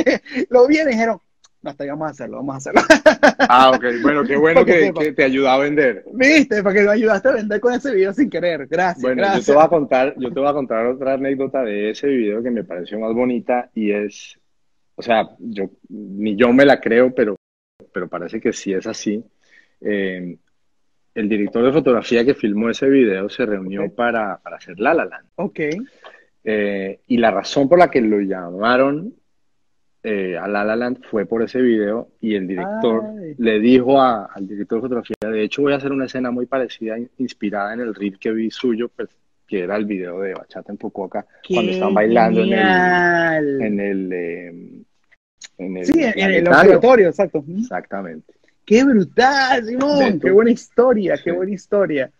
lo 0.50 0.68
vi 0.68 0.80
y 0.80 0.86
dijeron, 0.86 1.20
no, 1.65 1.72
hasta 1.72 1.86
vamos 1.86 2.08
a 2.08 2.12
hacerlo, 2.12 2.38
vamos 2.38 2.54
a 2.54 2.58
hacerlo. 2.58 2.82
Ah, 3.48 3.72
ok, 3.72 3.84
bueno, 4.02 4.24
qué 4.24 4.38
bueno 4.38 4.65
que, 4.65 4.91
que, 4.94 5.12
te 5.13 5.24
ayudó 5.24 5.50
a 5.50 5.58
vender. 5.58 6.04
Viste, 6.13 6.62
porque 6.63 6.82
me 6.82 6.91
ayudaste 6.91 7.30
a 7.30 7.34
vender 7.34 7.60
con 7.60 7.74
ese 7.74 7.94
video 7.94 8.13
sin 8.13 8.30
querer, 8.30 8.68
gracias. 8.68 9.02
Bueno, 9.02 9.18
gracias. 9.18 9.46
yo 9.46 9.54
te 9.54 9.56
voy 9.58 9.65
a 9.65 9.70
contar, 9.70 10.15
yo 10.18 10.32
te 10.32 10.39
voy 10.39 10.50
a 10.50 10.54
contar 10.54 10.86
otra 10.86 11.13
anécdota 11.13 11.63
de 11.63 11.91
ese 11.91 12.08
video 12.08 12.44
que 12.44 12.52
me 12.52 12.63
pareció 12.63 13.00
más 13.00 13.13
bonita 13.13 13.70
y 13.74 13.91
es, 13.91 14.39
o 14.96 15.02
sea, 15.02 15.30
yo 15.39 15.70
ni 15.89 16.36
yo 16.36 16.52
me 16.54 16.65
la 16.65 16.80
creo, 16.80 17.13
pero, 17.13 17.36
pero 17.94 18.08
parece 18.08 18.40
que 18.40 18.54
sí 18.54 18.74
es 18.74 18.88
así. 18.88 19.24
Eh, 19.82 20.38
el 21.14 21.30
director 21.30 21.64
de 21.64 21.72
fotografía 21.72 22.26
que 22.26 22.36
filmó 22.36 22.70
ese 22.70 22.90
video 22.90 23.30
se 23.30 23.46
reunió 23.46 23.82
okay. 23.82 23.96
para, 23.96 24.38
para 24.38 24.58
hacer 24.58 24.80
La 24.80 24.94
La 24.94 25.06
Land. 25.06 25.28
Ok. 25.36 25.60
Eh, 26.44 27.00
y 27.08 27.18
la 27.18 27.32
razón 27.32 27.68
por 27.68 27.80
la 27.80 27.90
que 27.90 28.02
lo 28.02 28.20
llamaron 28.20 29.14
eh, 30.04 30.38
a 30.38 30.48
La 30.48 30.64
La 30.64 30.76
Land 30.76 31.04
fue 31.10 31.26
por 31.26 31.42
ese 31.42 31.62
video 31.62 32.10
y 32.22 32.36
el 32.36 32.48
director 32.48 33.04
Ay. 33.20 33.36
le 33.38 33.60
dijo 33.60 34.00
a, 34.00 34.26
al 34.26 34.48
director 34.48 34.78
de 34.78 34.82
fotografía, 34.82 35.16
de 35.22 35.44
hecho 35.44 35.62
voy 35.62 35.74
a 35.74 35.78
hacer 35.78 35.92
una 35.92 36.06
escena 36.06 36.32
muy 36.32 36.46
parecida, 36.46 36.98
inspirada 37.18 37.74
en 37.74 37.80
el 37.80 37.96
reel 37.96 38.20
que 38.20 38.32
vi 38.32 38.52
suyo, 38.52 38.90
pues, 38.90 39.10
que 39.48 39.62
era 39.62 39.76
el 39.76 39.86
video 39.86 40.20
de 40.22 40.34
Bachata 40.34 40.72
en 40.72 40.78
Fukuoka, 40.78 41.26
cuando 41.48 41.72
están 41.72 41.94
bailando 41.94 42.42
genial. 42.42 43.62
en 43.62 43.62
el... 43.62 43.62
En 43.62 43.80
el, 43.80 44.14
eh, 44.14 44.85
en 45.58 45.78
el 45.78 45.86
sí, 45.86 46.04
en 46.04 46.32
el 46.32 46.48
observatorio, 46.48 47.10
exacto. 47.10 47.44
Exactamente. 47.48 48.34
¡Qué 48.65 48.84
brutal, 48.84 49.65
Simón! 49.65 50.20
¡Qué 50.20 50.32
buena 50.32 50.52
historia! 50.52 51.20
¡Qué 51.24 51.32
buena 51.32 51.52
historia! 51.52 52.12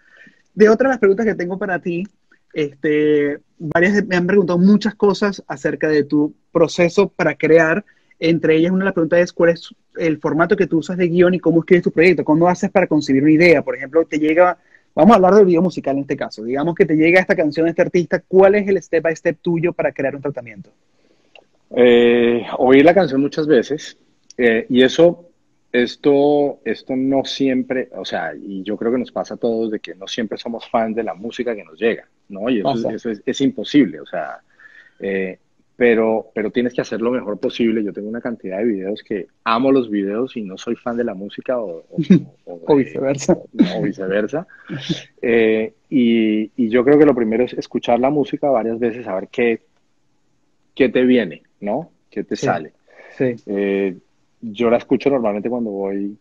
De 0.54 0.70
otras 0.70 0.90
las 0.90 1.00
preguntas 1.00 1.26
que 1.26 1.36
tengo 1.36 1.58
para 1.58 1.80
ti, 1.80 2.08
este, 2.54 3.40
varias 3.58 4.06
me 4.06 4.16
han 4.16 4.28
preguntado 4.28 4.60
muchas 4.60 4.96
cosas 4.96 5.44
acerca 5.48 5.90
de 5.90 6.04
tu 6.04 6.34
proceso 6.52 7.10
para 7.10 7.36
crear. 7.36 7.84
Entre 8.20 8.56
ellas, 8.56 8.72
una 8.72 8.80
de 8.80 8.86
las 8.86 8.94
preguntas 8.94 9.20
es 9.20 9.34
cuál 9.34 9.50
es 9.50 9.76
el 9.98 10.20
formato 10.20 10.56
que 10.56 10.68
tú 10.68 10.78
usas 10.78 10.98
de 10.98 11.10
guion 11.10 11.34
y 11.34 11.40
cómo 11.40 11.60
escribes 11.60 11.84
tu 11.84 11.92
proyecto. 11.92 12.24
¿Cómo 12.24 12.48
haces 12.48 12.70
para 12.72 12.88
concebir 12.88 13.24
una 13.24 13.34
idea? 13.34 13.62
Por 13.62 13.76
ejemplo, 13.76 14.06
te 14.06 14.20
llega, 14.20 14.58
vamos 14.94 15.12
a 15.12 15.16
hablar 15.16 15.34
del 15.34 15.46
video 15.46 15.62
musical 15.62 15.96
en 15.96 16.04
este 16.04 16.16
caso. 16.16 16.44
Digamos 16.44 16.76
que 16.76 16.86
te 16.86 16.96
llega 16.96 17.20
esta 17.20 17.36
canción 17.36 17.66
de 17.66 17.72
este 17.72 17.82
artista, 17.82 18.24
¿cuál 18.26 18.56
es 18.56 18.68
el 18.68 18.82
step 18.82 19.04
by 19.04 19.16
step 19.16 19.38
tuyo 19.42 19.74
para 19.74 19.92
crear 19.92 20.16
un 20.16 20.22
tratamiento? 20.22 20.72
Eh, 21.72 22.46
oír 22.58 22.86
la 22.86 22.94
canción 22.94 23.22
muchas 23.22 23.48
veces 23.48 23.98
eh, 24.38 24.66
y 24.70 24.84
eso 24.84 25.30
esto, 25.84 26.60
esto 26.64 26.96
no 26.96 27.26
siempre, 27.26 27.90
o 27.96 28.06
sea, 28.06 28.34
y 28.34 28.64
yo 28.64 28.78
creo 28.78 28.94
que 28.94 29.00
nos 29.00 29.12
pasa 29.12 29.34
a 29.34 29.38
todos 29.38 29.72
de 29.72 29.80
que 29.80 29.94
no 29.96 30.08
siempre 30.08 30.38
somos 30.38 30.70
fans 30.70 30.96
de 30.96 31.04
la 31.04 31.14
música 31.14 31.56
que 31.56 31.66
nos 31.66 31.78
llega, 31.78 32.08
¿no? 32.30 32.50
Y 32.50 32.60
eso, 32.60 33.10
es, 33.26 33.42
imposible, 33.42 34.00
o 34.00 34.06
sea, 34.06 34.40
eh, 35.00 35.38
pero, 35.76 36.32
pero 36.34 36.52
tienes 36.52 36.74
que 36.74 36.80
hacer 36.80 37.02
lo 37.02 37.12
mejor 37.12 37.38
posible. 37.38 37.84
Yo 37.84 37.92
tengo 37.92 38.08
una 38.08 38.22
cantidad 38.22 38.60
de 38.60 38.64
videos 38.64 39.04
que 39.04 39.28
amo 39.44 39.74
los 39.74 39.90
videos 39.90 40.38
y 40.38 40.44
no 40.44 40.58
soy 40.58 40.78
fan 40.78 40.96
de 40.96 41.04
la 41.04 41.14
música 41.14 41.60
o, 41.60 41.84
viceversa. 42.76 43.38
O, 43.76 43.82
viceversa. 43.82 44.48
Eh, 45.22 45.74
y, 45.90 46.52
y, 46.56 46.70
yo 46.70 46.86
creo 46.86 46.98
que 46.98 47.06
lo 47.06 47.16
primero 47.16 47.44
es 47.44 47.54
escuchar 47.54 48.00
la 48.00 48.10
música 48.10 48.50
varias 48.50 48.80
veces, 48.80 49.04
saber 49.04 49.28
qué, 49.30 49.64
qué 50.74 50.88
te 50.88 51.04
viene, 51.04 51.44
¿no? 51.60 51.92
¿Qué 52.10 52.24
te 52.24 52.36
sale? 52.36 52.74
Sí. 53.18 53.36
Eh, 53.46 53.98
yo 54.42 54.70
la 54.70 54.78
escucho 54.78 55.10
normalmente 55.10 55.50
cuando 55.50 55.72
voy 55.72 56.18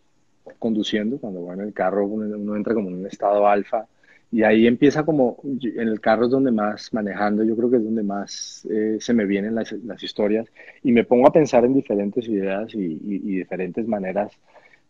conduciendo, 0.59 1.19
cuando 1.19 1.41
voy 1.41 1.55
en 1.55 1.61
el 1.61 1.73
carro, 1.73 2.07
uno, 2.07 2.57
entra 2.57 2.75
como 2.75 2.89
en 2.89 2.97
un 2.97 3.07
estado 3.07 3.47
alfa 3.47 3.87
y 4.31 4.43
ahí 4.43 4.67
empieza 4.67 5.05
como, 5.05 5.39
en 5.45 5.89
el 5.89 6.01
carro 6.01 6.25
es 6.25 6.31
donde 6.31 6.51
más 6.51 6.93
manejando, 6.93 7.45
yo 7.45 7.57
creo 7.57 7.71
que 7.71 7.77
es 7.77 7.85
donde 7.85 8.03
más 8.03 8.67
eh, 8.69 8.97
se 8.99 9.15
me 9.15 9.27
vienen 9.27 9.55
las, 9.55 9.73
las, 9.73 10.03
historias 10.03 10.47
y 10.83 10.91
me 10.91 11.05
pongo 11.05 11.29
a 11.29 11.33
pensar 11.33 11.65
en 11.65 11.75
diferentes 11.75 12.27
ideas 12.27 12.75
y, 12.75 12.97
diferentes 12.97 13.87
maneras 13.87 14.33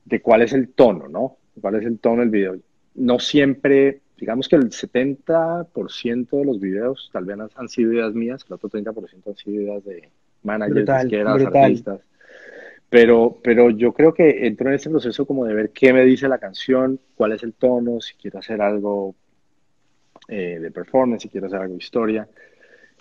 de 0.05 0.21
cuál 0.21 0.43
es 0.43 0.53
el 0.53 0.69
tono, 0.69 1.09
¿no? 1.09 1.37
¿Cuál 1.61 1.77
es 1.77 1.85
el 1.85 1.99
tono 1.99 2.21
del 2.21 2.31
video? 2.31 2.57
No 2.95 3.19
siempre, 3.19 4.01
digamos 4.17 4.49
que 4.49 4.57
el 4.57 4.71
70% 4.71 6.31
de 6.31 6.45
los 6.45 6.59
videos 6.59 7.11
tal 7.13 7.25
vez 7.27 7.39
han 7.55 7.69
sido 7.69 7.93
ideas 7.93 8.15
mías, 8.15 8.45
el 8.49 8.55
otro 8.55 8.71
30% 8.71 9.27
han 9.27 9.37
sido 9.37 9.63
ideas 9.63 9.85
de 9.85 10.09
managers, 10.45 10.89
artistas. 10.89 12.01
Pero, 12.89 13.39
pero 13.43 13.71
yo 13.71 13.93
creo 13.93 14.15
que 14.15 14.47
entro 14.47 14.69
en 14.69 14.75
ese 14.75 14.89
proceso 14.89 15.27
como 15.27 15.45
de 15.45 15.55
ver 15.55 15.71
qué 15.71 15.93
me 15.93 16.05
dice 16.05 16.29
la 16.29 16.39
canción, 16.39 17.01
cuál 17.17 17.33
es 17.33 17.43
el 17.43 17.53
tono, 17.55 18.01
si 18.01 18.15
quiero 18.15 18.39
hacer 18.39 18.61
algo 18.61 19.15
eh, 20.29 20.59
de 20.61 20.71
performance, 20.71 21.23
si 21.23 21.29
quiero 21.29 21.49
hacer 21.49 21.61
algo 21.61 21.75
de 21.75 21.79
historia. 21.79 22.29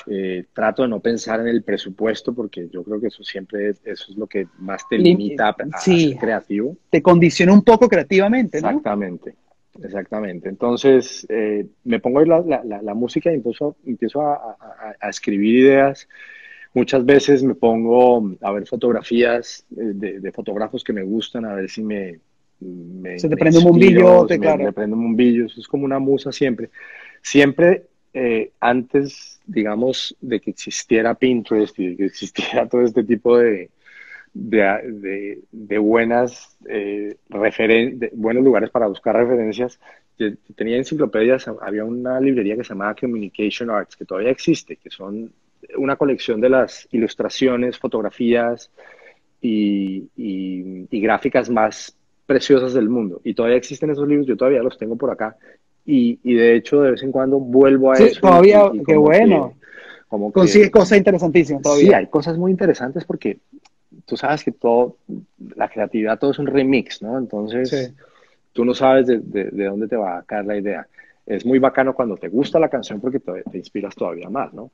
Eh, 0.08 0.46
trato 0.52 0.82
de 0.82 0.90
no 0.90 1.00
pensar 1.00 1.40
en 1.40 1.48
el 1.48 1.64
presupuesto 1.64 2.34
porque 2.34 2.68
yo 2.70 2.84
creo 2.84 3.00
que 3.00 3.08
eso 3.08 3.24
siempre 3.24 3.70
es, 3.70 3.82
eso 3.86 4.12
es 4.12 4.18
lo 4.18 4.28
que 4.28 4.48
más 4.58 4.88
te 4.90 4.98
limita 4.98 5.50
a, 5.50 5.80
ser 5.80 6.18
creativo. 6.18 6.76
Te 6.90 7.02
condiciona 7.02 7.54
un 7.54 7.64
poco 7.64 7.88
creativamente, 7.88 8.60
¿no? 8.60 8.70
Exactamente, 8.70 9.36
exactamente. 9.82 10.50
Entonces 10.50 11.26
eh, 11.30 11.68
me 11.86 12.00
pongo 12.00 12.20
a 12.20 12.26
la, 12.26 12.64
la, 12.66 12.82
la, 12.82 12.94
música 12.94 13.32
y 13.32 13.36
empiezo, 13.36 13.78
empiezo 13.86 14.22
a, 14.22 14.58
a, 15.00 15.10
escribir 15.10 15.60
ideas 15.60 16.10
Muchas 16.74 17.06
veces 17.06 17.44
me 17.44 17.54
pongo 17.54 18.36
a 18.42 18.52
ver 18.52 18.66
fotografías 18.66 19.66
de, 19.70 20.32
fotógrafos 20.32 20.84
que 20.84 20.94
me 20.94 21.04
gustan, 21.04 21.46
a 21.46 21.56
ver 21.56 21.70
si 21.70 21.84
me... 21.84 22.20
Se 23.18 23.28
te 23.28 23.36
prende 23.36 23.58
un 23.58 23.66
bombillo, 23.66 24.26
te, 24.26 24.40
me, 24.40 24.72
prende 24.72 24.96
un 24.96 25.04
bombillo, 25.04 25.46
eso 25.46 25.60
es 25.60 25.68
como 25.68 25.86
una 25.86 26.00
musa 26.00 26.32
siempre. 26.32 26.70
Siempre 27.22 27.88
eh, 28.14 28.52
antes, 28.60 29.42
digamos, 29.46 30.16
de 30.22 30.40
que 30.40 30.52
existiera 30.52 31.16
Pinterest 31.16 31.78
y 31.80 31.90
de 31.90 31.98
que 31.98 32.06
existiera 32.06 32.68
todo 32.70 32.82
este 32.82 33.04
tipo 33.04 33.38
de, 33.38 33.70
de, 34.34 35.42
de, 35.52 35.78
buenas 35.78 36.58
eh, 36.68 37.18
buenos 38.14 38.44
lugares 38.44 38.70
para 38.70 38.88
buscar 38.88 39.16
referencias. 39.16 39.80
Tenía 40.56 40.78
enciclopedias, 40.78 41.48
había 41.48 41.84
una 41.84 42.20
librería 42.20 42.56
que 42.56 42.64
se 42.64 42.70
llamaba 42.70 42.96
Communication 42.96 43.70
Arts, 43.70 43.96
que 43.96 44.06
todavía 44.06 44.30
existe, 44.30 44.78
que 44.78 44.90
son 44.90 45.32
una 45.78 45.95
colección 45.95 46.41
de 46.41 46.49
las 46.49 46.88
ilustraciones, 46.91 47.78
fotografías 47.78 48.69
y, 49.41 50.88
gráficas 50.91 51.49
más 51.49 51.95
preciosas 52.26 52.73
del 52.73 52.89
mundo. 52.89 53.21
Y 53.23 53.34
todavía 53.34 53.58
existen 53.58 53.89
esos 53.89 54.08
libros, 54.08 54.26
yo 54.26 54.38
todavía 54.38 54.63
los 54.63 54.78
tengo 54.78 54.95
por 54.95 55.12
acá. 55.12 55.36
Y, 55.86 56.17
de 56.34 56.56
hecho, 56.56 56.82
de 56.82 56.91
vez 56.91 57.04
en 57.04 57.12
cuando 57.12 57.39
vuelvo 57.39 57.91
a 57.91 57.97
sí, 57.97 58.04
eso. 58.06 58.21
Todavía, 58.21 58.71
qué 58.86 58.95
bueno. 58.95 59.54
como 60.08 60.32
Consigues 60.32 60.71
cosas 60.71 60.97
interesantísimas 60.97 61.62
todavía. 61.62 61.88
Sí, 61.88 61.93
hay 61.93 62.08
cosas 62.08 62.38
muy 62.38 62.52
interesantes 62.52 63.04
porque 63.04 63.39
tú 64.06 64.15
sabes 64.15 64.43
que 64.43 64.52
todo, 64.52 64.97
la 65.56 65.67
creatividad, 65.67 66.17
todo 66.17 66.32
es 66.32 66.39
un 66.39 66.47
remix, 66.47 67.02
¿no? 67.02 67.17
Entonces, 67.17 67.93
tú 68.54 68.63
no 68.63 68.73
sabes 68.73 69.08
de, 69.08 69.19
de, 69.19 69.65
dónde 69.65 69.88
te 69.88 69.97
va 69.97 70.19
a 70.19 70.23
caer 70.23 70.45
la 70.45 70.58
idea. 70.58 70.88
Es 71.26 71.45
muy 71.45 71.60
bacano 71.60 71.93
cuando 71.93 72.15
te 72.15 72.30
gusta 72.30 72.60
la 72.60 72.69
canción 72.69 73.02
porque 73.02 73.19
te, 73.19 73.43
te 73.43 73.58
inspiras 73.58 73.95
todavía 73.95 74.30
más, 74.30 74.54
¿no? 74.54 74.71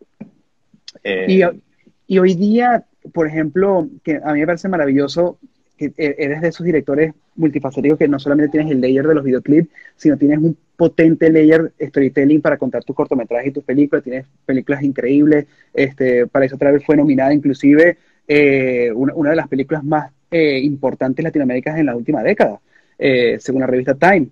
Y, 1.04 1.42
eh, 1.42 1.52
y, 2.08 2.20
hoy 2.20 2.36
día, 2.36 2.86
por 3.14 3.28
ejemplo, 3.28 3.88
que 4.04 4.20
a 4.24 4.34
mí 4.34 4.40
me 4.40 4.46
parece 4.46 4.68
maravilloso 4.68 5.38
que 5.78 5.94
e, 5.98 6.16
eres 6.18 6.42
de 6.42 6.50
esos 6.50 6.66
directores 6.66 7.14
multifacéticos 7.36 7.98
que 7.98 8.08
no 8.08 8.20
solamente 8.20 8.52
tienes 8.52 8.72
el 8.72 8.82
layer 8.82 9.08
de 9.08 9.16
los 9.16 9.24
videoclips, 9.24 9.70
sino 9.96 10.18
tienes 10.18 10.40
un 10.40 10.58
potente 10.76 11.32
layer 11.32 11.72
storytelling 11.80 12.42
para 12.42 12.58
contar 12.58 12.84
tus 12.84 12.96
cortometrajes 12.96 13.50
y 13.50 13.54
tus 13.54 13.64
películas, 13.64 14.04
tienes 14.04 14.26
películas 14.46 14.84
increíbles, 14.84 15.46
este, 15.74 16.28
para 16.28 16.46
eso 16.46 16.56
otra 16.56 16.72
vez 16.72 16.84
fue 16.86 16.98
nominada 16.98 17.34
inclusive 17.34 17.98
eh, 18.28 18.92
una, 18.94 19.14
una, 19.14 19.30
de 19.32 19.36
las 19.36 19.48
películas 19.48 19.84
más 19.84 20.12
eh, 20.30 20.60
importantes 20.60 21.24
latinoamericanas 21.24 21.80
en 21.80 21.86
la 21.88 21.96
última 21.96 22.22
década, 22.24 22.60
según 23.40 23.62
la 23.62 23.68
revista 23.68 23.96
Time. 23.96 24.28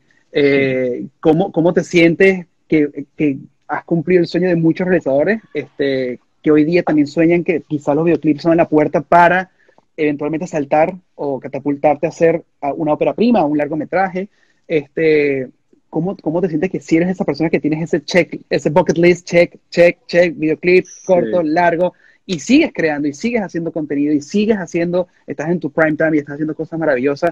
¿cómo, 1.20 1.52
¿cómo, 1.52 1.74
te 1.74 1.84
sientes 1.84 2.46
que, 2.68 3.06
que, 3.16 3.38
has 3.68 3.84
cumplido 3.84 4.22
el 4.22 4.28
sueño 4.28 4.48
de 4.48 4.56
muchos 4.56 4.88
realizadores 4.88 5.42
este, 5.54 6.20
que 6.48 6.52
hoy 6.52 6.64
día 6.64 6.82
también 6.82 7.08
sueñan 7.08 7.44
que 7.44 7.60
quizás 7.60 7.94
los 7.94 8.06
videoclips 8.06 8.44
son 8.44 8.56
la 8.56 8.70
puerta 8.70 9.02
para 9.02 9.52
eventualmente 9.98 10.48
saltar 10.48 10.96
o 11.16 11.42
catapultarte 11.42 12.06
a 12.06 12.10
hacer 12.10 12.42
una 12.78 12.94
ópera 12.94 13.14
prima, 13.14 13.44
un 13.44 13.58
largometraje. 13.58 14.30
Este, 14.66 15.50
¿cómo, 15.90 16.16
¿Cómo 16.16 16.40
te 16.40 16.48
sientes 16.48 16.72
que 16.72 16.80
si 16.80 16.96
eres 16.96 17.10
esa 17.10 17.26
persona 17.26 17.50
que 17.50 17.60
tienes 17.60 17.84
ese 17.84 18.02
check, 18.02 18.40
ese 18.50 18.70
bucket 18.70 18.98
list, 18.98 19.28
check, 19.28 19.58
check, 19.70 19.98
check, 20.08 20.38
videoclip 20.38 20.86
corto, 21.06 21.44
largo, 21.44 21.94
y 22.26 22.40
sigues 22.40 22.72
creando 22.74 23.10
y 23.10 23.14
sigues 23.14 23.42
haciendo 23.42 23.74
contenido 23.74 24.14
y 24.14 24.22
sigues 24.22 24.56
haciendo, 24.56 25.10
estás 25.26 25.50
en 25.50 25.60
tu 25.60 25.70
prime 25.70 25.98
time 25.98 26.16
y 26.16 26.20
estás 26.20 26.36
haciendo 26.36 26.56
cosas 26.56 26.80
maravillosas? 26.80 27.32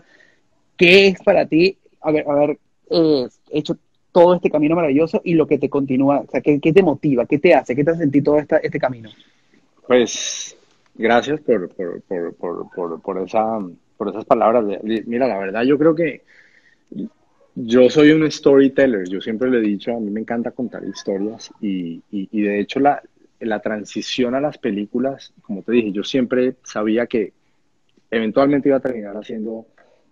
¿Qué 0.76 1.08
es 1.08 1.20
para 1.24 1.46
ti 1.46 1.78
haber, 2.02 2.30
haber 2.30 2.58
eh, 2.90 3.28
hecho 3.50 3.78
todo 4.16 4.34
este 4.34 4.50
camino 4.50 4.78
maravilloso 4.78 5.20
y 5.26 5.34
lo 5.34 5.46
que 5.46 5.58
te 5.58 5.68
continúa, 5.70 6.22
o 6.22 6.32
sea, 6.32 6.40
¿qué, 6.40 6.62
qué 6.62 6.72
te 6.72 6.82
motiva? 6.82 7.26
¿Qué 7.26 7.38
te 7.38 7.54
hace? 7.54 7.76
¿Qué 7.76 7.84
te 7.84 7.92
hace 7.92 8.00
sentir 8.00 8.24
todo 8.24 8.38
este 8.40 8.80
camino? 8.80 9.10
Pues 9.86 10.56
gracias 10.94 11.42
por, 11.42 11.68
por, 11.68 12.02
por, 12.36 12.70
por, 12.74 13.02
por, 13.02 13.18
esa, 13.18 13.60
por 13.98 14.08
esas 14.08 14.24
palabras. 14.24 14.64
Mira, 15.06 15.28
la 15.28 15.38
verdad 15.38 15.64
yo 15.64 15.78
creo 15.78 15.94
que 15.94 16.22
yo 17.56 17.90
soy 17.90 18.12
un 18.12 18.32
storyteller, 18.32 19.06
yo 19.10 19.20
siempre 19.20 19.52
le 19.52 19.58
he 19.58 19.62
dicho, 19.62 19.92
a 19.92 20.00
mí 20.00 20.10
me 20.10 20.22
encanta 20.22 20.52
contar 20.52 20.86
historias 20.86 21.52
y, 21.60 22.02
y, 22.10 22.30
y 22.32 22.42
de 22.42 22.62
hecho 22.62 22.80
la, 22.80 23.04
la 23.42 23.60
transición 23.60 24.34
a 24.34 24.40
las 24.40 24.58
películas, 24.58 25.34
como 25.42 25.62
te 25.62 25.74
dije, 25.74 25.92
yo 25.92 26.06
siempre 26.06 26.56
sabía 26.64 27.06
que 27.06 27.34
eventualmente 28.10 28.70
iba 28.70 28.78
a 28.78 28.80
terminar 28.80 29.18
haciendo 29.18 29.66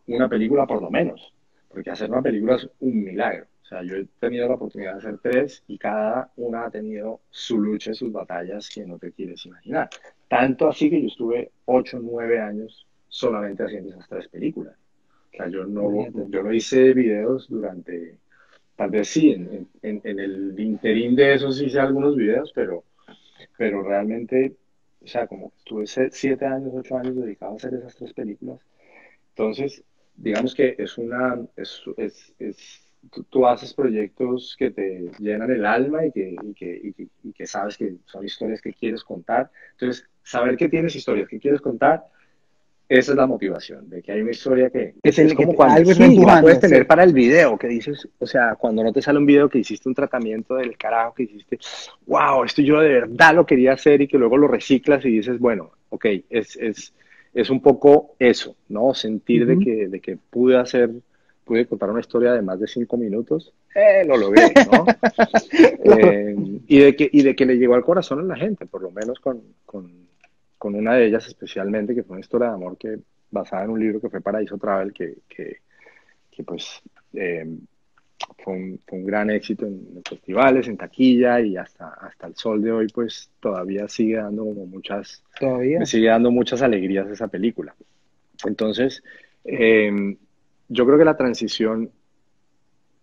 una 0.07 0.27
película 0.27 0.67
por 0.67 0.81
lo 0.81 0.89
menos, 0.89 1.33
porque 1.69 1.89
hacer 1.89 2.11
una 2.11 2.21
película 2.21 2.57
es 2.57 2.67
un 2.81 3.01
milagro. 3.01 3.45
Sea, 3.73 3.81
yo 3.81 3.95
he 3.95 4.05
tenido 4.19 4.47
la 4.47 4.53
oportunidad 4.53 4.91
de 4.93 4.97
hacer 4.99 5.17
tres 5.17 5.63
y 5.67 5.79
cada 5.79 6.31
una 6.37 6.65
ha 6.65 6.69
tenido 6.69 7.21
su 7.31 7.59
lucha 7.59 7.89
y 7.89 7.95
sus 7.95 8.11
batallas 8.11 8.69
que 8.69 8.85
no 8.85 8.99
te 8.99 9.11
quieres 9.11 9.43
imaginar. 9.47 9.89
Tanto 10.27 10.67
así 10.67 10.91
que 10.91 11.01
yo 11.01 11.07
estuve 11.07 11.51
ocho, 11.65 11.99
nueve 11.99 12.39
años 12.39 12.85
solamente 13.07 13.63
haciendo 13.63 13.89
esas 13.89 14.07
tres 14.07 14.27
películas. 14.27 14.75
O 15.33 15.37
sea, 15.37 15.47
yo 15.47 15.65
no, 15.65 16.07
yo 16.29 16.43
no 16.43 16.53
hice 16.53 16.93
videos 16.93 17.47
durante, 17.49 18.19
tal 18.75 18.91
vez 18.91 19.07
sí, 19.07 19.31
en, 19.31 19.67
en, 19.81 20.01
en 20.03 20.19
el 20.19 20.59
interín 20.59 21.15
de 21.15 21.33
esos 21.33 21.59
hice 21.59 21.79
algunos 21.79 22.15
videos, 22.15 22.51
pero, 22.53 22.83
pero 23.57 23.81
realmente, 23.81 24.53
o 25.03 25.07
sea, 25.07 25.25
como 25.25 25.51
estuve 25.57 25.87
siete 26.11 26.45
años, 26.45 26.73
ocho 26.75 26.95
años 26.95 27.15
dedicado 27.15 27.53
a 27.53 27.55
hacer 27.55 27.73
esas 27.73 27.95
tres 27.95 28.13
películas. 28.13 28.59
Entonces, 29.29 29.83
digamos 30.15 30.53
que 30.53 30.75
es 30.77 30.95
una, 30.99 31.43
es, 31.55 31.81
es, 31.97 32.35
es 32.37 32.82
tú, 33.29 33.47
haces 33.47 33.73
proyectos 33.73 34.55
que 34.57 34.71
te 34.71 35.11
llenan 35.19 35.51
el 35.51 35.65
alma 35.65 36.05
y 36.05 36.11
que, 36.11 36.35
y 36.41 36.53
que, 36.53 37.07
y 37.23 37.31
que, 37.33 37.45
sabes 37.47 37.77
que 37.77 37.95
son 38.05 38.25
historias 38.25 38.61
que 38.61 38.73
quieres 38.73 39.03
contar. 39.03 39.51
Entonces, 39.71 40.07
saber 40.23 40.57
que 40.57 40.69
tienes 40.69 40.95
historias 40.95 41.27
que 41.27 41.39
quieres 41.39 41.61
contar 41.61 42.03
esa 42.89 43.13
es 43.13 43.17
la 43.17 43.25
motivación, 43.25 43.89
de 43.89 44.03
que 44.03 44.11
hay 44.11 44.21
una 44.21 44.31
historia 44.31 44.69
que, 44.69 44.93
Es 45.01 45.17
es, 45.17 45.19
el- 45.19 45.35
como 45.35 45.51
que 45.51 45.55
cuando 45.55 45.77
algo 45.77 45.91
es 45.91 45.97
sí, 45.97 46.15
puedes 46.41 46.57
sí. 46.57 46.61
tener 46.61 46.85
para 46.85 47.03
el 47.03 47.13
video, 47.13 47.57
que 47.57 47.67
dices, 47.67 48.07
o 48.19 48.27
sea, 48.27 48.55
cuando 48.55 48.83
no 48.83 48.91
te 48.91 49.01
sale 49.01 49.17
un 49.19 49.25
video 49.25 49.49
que 49.49 49.59
hiciste 49.59 49.87
un 49.89 49.95
tratamiento 49.95 50.55
del 50.55 50.77
carajo, 50.77 51.15
que 51.15 51.23
hiciste, 51.23 51.57
wow, 52.05 52.43
esto 52.43 52.61
yo 52.61 52.81
de 52.81 52.89
verdad 52.89 53.33
lo 53.33 53.45
quería 53.45 53.73
hacer 53.73 54.01
y 54.01 54.07
que 54.07 54.17
luego 54.17 54.37
lo 54.37 54.47
reciclas 54.47 55.03
y 55.05 55.09
dices, 55.09 55.39
bueno, 55.39 55.71
ok, 55.89 56.05
es, 56.29 56.55
es, 56.57 56.93
es 57.33 57.49
un 57.49 57.61
poco 57.61 58.15
eso, 58.19 58.55
¿no? 58.69 58.93
Sentir 58.93 59.47
de 59.47 59.53
Ujú. 59.55 59.63
que, 59.63 59.87
de 59.87 59.99
que 59.99 60.17
pude 60.17 60.57
hacer, 60.57 60.91
pude 61.43 61.65
contar 61.65 61.89
una 61.89 61.99
historia 61.99 62.33
de 62.33 62.41
más 62.41 62.59
de 62.59 62.67
cinco 62.67 62.97
minutos, 62.97 63.53
eh, 63.75 64.03
lo 64.05 64.17
logré, 64.17 64.53
¿no? 64.71 64.85
Eh, 65.97 66.35
y, 66.67 66.79
de 66.79 66.95
que, 66.95 67.09
y 67.11 67.23
de 67.23 67.35
que 67.35 67.45
le 67.45 67.57
llegó 67.57 67.75
al 67.75 67.83
corazón 67.83 68.19
a 68.19 68.23
la 68.23 68.35
gente, 68.35 68.65
por 68.65 68.81
lo 68.81 68.91
menos 68.91 69.19
con, 69.19 69.41
con, 69.65 69.91
con 70.57 70.75
una 70.75 70.95
de 70.95 71.07
ellas 71.07 71.27
especialmente, 71.27 71.95
que 71.95 72.03
fue 72.03 72.15
una 72.15 72.21
historia 72.21 72.49
de 72.49 72.53
amor 72.53 72.77
que 72.77 72.99
basada 73.31 73.63
en 73.63 73.71
un 73.71 73.79
libro 73.79 73.99
que 73.99 74.09
fue 74.09 74.21
Paraíso 74.21 74.57
Travel, 74.57 74.93
que, 74.93 75.15
que, 75.27 75.57
que 76.31 76.43
pues 76.43 76.81
eh, 77.13 77.45
fue, 78.43 78.53
un, 78.53 78.79
fue 78.87 78.99
un 78.99 79.05
gran 79.05 79.29
éxito 79.31 79.65
en, 79.65 79.87
en 79.95 80.03
festivales, 80.03 80.67
en 80.67 80.77
taquilla 80.77 81.41
y 81.41 81.57
hasta, 81.57 81.89
hasta 81.89 82.27
el 82.27 82.35
sol 82.35 82.61
de 82.61 82.71
hoy 82.71 82.87
pues 82.87 83.29
todavía 83.39 83.87
sigue 83.87 84.17
dando 84.17 84.43
como 84.45 84.65
muchas, 84.65 85.23
Todavía. 85.39 85.79
me 85.79 85.85
sigue 85.85 86.07
dando 86.07 86.31
muchas 86.31 86.61
alegrías 86.61 87.09
esa 87.09 87.27
película. 87.27 87.75
Entonces, 88.45 89.03
eh, 89.45 90.15
yo 90.73 90.85
creo 90.85 90.97
que 90.97 91.05
la 91.05 91.17
transición 91.17 91.89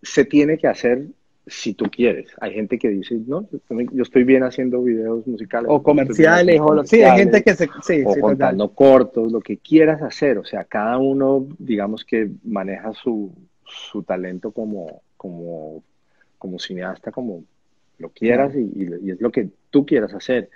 se 0.01 0.25
tiene 0.25 0.57
que 0.57 0.67
hacer 0.67 1.05
si 1.47 1.73
tú 1.73 1.85
quieres. 1.85 2.29
Hay 2.39 2.53
gente 2.53 2.77
que 2.77 2.89
dice, 2.89 3.15
no, 3.25 3.47
yo 3.91 4.03
estoy 4.03 4.23
bien 4.23 4.43
haciendo 4.43 4.81
videos 4.83 5.25
musicales. 5.27 5.67
O 5.69 5.81
comerciales, 5.81 6.59
o 6.59 6.73
lo, 6.73 6.85
sí, 6.85 7.01
hay 7.01 7.19
gente 7.19 7.43
que 7.43 7.55
se. 7.55 7.65
Sí, 7.81 8.03
o 8.05 8.13
sí, 8.13 8.19
total. 8.19 8.21
contando 8.21 8.69
cortos, 8.73 9.31
lo 9.31 9.39
que 9.41 9.57
quieras 9.57 10.01
hacer. 10.01 10.37
O 10.37 10.45
sea, 10.45 10.63
cada 10.65 10.97
uno, 10.97 11.47
digamos 11.57 12.05
que 12.05 12.29
maneja 12.43 12.93
su, 12.93 13.33
su 13.65 14.03
talento 14.03 14.51
como, 14.51 15.01
como, 15.17 15.83
como 16.37 16.59
cineasta, 16.59 17.11
como 17.11 17.43
lo 17.97 18.09
quieras 18.09 18.55
y, 18.55 18.59
y- 18.59 19.07
y 19.07 19.11
es 19.11 19.21
lo 19.21 19.31
que 19.31 19.49
tú 19.69 19.85
quieras 19.85 20.13
hacer. 20.13 20.49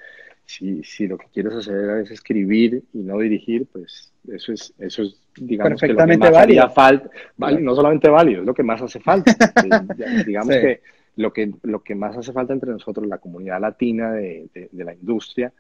Si, 0.46 0.84
si 0.84 1.08
lo 1.08 1.18
que 1.18 1.26
quieres 1.34 1.54
hacer 1.54 2.02
es 2.02 2.12
escribir 2.12 2.84
y 2.94 3.00
no 3.00 3.18
dirigir, 3.20 3.66
pues 3.72 4.12
eso 4.28 4.54
es, 4.54 4.74
eso 4.78 5.02
es 5.04 5.20
digamos 5.36 5.82
que 5.82 5.88
lo 5.88 5.98
que 6.06 6.18
más 6.18 6.34
haría 6.34 6.66
válido. 6.66 6.70
falta. 6.70 7.10
Vale, 7.38 7.62
no 7.62 7.76
solamente 7.76 8.10
válido, 8.10 8.42
es 8.42 8.46
lo 8.48 8.54
que 8.54 8.64
más 8.64 8.82
hace 8.82 9.00
falta. 9.00 9.36
digamos 10.26 10.54
Sí. 10.56 10.62
que 10.62 10.82
lo 11.18 11.32
que 11.34 11.52
lo 11.64 11.82
que 11.82 11.96
más 11.96 12.16
hace 12.18 12.32
falta 12.34 12.54
entre 12.54 12.72
nosotros, 12.72 13.08
la 13.08 13.18
comunidad 13.18 13.60
latina 13.62 14.12
de, 14.14 14.48
de- 14.54 14.70
de 14.72 14.84
la 14.84 14.94
industria, 14.94 15.52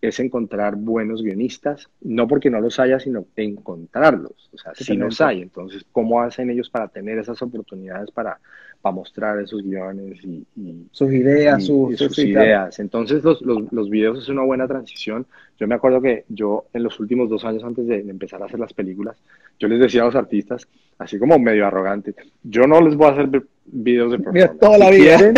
es 0.00 0.18
encontrar 0.20 0.76
buenos 0.76 1.22
guionistas, 1.22 1.90
no 2.00 2.26
porque 2.26 2.48
no 2.48 2.60
los 2.60 2.78
haya, 2.80 2.98
sino 2.98 3.26
encontrarlos. 3.36 4.48
O 4.54 4.56
sea, 4.56 4.74
si 4.74 4.94
los 4.96 5.20
hay. 5.20 5.42
Entonces, 5.42 5.84
¿cómo 5.92 6.22
hacen 6.22 6.48
ellos 6.48 6.70
para 6.70 6.88
tener 6.88 7.18
esas 7.18 7.42
oportunidades 7.42 8.10
para, 8.10 8.38
para 8.82 8.94
mostrar 8.94 9.38
esos 9.40 9.62
guiones 9.62 10.18
y, 10.24 10.44
y- 10.56 10.86
Sus 10.90 11.12
ideas, 11.12 11.62
y- 11.62 11.66
sus, 11.66 11.92
y 11.92 11.96
sus- 11.96 12.14
claro. 12.16 12.30
ideas. 12.46 12.78
Entonces, 12.78 13.22
los, 13.22 13.42
los, 13.42 13.70
los 13.72 13.90
videos 13.90 14.18
es 14.18 14.28
una 14.28 14.42
buena 14.42 14.66
transición. 14.66 15.26
Yo 15.58 15.68
me 15.68 15.74
acuerdo 15.74 16.00
que 16.00 16.24
yo, 16.28 16.64
en 16.72 16.82
los 16.82 16.98
últimos 16.98 17.28
dos 17.28 17.44
años 17.44 17.62
antes 17.64 17.86
de, 17.86 18.02
de 18.02 18.10
empezar 18.10 18.42
a 18.42 18.46
hacer 18.46 18.58
las 18.58 18.72
películas, 18.72 19.16
yo 19.58 19.68
les 19.68 19.78
decía 19.80 20.02
a 20.02 20.06
los 20.06 20.14
artistas, 20.16 20.66
así 20.98 21.18
como 21.18 21.38
medio 21.38 21.66
arrogante, 21.66 22.14
yo 22.42 22.66
no 22.66 22.80
les 22.80 22.96
voy 22.96 23.08
a 23.08 23.10
hacer 23.10 23.26
vi- 23.26 23.42
videos 23.66 24.12
de 24.12 24.18
Mira, 24.18 24.30
performance. 24.32 24.60
toda 24.60 24.78
la 24.78 24.86
si 24.90 25.00
vida. 25.00 25.16
Quieren, 25.18 25.34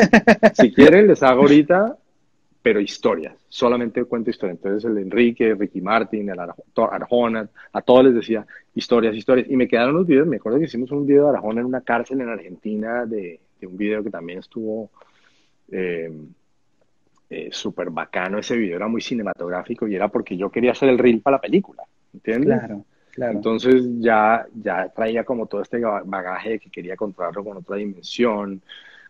si 0.54 0.72
quieren, 0.74 1.06
les 1.08 1.22
hago 1.24 1.42
ahorita, 1.42 1.96
pero 2.62 2.80
historias. 2.80 3.34
Solamente 3.48 4.04
cuento 4.04 4.30
historias. 4.30 4.58
Entonces, 4.58 4.90
el 4.90 4.98
Enrique, 4.98 5.54
Ricky 5.54 5.80
Martin, 5.80 6.30
el 6.30 6.38
Arjona, 6.38 7.48
a 7.72 7.82
todos 7.82 8.04
les 8.04 8.14
decía 8.14 8.46
historias, 8.74 9.14
historias. 9.14 9.48
Y 9.50 9.56
me 9.56 9.66
quedaron 9.66 9.94
los 9.94 10.06
videos. 10.06 10.26
Me 10.26 10.36
acuerdo 10.36 10.58
que 10.58 10.66
hicimos 10.66 10.90
un 10.92 11.06
video 11.06 11.24
de 11.24 11.36
Arjona 11.36 11.60
en 11.60 11.66
una 11.66 11.80
cárcel 11.80 12.20
en 12.20 12.28
Argentina, 12.28 13.04
de, 13.04 13.40
de 13.60 13.66
un 13.66 13.76
video 13.76 14.04
que 14.04 14.10
también 14.10 14.38
estuvo 14.38 14.90
eh, 15.70 16.12
eh, 17.30 17.48
súper 17.50 17.90
bacano. 17.90 18.38
Ese 18.38 18.56
video 18.56 18.76
era 18.76 18.88
muy 18.88 19.00
cinematográfico 19.00 19.88
y 19.88 19.94
era 19.94 20.08
porque 20.08 20.36
yo 20.36 20.50
quería 20.50 20.72
hacer 20.72 20.88
el 20.88 20.98
reel 20.98 21.20
para 21.20 21.38
la 21.38 21.40
película. 21.40 21.82
¿Entiendes? 22.12 22.58
Claro, 22.58 22.84
claro. 23.10 23.32
Entonces 23.32 23.86
ya, 23.98 24.46
ya 24.54 24.88
traía 24.90 25.24
como 25.24 25.46
todo 25.46 25.62
este 25.62 25.80
bagaje 25.80 26.50
de 26.50 26.58
que 26.58 26.70
quería 26.70 26.94
controlarlo 26.94 27.42
con 27.42 27.56
otra 27.56 27.76
dimensión, 27.76 28.62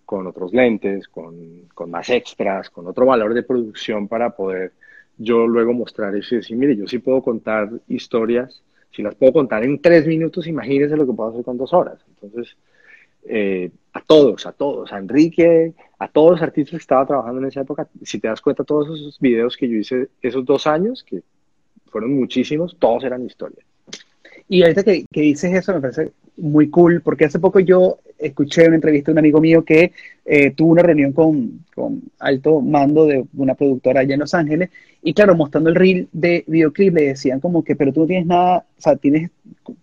con 0.04 0.26
otros 0.26 0.52
lentes, 0.52 1.08
con, 1.08 1.68
con 1.74 1.90
más 1.90 2.10
extras, 2.10 2.70
con 2.70 2.86
otro 2.86 3.06
valor 3.06 3.34
de 3.34 3.42
producción 3.42 4.08
para 4.08 4.30
poder 4.30 4.72
yo 5.18 5.46
luego 5.46 5.72
mostrar 5.72 6.14
eso 6.16 6.34
y 6.34 6.38
decir, 6.38 6.56
mire, 6.56 6.76
yo 6.76 6.86
sí 6.86 6.98
puedo 6.98 7.22
contar 7.22 7.70
historias, 7.88 8.62
si 8.90 9.02
las 9.02 9.14
puedo 9.14 9.32
contar 9.32 9.64
en 9.64 9.80
tres 9.80 10.06
minutos, 10.06 10.46
imagínense 10.46 10.96
lo 10.96 11.06
que 11.06 11.12
puedo 11.12 11.30
hacer 11.30 11.44
con 11.44 11.56
dos 11.56 11.72
horas. 11.72 11.98
Entonces, 12.08 12.56
eh, 13.24 13.70
a 13.92 14.00
todos, 14.00 14.46
a 14.46 14.52
todos, 14.52 14.92
a 14.92 14.98
Enrique, 14.98 15.74
a 15.98 16.08
todos 16.08 16.32
los 16.32 16.42
artistas 16.42 16.72
que 16.72 16.82
estaba 16.82 17.06
trabajando 17.06 17.40
en 17.40 17.46
esa 17.46 17.60
época, 17.60 17.88
si 18.02 18.18
te 18.18 18.28
das 18.28 18.40
cuenta, 18.40 18.64
todos 18.64 18.98
esos 18.98 19.18
videos 19.20 19.56
que 19.56 19.68
yo 19.68 19.76
hice 19.76 20.08
esos 20.20 20.44
dos 20.44 20.66
años, 20.66 21.04
que 21.04 21.22
fueron 21.86 22.14
muchísimos, 22.14 22.76
todos 22.78 23.04
eran 23.04 23.24
historias. 23.24 23.64
Y 24.52 24.62
ahorita 24.62 24.82
que, 24.82 25.06
que 25.10 25.22
dices 25.22 25.50
eso 25.54 25.72
me 25.72 25.80
parece 25.80 26.12
muy 26.36 26.68
cool, 26.68 27.00
porque 27.00 27.24
hace 27.24 27.38
poco 27.38 27.58
yo 27.58 28.00
escuché 28.18 28.66
una 28.66 28.74
entrevista 28.74 29.06
de 29.06 29.12
un 29.12 29.18
amigo 29.20 29.40
mío 29.40 29.64
que 29.64 29.92
eh, 30.26 30.50
tuvo 30.50 30.72
una 30.72 30.82
reunión 30.82 31.12
con, 31.12 31.64
con 31.74 32.02
alto 32.18 32.60
mando 32.60 33.06
de 33.06 33.24
una 33.34 33.54
productora 33.54 34.00
allá 34.00 34.12
en 34.12 34.20
Los 34.20 34.34
Ángeles, 34.34 34.68
y 35.02 35.14
claro, 35.14 35.34
mostrando 35.34 35.70
el 35.70 35.76
reel 35.76 36.06
de 36.12 36.44
videoclip, 36.46 36.94
le 36.94 37.02
decían 37.04 37.40
como 37.40 37.64
que, 37.64 37.76
pero 37.76 37.94
tú 37.94 38.00
no 38.00 38.06
tienes 38.06 38.26
nada, 38.26 38.58
o 38.58 38.82
sea, 38.82 38.94
tienes 38.96 39.30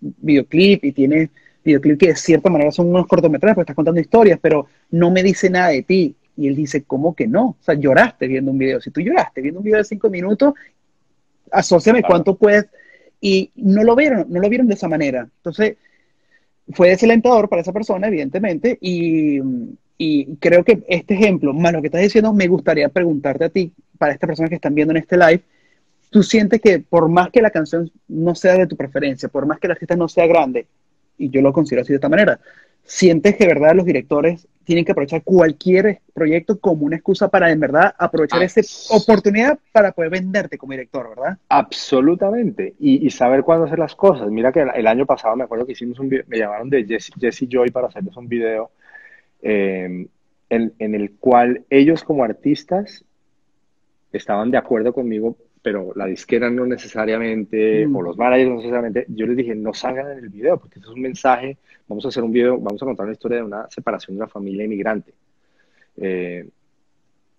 videoclip 0.02 0.86
y 0.86 0.92
tienes 0.92 1.30
videoclip 1.66 2.00
que 2.00 2.08
de 2.10 2.16
cierta 2.16 2.52
manera 2.52 2.72
son 2.72 2.90
unos 2.90 3.08
cortometrajes, 3.08 3.56
porque 3.56 3.64
estás 3.64 3.76
contando 3.76 4.00
historias, 4.00 4.38
pero 4.40 4.68
no 4.92 5.10
me 5.10 5.24
dice 5.24 5.50
nada 5.50 5.70
de 5.70 5.82
ti. 5.82 6.16
Y 6.38 6.48
él 6.48 6.56
dice, 6.56 6.84
¿cómo 6.84 7.16
que 7.16 7.26
no? 7.26 7.48
O 7.48 7.58
sea, 7.60 7.74
lloraste 7.74 8.28
viendo 8.28 8.52
un 8.52 8.60
video. 8.60 8.80
Si 8.80 8.92
tú 8.92 9.02
lloraste 9.02 9.42
viendo 9.42 9.62
un 9.62 9.64
video 9.64 9.80
de 9.80 9.84
cinco 9.84 10.12
minutos, 10.12 10.54
asóciame 11.52 12.04
cuánto 12.04 12.36
puedes. 12.36 12.68
Y 13.22 13.52
no 13.56 13.84
lo 13.84 13.96
vieron, 13.96 14.26
no 14.30 14.40
lo 14.40 14.50
vieron 14.50 14.68
de 14.68 14.76
esa 14.76 14.88
manera. 14.88 15.28
Entonces, 15.38 15.78
fue 16.72 16.90
desalentador 16.90 17.50
para 17.50 17.62
esa 17.62 17.74
persona, 17.74 18.08
evidentemente, 18.08 18.78
y, 18.80 19.40
y 19.98 20.36
creo 20.38 20.64
que 20.64 20.84
este 20.88 21.16
ejemplo, 21.16 21.54
más 21.54 21.74
lo 21.74 21.82
que 21.82 21.88
estás 21.88 22.02
diciendo, 22.02 22.34
me 22.34 22.48
gustaría 22.48 22.90
preguntarte 22.90 23.46
a 23.46 23.50
ti, 23.50 23.72
para 23.98 24.14
estas 24.14 24.28
personas 24.28 24.50
que 24.50 24.56
están 24.56 24.76
viendo 24.76 24.94
en 24.94 24.98
este 24.98 25.18
live, 25.18 25.42
tú 26.10 26.24
sientes 26.24 26.62
que 26.62 26.80
por 26.80 27.10
más 27.10 27.30
que 27.30 27.42
la 27.42 27.52
canción 27.52 27.92
no 28.08 28.34
sea 28.34 28.58
de 28.58 28.68
tu 28.68 28.76
preferencia, 28.76 29.30
por 29.30 29.46
más 29.46 29.60
que 29.60 29.68
el 29.68 29.72
artista 29.72 29.96
no 29.96 30.08
sea 30.08 30.26
grande, 30.26 30.66
y 31.18 31.30
yo 31.30 31.42
lo 31.42 31.54
considero 31.54 31.82
así 31.82 31.92
de 31.92 31.98
esta 31.98 32.10
manera, 32.10 32.40
sientes 32.84 33.36
que 33.36 33.46
verdad 33.46 33.76
los 33.76 33.86
directores 33.86 34.48
tienen 34.70 34.86
que 34.86 34.92
aprovechar 34.92 35.24
cualquier 35.24 36.00
proyecto 36.14 36.60
como 36.60 36.86
una 36.86 36.98
excusa 36.98 37.28
para 37.28 37.50
en 37.50 37.60
verdad 37.60 37.92
aprovechar 37.98 38.40
Ah, 38.40 38.46
esa 38.46 38.62
oportunidad 38.96 39.58
para 39.72 39.92
poder 39.94 40.12
venderte 40.12 40.60
como 40.60 40.74
director, 40.74 41.10
¿verdad? 41.10 41.40
Absolutamente. 41.50 42.76
Y, 42.78 43.04
y 43.04 43.10
saber 43.10 43.42
cuándo 43.44 43.66
hacer 43.66 43.80
las 43.80 43.96
cosas. 43.96 44.30
Mira 44.30 44.52
que 44.52 44.60
el, 44.60 44.70
el 44.76 44.86
año 44.86 45.08
pasado 45.08 45.36
me 45.36 45.46
acuerdo 45.46 45.66
que 45.66 45.72
hicimos 45.72 45.98
un 45.98 46.10
video, 46.10 46.24
me 46.28 46.38
llamaron 46.38 46.70
de 46.70 46.86
Jesse, 46.86 47.12
Jesse 47.20 47.48
Joy 47.50 47.72
para 47.72 47.88
hacerles 47.88 48.16
un 48.16 48.28
video 48.30 48.70
eh, 49.42 50.06
en, 50.52 50.74
en 50.78 50.94
el 50.94 51.14
cual 51.14 51.64
ellos 51.72 52.04
como 52.04 52.24
artistas 52.24 53.04
estaban 54.14 54.52
de 54.52 54.60
acuerdo 54.60 54.94
conmigo, 54.94 55.36
pero 55.62 55.92
la 55.96 56.06
disquera 56.06 56.50
no 56.50 56.66
necesariamente, 56.66 57.86
Mm. 57.86 57.96
o 57.96 58.02
los 58.02 58.18
managers 58.18 58.50
no 58.50 58.56
necesariamente. 58.58 59.06
Yo 59.10 59.26
les 59.28 59.36
dije, 59.38 59.56
no 59.56 59.74
salgan 59.74 60.12
en 60.12 60.20
el 60.20 60.30
video, 60.30 60.58
porque 60.58 60.80
es 60.80 60.88
un 60.88 61.02
mensaje. 61.02 61.58
Vamos 61.88 62.06
a 62.06 62.10
hacer 62.10 62.24
un 62.24 62.32
video, 62.32 62.58
vamos 62.58 62.82
a 62.82 62.86
contar 62.86 63.06
una 63.06 63.14
historia 63.14 63.38
de 63.38 63.44
una 63.44 63.70
separación 63.70 64.16
de 64.16 64.22
una 64.24 64.30
familia 64.30 64.64
inmigrante. 64.66 65.12
Eh, 65.98 66.48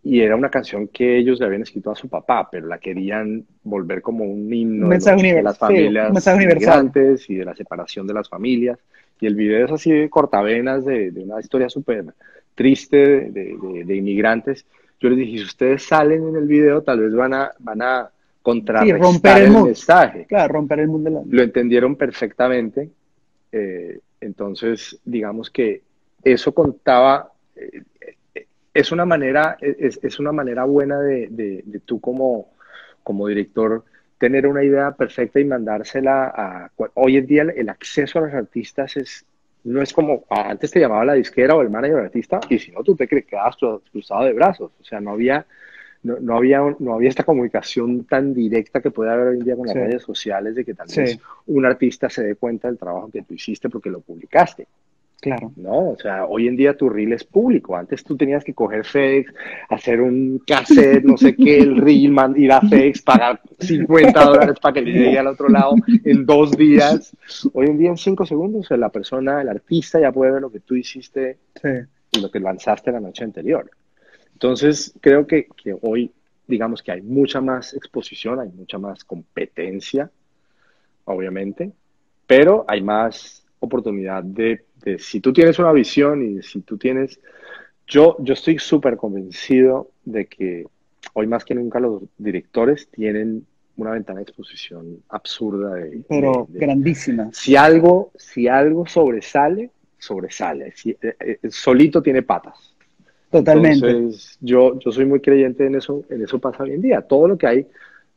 y 0.02 0.20
era 0.20 0.34
una 0.34 0.48
canción 0.50 0.88
que 0.88 1.18
ellos 1.18 1.38
le 1.40 1.46
habían 1.46 1.62
escrito 1.62 1.90
a 1.90 1.94
su 1.96 2.08
papá, 2.08 2.48
pero 2.50 2.66
la 2.66 2.78
querían 2.78 3.44
volver 3.62 4.00
como 4.00 4.24
un 4.24 4.52
himno 4.52 4.86
mensaje 4.86 5.34
de 5.34 5.42
las 5.42 5.54
sí, 5.54 5.60
familias 5.60 6.08
universal. 6.08 6.36
inmigrantes 6.36 7.28
y 7.30 7.34
de 7.36 7.44
la 7.44 7.54
separación 7.54 8.06
de 8.06 8.14
las 8.14 8.28
familias. 8.28 8.78
Y 9.20 9.26
el 9.26 9.34
video 9.34 9.66
es 9.66 9.72
así 9.72 9.90
de 9.92 10.08
cortavenas 10.08 10.86
de, 10.86 11.10
de 11.10 11.22
una 11.22 11.38
historia 11.40 11.68
súper 11.68 12.06
triste 12.54 12.96
de- 13.30 13.56
de- 13.62 13.84
de 13.84 13.96
inmigrantes. 13.96 14.64
Yo 15.00 15.08
les 15.08 15.18
dije, 15.18 15.38
si 15.38 15.44
ustedes 15.44 15.82
salen 15.84 16.28
en 16.28 16.36
el 16.36 16.46
video, 16.46 16.82
tal 16.82 17.00
vez 17.00 17.12
van 17.14 17.34
a, 17.34 17.50
van 17.58 17.82
a 17.82 18.10
contrarrestar 18.42 19.00
romper 19.00 19.36
el 19.38 19.44
el, 19.44 19.50
mood. 19.50 19.64
mensaje 19.66 20.26
Claro, 20.26 20.52
romper 20.54 20.80
el 20.80 20.88
mundo 20.88 21.10
la... 21.10 21.20
lo 21.26 21.42
entendieron 21.42 21.96
perfectamente. 21.96 22.90
eh, 23.52 23.98
entonces, 24.20 24.98
digamos 25.04 25.50
que 25.50 25.82
eso 26.22 26.52
contaba, 26.52 27.32
eh, 27.56 27.82
es 28.74 28.92
una 28.92 29.04
manera, 29.06 29.56
es, 29.60 29.98
es 30.02 30.18
una 30.20 30.32
manera 30.32 30.64
buena 30.64 31.00
de, 31.00 31.28
de- 31.30 31.62
de 31.64 31.78
tú 31.80 31.98
como, 32.00 32.50
como 33.02 33.26
director 33.26 33.82
tener 34.18 34.46
una 34.46 34.62
idea 34.62 34.92
perfecta 34.92 35.40
y 35.40 35.44
mandársela 35.46 36.26
a... 36.26 36.70
Hoy 36.94 37.16
en 37.16 37.26
día 37.26 37.42
el 37.56 37.68
acceso 37.70 38.18
a 38.18 38.22
los 38.22 38.34
artistas 38.34 38.96
es, 38.98 39.24
no 39.64 39.82
es 39.82 39.92
como, 39.92 40.24
antes 40.30 40.70
te 40.70 40.80
llamaba 40.80 41.04
la 41.04 41.14
disquera 41.14 41.54
o 41.54 41.62
el 41.62 41.70
manager 41.70 41.98
artista 41.98 42.40
y 42.48 42.58
si 42.58 42.72
no, 42.72 42.82
tú 42.82 42.96
te 42.96 43.06
quedabas 43.06 43.56
cru- 43.58 43.80
cruzado 43.90 44.24
de 44.24 44.32
brazos. 44.32 44.72
O 44.80 44.84
sea, 44.84 45.00
no 45.00 45.10
había, 45.10 45.46
no, 46.02 46.36
había, 46.36 46.60
no 46.78 46.94
había 46.94 47.08
esta 47.10 47.24
comunicación 47.24 48.04
tan 48.04 48.32
directa 48.34 48.80
que 48.80 48.90
puede 48.90 49.10
haber 49.10 49.28
hoy 49.28 49.38
en 49.38 49.44
día 49.44 49.56
con 49.56 49.66
las 49.66 49.74
redes 49.88 50.02
sociales 50.02 50.54
de 50.54 50.64
que 50.64 50.74
tal 50.74 50.88
vez 50.88 51.18
un 51.46 51.66
artista 51.66 52.08
se 52.08 52.22
dé 52.24 52.36
cuenta 52.36 52.68
del 52.68 52.78
trabajo 52.78 53.10
que 53.10 53.22
tú 53.22 53.34
hiciste 53.34 53.68
porque 53.68 53.90
lo 53.90 54.00
publicaste. 54.00 54.66
Claro. 55.20 55.52
No, 55.56 55.90
o 55.90 55.96
sea, 55.98 56.24
hoy 56.24 56.48
en 56.48 56.56
día 56.56 56.76
tu 56.76 56.88
reel 56.88 57.12
es 57.12 57.24
público. 57.24 57.76
Antes 57.76 58.02
tú 58.02 58.16
tenías 58.16 58.42
que 58.42 58.54
coger 58.54 58.84
FedEx, 58.84 59.32
hacer 59.68 60.00
un 60.00 60.42
cassette, 60.46 61.04
no 61.04 61.16
sé 61.18 61.36
qué, 61.36 61.58
el 61.58 61.76
reel, 61.76 62.14
ir 62.36 62.52
a 62.52 62.60
FedEx, 62.62 63.02
pagar 63.02 63.40
50 63.58 64.24
dólares 64.24 64.56
para 64.60 64.72
que 64.74 64.82
le 64.82 64.92
llegue 64.92 65.18
al 65.18 65.26
otro 65.26 65.48
lado 65.48 65.74
en 66.04 66.24
dos 66.24 66.52
días. 66.56 67.14
Hoy 67.52 67.66
en 67.66 67.78
día 67.78 67.90
en 67.90 67.98
cinco 67.98 68.24
segundos 68.24 68.68
la 68.70 68.88
persona, 68.88 69.42
el 69.42 69.48
artista 69.48 70.00
ya 70.00 70.12
puede 70.12 70.32
ver 70.32 70.42
lo 70.42 70.50
que 70.50 70.60
tú 70.60 70.74
hiciste 70.74 71.38
y 72.10 72.20
lo 72.20 72.30
que 72.30 72.40
lanzaste 72.40 72.92
la 72.92 73.00
noche 73.00 73.24
anterior. 73.24 73.70
Entonces, 74.32 74.94
creo 75.00 75.26
que, 75.26 75.48
que 75.62 75.76
hoy, 75.82 76.12
digamos 76.46 76.82
que 76.82 76.92
hay 76.92 77.02
mucha 77.02 77.40
más 77.40 77.74
exposición, 77.74 78.40
hay 78.40 78.48
mucha 78.48 78.78
más 78.78 79.04
competencia, 79.04 80.10
obviamente, 81.04 81.72
pero 82.26 82.64
hay 82.66 82.80
más 82.80 83.44
oportunidad 83.58 84.22
de, 84.22 84.64
si 84.98 85.20
tú 85.20 85.32
tienes 85.32 85.58
una 85.58 85.72
visión 85.72 86.22
y 86.22 86.42
si 86.42 86.60
tú 86.60 86.76
tienes, 86.76 87.18
yo, 87.86 88.16
yo 88.20 88.34
estoy 88.34 88.58
súper 88.58 88.96
convencido 88.96 89.90
de 90.04 90.26
que 90.26 90.66
hoy 91.14 91.26
más 91.26 91.44
que 91.44 91.54
nunca 91.54 91.80
los 91.80 92.02
directores 92.18 92.88
tienen 92.88 93.46
una 93.76 93.92
ventana 93.92 94.18
de 94.18 94.24
exposición 94.24 95.02
absurda. 95.08 95.74
De, 95.74 96.02
Pero 96.08 96.46
grandísima. 96.50 97.30
Si 97.32 97.56
algo, 97.56 98.12
si 98.16 98.46
algo 98.46 98.86
sobresale, 98.86 99.70
sobresale. 99.98 100.72
Si, 100.72 100.90
eh, 100.90 101.16
eh, 101.20 101.38
solito 101.50 102.02
tiene 102.02 102.22
patas. 102.22 102.74
Totalmente. 103.30 103.88
Entonces, 103.88 104.38
yo, 104.40 104.78
yo 104.78 104.90
soy 104.90 105.06
muy 105.06 105.20
creyente 105.20 105.66
en 105.66 105.76
eso, 105.76 106.04
en 106.10 106.22
eso 106.22 106.38
pasa 106.38 106.64
hoy 106.64 106.72
en 106.72 106.82
día. 106.82 107.02
Todo 107.02 107.28
lo 107.28 107.38
que 107.38 107.46
hay, 107.46 107.66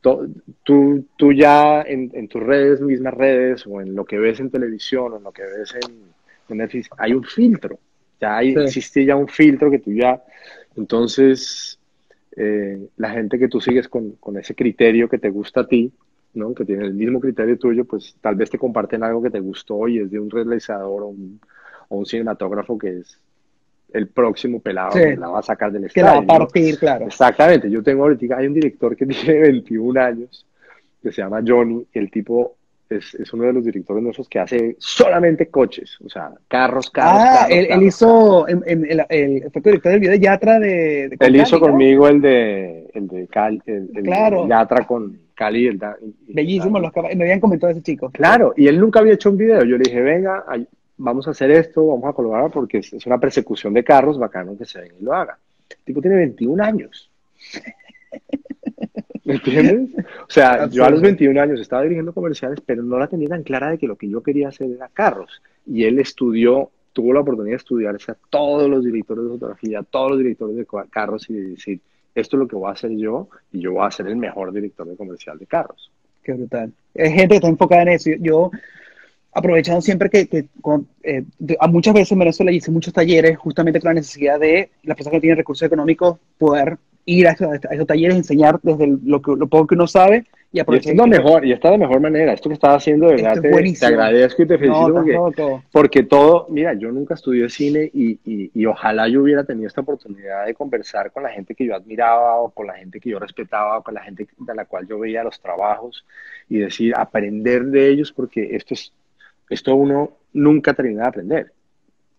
tú, 0.02 1.06
tú 1.16 1.34
ya 1.34 1.82
en, 1.84 2.28
tus 2.28 2.42
redes, 2.42 2.82
mismas 2.82 3.14
redes, 3.14 3.66
o 3.68 3.80
en 3.80 3.96
lo 3.96 4.06
que 4.06 4.18
ves 4.18 4.40
en 4.40 4.50
televisión, 4.50 5.14
o 5.14 5.18
en 5.18 5.24
lo 5.24 5.32
que 5.32 5.44
ves 5.44 5.76
en, 5.76 6.14
Netflix, 6.50 6.90
hay 6.98 7.14
un 7.14 7.24
filtro. 7.24 7.80
Ya 8.20 8.38
hay, 8.38 8.54
existe 8.54 9.06
ya 9.06 9.16
un 9.16 9.28
filtro 9.28 9.70
que 9.70 9.80
tú 9.80 9.92
ya. 9.92 10.24
Entonces, 10.76 11.80
eh, 12.36 12.88
la 12.98 13.10
gente 13.12 13.38
que 13.38 13.48
tú 13.48 13.60
sigues 13.60 13.88
con, 13.88 14.12
con, 14.14 14.38
ese 14.38 14.56
criterio 14.56 15.10
que 15.10 15.20
te 15.20 15.30
gusta 15.30 15.62
a 15.62 15.68
ti, 15.68 15.92
¿no? 16.34 16.54
que 16.54 16.66
tiene 16.66 16.86
el 16.86 16.94
mismo 16.94 17.20
criterio 17.20 17.58
tuyo, 17.58 17.86
pues 17.86 18.16
tal 18.22 18.36
vez 18.36 18.50
te 18.50 18.58
comparten 18.58 19.04
algo 19.04 19.22
que 19.22 19.30
te 19.30 19.40
gustó 19.40 19.88
y 19.88 20.00
es 20.00 20.10
de 20.10 20.20
un 20.20 20.30
realizador 20.30 21.04
o 21.04 21.08
un, 21.08 21.40
o 21.90 21.98
un 21.98 22.06
cinematógrafo 22.06 22.78
que 22.78 23.00
es 23.00 23.20
el 23.94 24.08
próximo 24.08 24.60
pelado 24.60 24.94
que 24.94 25.16
la 25.16 25.30
va 25.30 25.40
a 25.40 25.44
sacar 25.44 25.72
del 25.72 25.86
estadio. 25.86 26.08
Que 26.08 26.12
la 26.12 26.26
va 26.26 26.36
a 26.36 26.40
partir, 26.40 26.80
claro. 26.80 27.06
Exactamente. 27.06 27.70
Yo 27.70 27.84
tengo 27.84 28.04
ahorita, 28.04 28.38
hay 28.38 28.48
un 28.48 28.54
director 28.56 28.96
que 28.96 29.06
tiene 29.06 29.40
21 29.40 30.02
años, 30.02 30.46
que 31.02 31.12
se 31.12 31.22
llama 31.22 31.42
Johnny, 31.46 31.86
el 31.94 32.10
tipo 32.10 32.56
es, 32.94 33.16
es, 33.16 33.34
uno 33.34 33.44
de 33.44 33.54
los 33.54 33.66
directores 33.66 34.02
nuestros 34.04 34.30
que 34.30 34.40
hace 34.40 34.76
solamente 34.80 35.48
coches, 35.48 35.98
o 36.04 36.10
sea, 36.10 36.32
carros, 36.48 36.90
carros. 36.90 37.24
Ah, 37.26 37.48
él, 37.50 37.84
hizo 37.84 38.48
el, 38.48 38.64
el, 39.10 39.52
fue 39.52 39.62
director 39.62 39.92
del 39.92 40.00
video 40.00 40.14
de 40.14 40.20
Yatra 40.20 40.60
de, 40.60 41.10
de 41.10 41.18
Él 41.20 41.36
hizo 41.36 41.60
conmigo 41.60 42.08
el 42.08 42.22
de, 42.22 42.90
el 42.94 43.08
de 43.08 43.28
Cali, 43.28 43.62
el, 43.66 43.90
claro. 44.04 44.48
Yatra 44.48 44.86
con 44.86 45.20
Cali. 45.34 45.68
El, 45.68 45.80
Bellísimo, 46.28 46.80
los, 46.80 46.92
me 46.96 47.24
habían 47.24 47.40
comentado 47.40 47.72
ese 47.72 47.82
chico. 47.82 48.10
Claro, 48.12 48.54
y 48.56 48.68
él 48.68 48.80
nunca 48.80 49.00
había 49.00 49.14
hecho 49.14 49.30
un 49.30 49.38
video. 49.38 49.64
Yo 49.64 49.78
le 49.78 49.84
dije, 49.84 50.02
venga, 50.02 50.44
vamos 50.98 51.28
a 51.28 51.32
hacer 51.32 51.52
esto, 51.52 51.86
vamos 51.86 52.06
a 52.06 52.14
colaborar 52.14 52.52
porque 52.52 52.78
es, 52.80 53.06
una 53.06 53.20
persecución 53.20 53.74
de 53.74 53.84
carros, 53.84 54.18
bacano 54.18 54.58
que 54.58 54.66
se 54.66 54.80
venga 54.80 54.96
y 55.00 55.04
lo 55.04 55.14
haga. 55.14 55.38
El 55.70 55.78
tipo 55.86 56.02
tiene 56.02 56.18
21 56.18 56.64
años. 56.64 57.10
¿Me 59.26 59.36
entiendes? 59.36 60.06
O 60.22 60.30
sea, 60.30 60.68
yo 60.70 60.84
a 60.86 60.90
los 60.90 61.02
21 61.02 61.40
años 61.40 61.60
estaba 61.60 61.84
dirigiendo 61.84 62.14
comerciales, 62.14 62.60
pero 62.66 62.84
no 62.84 63.00
la 63.00 63.08
tenía 63.08 63.30
tan 63.30 63.44
clara 63.44 63.72
de 63.72 63.78
que 63.78 63.88
lo 63.88 63.96
que 63.96 64.10
yo 64.10 64.22
quería 64.22 64.50
hacer 64.50 64.70
era 64.72 64.90
carros. 64.90 65.42
Y 65.66 65.86
él 65.86 66.00
estudió, 66.00 66.72
tuvo 66.92 67.14
la 67.14 67.22
oportunidad 67.22 67.54
de 67.54 67.58
estudiarse 67.58 68.12
a 68.12 68.18
todos 68.30 68.70
los 68.70 68.84
directores 68.84 69.24
de 69.24 69.30
fotografía, 69.30 69.80
a 69.80 69.84
todos 69.84 70.12
los 70.12 70.20
directores 70.20 70.58
de 70.58 70.68
carros 70.90 71.30
y 71.30 71.34
de 71.34 71.50
decir, 71.52 71.80
esto 72.14 72.36
es 72.36 72.40
lo 72.40 72.48
que 72.48 72.56
voy 72.56 72.70
a 72.70 72.74
hacer 72.74 72.92
yo 72.92 73.30
y 73.52 73.62
yo 73.62 73.74
voy 73.74 73.88
a 73.88 73.92
ser 73.92 74.08
el 74.08 74.18
mejor 74.18 74.52
director 74.52 74.88
de 74.88 74.96
comercial 74.96 75.40
de 75.40 75.46
carros. 75.46 75.92
Qué 76.22 76.34
brutal. 76.34 76.72
Hay 76.96 77.12
gente 77.12 77.30
que 77.30 77.36
está 77.36 77.48
enfocada 77.48 77.82
en 77.84 77.88
eso. 77.90 78.12
Yo, 78.20 78.52
aprovechando 79.32 79.82
siempre 79.82 80.10
que, 80.10 80.48
eh, 81.04 81.26
a 81.60 81.68
muchas 81.68 81.94
veces 81.94 82.12
en 82.12 82.20
Venezuela 82.20 82.52
hice 82.52 82.72
muchos 82.72 82.94
talleres 82.94 83.38
justamente 83.38 83.80
con 83.80 83.90
la 83.90 83.96
necesidad 83.96 84.40
de 84.40 84.70
las 84.84 84.96
personas 84.96 85.18
que 85.18 85.22
tienen 85.22 85.38
recursos 85.38 85.66
económicos 85.66 86.18
poder 86.38 86.78
ir 87.06 87.28
a 87.28 87.32
esos, 87.32 87.88
talleres, 87.88 88.16
enseñar 88.16 88.60
desde 88.62 88.98
lo, 89.04 89.22
que, 89.22 89.32
lo 89.36 89.48
poco 89.48 89.68
que 89.68 89.76
uno 89.76 89.88
sabe 89.88 90.26
y 90.52 90.60
aprovechar. 90.60 90.94
Y 90.94 91.10
mejor, 91.10 91.46
y 91.46 91.52
está 91.52 91.72
de 91.72 91.78
mejor 91.78 92.00
manera. 92.00 92.34
Esto 92.34 92.50
que 92.50 92.54
estás 92.54 92.78
haciendo, 92.78 93.08
de 93.08 93.16
verdad, 93.16 93.42
te, 93.42 93.86
agradezco 93.86 94.44
y 94.44 94.48
te 94.48 94.58
felicito 94.58 95.04
porque, 95.72 96.04
todo. 96.04 96.48
mira, 96.50 96.74
yo 96.74 96.92
nunca 96.92 97.16
estudié 97.16 97.50
cine 97.50 97.90
y, 97.94 98.20
y, 98.24 98.52
y, 98.54 98.66
ojalá 98.66 99.08
yo 99.08 99.24
hubiera 99.24 99.44
tenido 99.44 99.68
esta 99.68 99.82
oportunidad 99.82 100.46
de 100.46 100.54
conversar 100.54 101.12
con 101.12 101.24
la 101.24 101.30
gente 101.30 101.56
que 101.56 101.66
yo 101.66 101.76
admiraba 101.76 102.36
o 102.40 102.52
con 102.52 102.68
la 102.68 102.74
gente 102.74 103.00
que 103.00 103.10
yo 103.10 103.20
respetaba 103.20 103.80
o 103.80 103.84
con 103.84 103.96
la 103.96 104.04
gente 104.04 104.28
de 104.38 104.56
la 104.56 104.66
cual 104.66 104.88
yo 104.88 105.00
veía 105.00 105.24
los 105.24 105.40
trabajos 105.40 106.06
y 106.48 106.60
decir, 106.60 106.94
aprender 106.96 107.66
de 107.66 107.90
ellos 107.90 108.12
porque 108.12 108.56
esto 108.56 108.76
es 108.76 108.94
esto 109.50 109.76
uno 109.76 110.18
nunca 110.34 110.74
termina 110.74 111.04
de 111.04 111.10
aprender. 111.10 111.52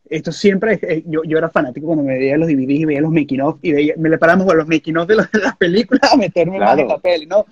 Esto 0.08 0.32
siempre, 0.32 0.78
eh, 0.82 1.02
yo, 1.06 1.22
yo 1.24 1.38
era 1.38 1.48
fanático 1.48 1.86
cuando 1.86 2.04
me 2.04 2.18
veía 2.18 2.36
los 2.36 2.48
DVDs 2.48 2.80
y 2.80 2.84
veía 2.84 3.00
los 3.00 3.12
making 3.12 3.40
of 3.40 3.58
y 3.62 3.72
veía, 3.72 3.94
me 3.96 4.10
le 4.10 4.18
paramos 4.18 4.46
con 4.46 4.56
los 4.56 4.68
making 4.68 4.96
of 4.98 5.08
de, 5.08 5.16
las 5.16 5.56
películas 5.58 6.12
a 6.12 6.16
meterme 6.16 6.58
más 6.58 6.78
en 6.78 6.88
la 6.88 6.98
peli, 6.98 7.26
¿no? 7.26 7.46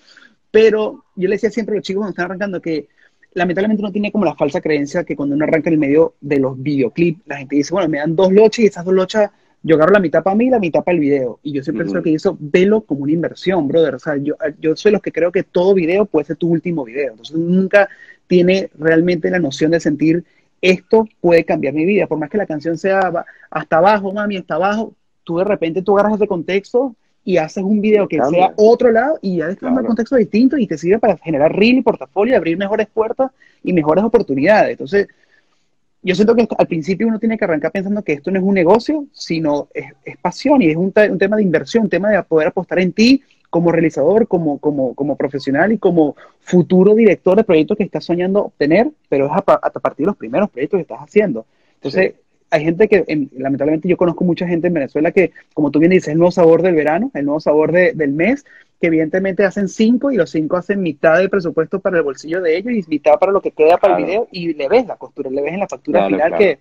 Pero 0.50 1.04
yo 1.16 1.28
le 1.28 1.36
decía 1.36 1.50
siempre 1.50 1.74
a 1.74 1.76
los 1.76 1.84
chicos 1.84 2.00
cuando 2.00 2.10
están 2.10 2.26
arrancando 2.26 2.60
que 2.60 2.88
lamentablemente 3.34 3.82
uno 3.82 3.90
tiene 3.90 4.12
como 4.12 4.26
la 4.26 4.34
falsa 4.34 4.60
creencia 4.60 5.04
que 5.04 5.16
cuando 5.16 5.34
uno 5.34 5.44
arranca 5.44 5.70
en 5.70 5.74
el 5.74 5.80
medio 5.80 6.14
de 6.20 6.38
los 6.38 6.62
videoclips, 6.62 7.22
la 7.26 7.38
gente 7.38 7.56
dice, 7.56 7.72
bueno, 7.72 7.88
me 7.88 7.98
dan 7.98 8.14
dos 8.14 8.30
lochas 8.32 8.58
y 8.58 8.66
esas 8.66 8.84
dos 8.84 8.94
lochas 8.94 9.30
yo 9.62 9.76
agarro 9.76 9.92
la 9.92 10.00
mitad 10.00 10.22
para 10.22 10.36
mí 10.36 10.46
y 10.46 10.50
la 10.50 10.58
mitad 10.58 10.82
para 10.82 10.94
el 10.94 11.00
video. 11.00 11.38
Y 11.42 11.52
yo 11.52 11.62
siempre 11.62 11.86
uh 11.88 12.02
que 12.02 12.14
eso, 12.14 12.36
velo 12.40 12.82
como 12.82 13.02
una 13.02 13.12
inversión, 13.12 13.68
brother. 13.68 13.94
O 13.94 13.98
sea, 13.98 14.16
yo, 14.16 14.34
yo 14.60 14.74
soy 14.74 14.90
los 14.92 15.00
que 15.00 15.12
creo 15.12 15.30
que 15.30 15.44
todo 15.44 15.74
video 15.74 16.04
puede 16.04 16.26
ser 16.26 16.36
tu 16.36 16.48
último 16.48 16.84
video. 16.84 17.12
Entonces, 17.12 17.36
nunca 17.36 17.88
tiene 18.26 18.70
realmente 18.76 19.30
la 19.30 19.38
noción 19.38 19.70
de 19.70 19.80
sentir 19.80 20.24
esto 20.62 21.06
puede 21.20 21.44
cambiar 21.44 21.74
mi 21.74 21.84
vida, 21.84 22.06
por 22.06 22.18
más 22.18 22.30
que 22.30 22.38
la 22.38 22.46
canción 22.46 22.78
sea 22.78 23.12
hasta 23.50 23.76
abajo, 23.78 24.12
mami, 24.12 24.36
hasta 24.36 24.54
abajo, 24.54 24.94
tú 25.24 25.38
de 25.38 25.44
repente 25.44 25.82
tú 25.82 25.98
agarras 25.98 26.16
ese 26.16 26.28
contexto 26.28 26.94
y 27.24 27.36
haces 27.36 27.62
un 27.62 27.80
video 27.80 28.08
que 28.08 28.18
sea 28.30 28.52
otro 28.56 28.90
lado 28.90 29.18
y 29.20 29.38
ya 29.38 29.48
después 29.48 29.72
un 29.72 29.84
contexto 29.84 30.16
distinto 30.16 30.56
y 30.56 30.66
te 30.66 30.78
sirve 30.78 30.98
para 30.98 31.16
generar 31.18 31.54
reel 31.54 31.78
y 31.78 31.82
portafolio, 31.82 32.36
abrir 32.36 32.56
mejores 32.56 32.86
puertas 32.86 33.32
y 33.62 33.72
mejores 33.72 34.04
oportunidades. 34.04 34.72
Entonces, 34.72 35.08
yo 36.02 36.14
siento 36.14 36.34
que 36.34 36.48
al 36.56 36.66
principio 36.66 37.06
uno 37.06 37.18
tiene 37.18 37.38
que 37.38 37.44
arrancar 37.44 37.70
pensando 37.70 38.02
que 38.02 38.14
esto 38.14 38.30
no 38.30 38.38
es 38.38 38.44
un 38.44 38.54
negocio, 38.54 39.06
sino 39.12 39.68
es, 39.72 40.16
pasión 40.20 40.62
y 40.62 40.70
es 40.70 40.76
un, 40.76 40.92
un, 41.10 41.18
tema 41.18 41.36
de 41.36 41.42
inversión, 41.42 41.84
un 41.84 41.90
tema 41.90 42.10
de 42.10 42.22
poder 42.24 42.48
apostar 42.48 42.80
en 42.80 42.92
ti 42.92 43.22
como 43.52 43.70
realizador, 43.70 44.28
como, 44.28 44.56
como, 44.56 44.94
como 44.94 45.14
profesional 45.14 45.72
y 45.72 45.78
como 45.78 46.16
futuro 46.40 46.94
director 46.94 47.36
de 47.36 47.44
proyectos 47.44 47.76
que 47.76 47.84
estás 47.84 48.02
soñando 48.02 48.46
obtener, 48.46 48.88
pero 49.10 49.26
es 49.26 49.32
a, 49.34 49.42
partir 49.42 50.06
de 50.06 50.10
los 50.10 50.16
primeros 50.16 50.48
proyectos 50.48 50.78
que 50.78 50.82
estás 50.82 51.00
haciendo. 51.00 51.44
Entonces, 51.74 52.14
hay 52.48 52.64
gente 52.64 52.88
que, 52.88 53.28
lamentablemente 53.36 53.90
yo 53.90 53.98
conozco 53.98 54.24
mucha 54.24 54.48
gente 54.48 54.68
en 54.68 54.72
Venezuela 54.72 55.10
que, 55.10 55.32
como 55.52 55.70
tú 55.70 55.80
bien 55.80 55.90
dices, 55.90 56.08
el 56.08 56.16
nuevo 56.16 56.30
sabor 56.30 56.62
del 56.62 56.74
verano, 56.74 57.10
el 57.12 57.26
nuevo 57.26 57.40
sabor 57.40 57.72
del 57.72 58.12
mes, 58.12 58.46
que 58.80 58.86
evidentemente 58.86 59.44
hacen 59.44 59.68
cinco 59.68 60.10
y 60.10 60.16
los 60.16 60.30
cinco 60.30 60.56
hacen 60.56 60.80
mitad 60.80 61.18
del 61.18 61.28
presupuesto 61.28 61.78
para 61.78 61.98
el 61.98 62.04
bolsillo 62.04 62.40
de 62.40 62.56
ellos 62.56 62.72
y 62.72 62.88
mitad 62.88 63.18
para 63.18 63.32
lo 63.32 63.42
que 63.42 63.50
queda 63.50 63.76
para 63.76 63.98
el 63.98 64.04
video 64.06 64.28
y 64.32 64.54
le 64.54 64.66
ves 64.66 64.86
la 64.86 64.96
costura, 64.96 65.28
le 65.28 65.42
ves 65.42 65.52
en 65.52 65.60
la 65.60 65.68
factura 65.68 66.06
final 66.06 66.38
que 66.38 66.58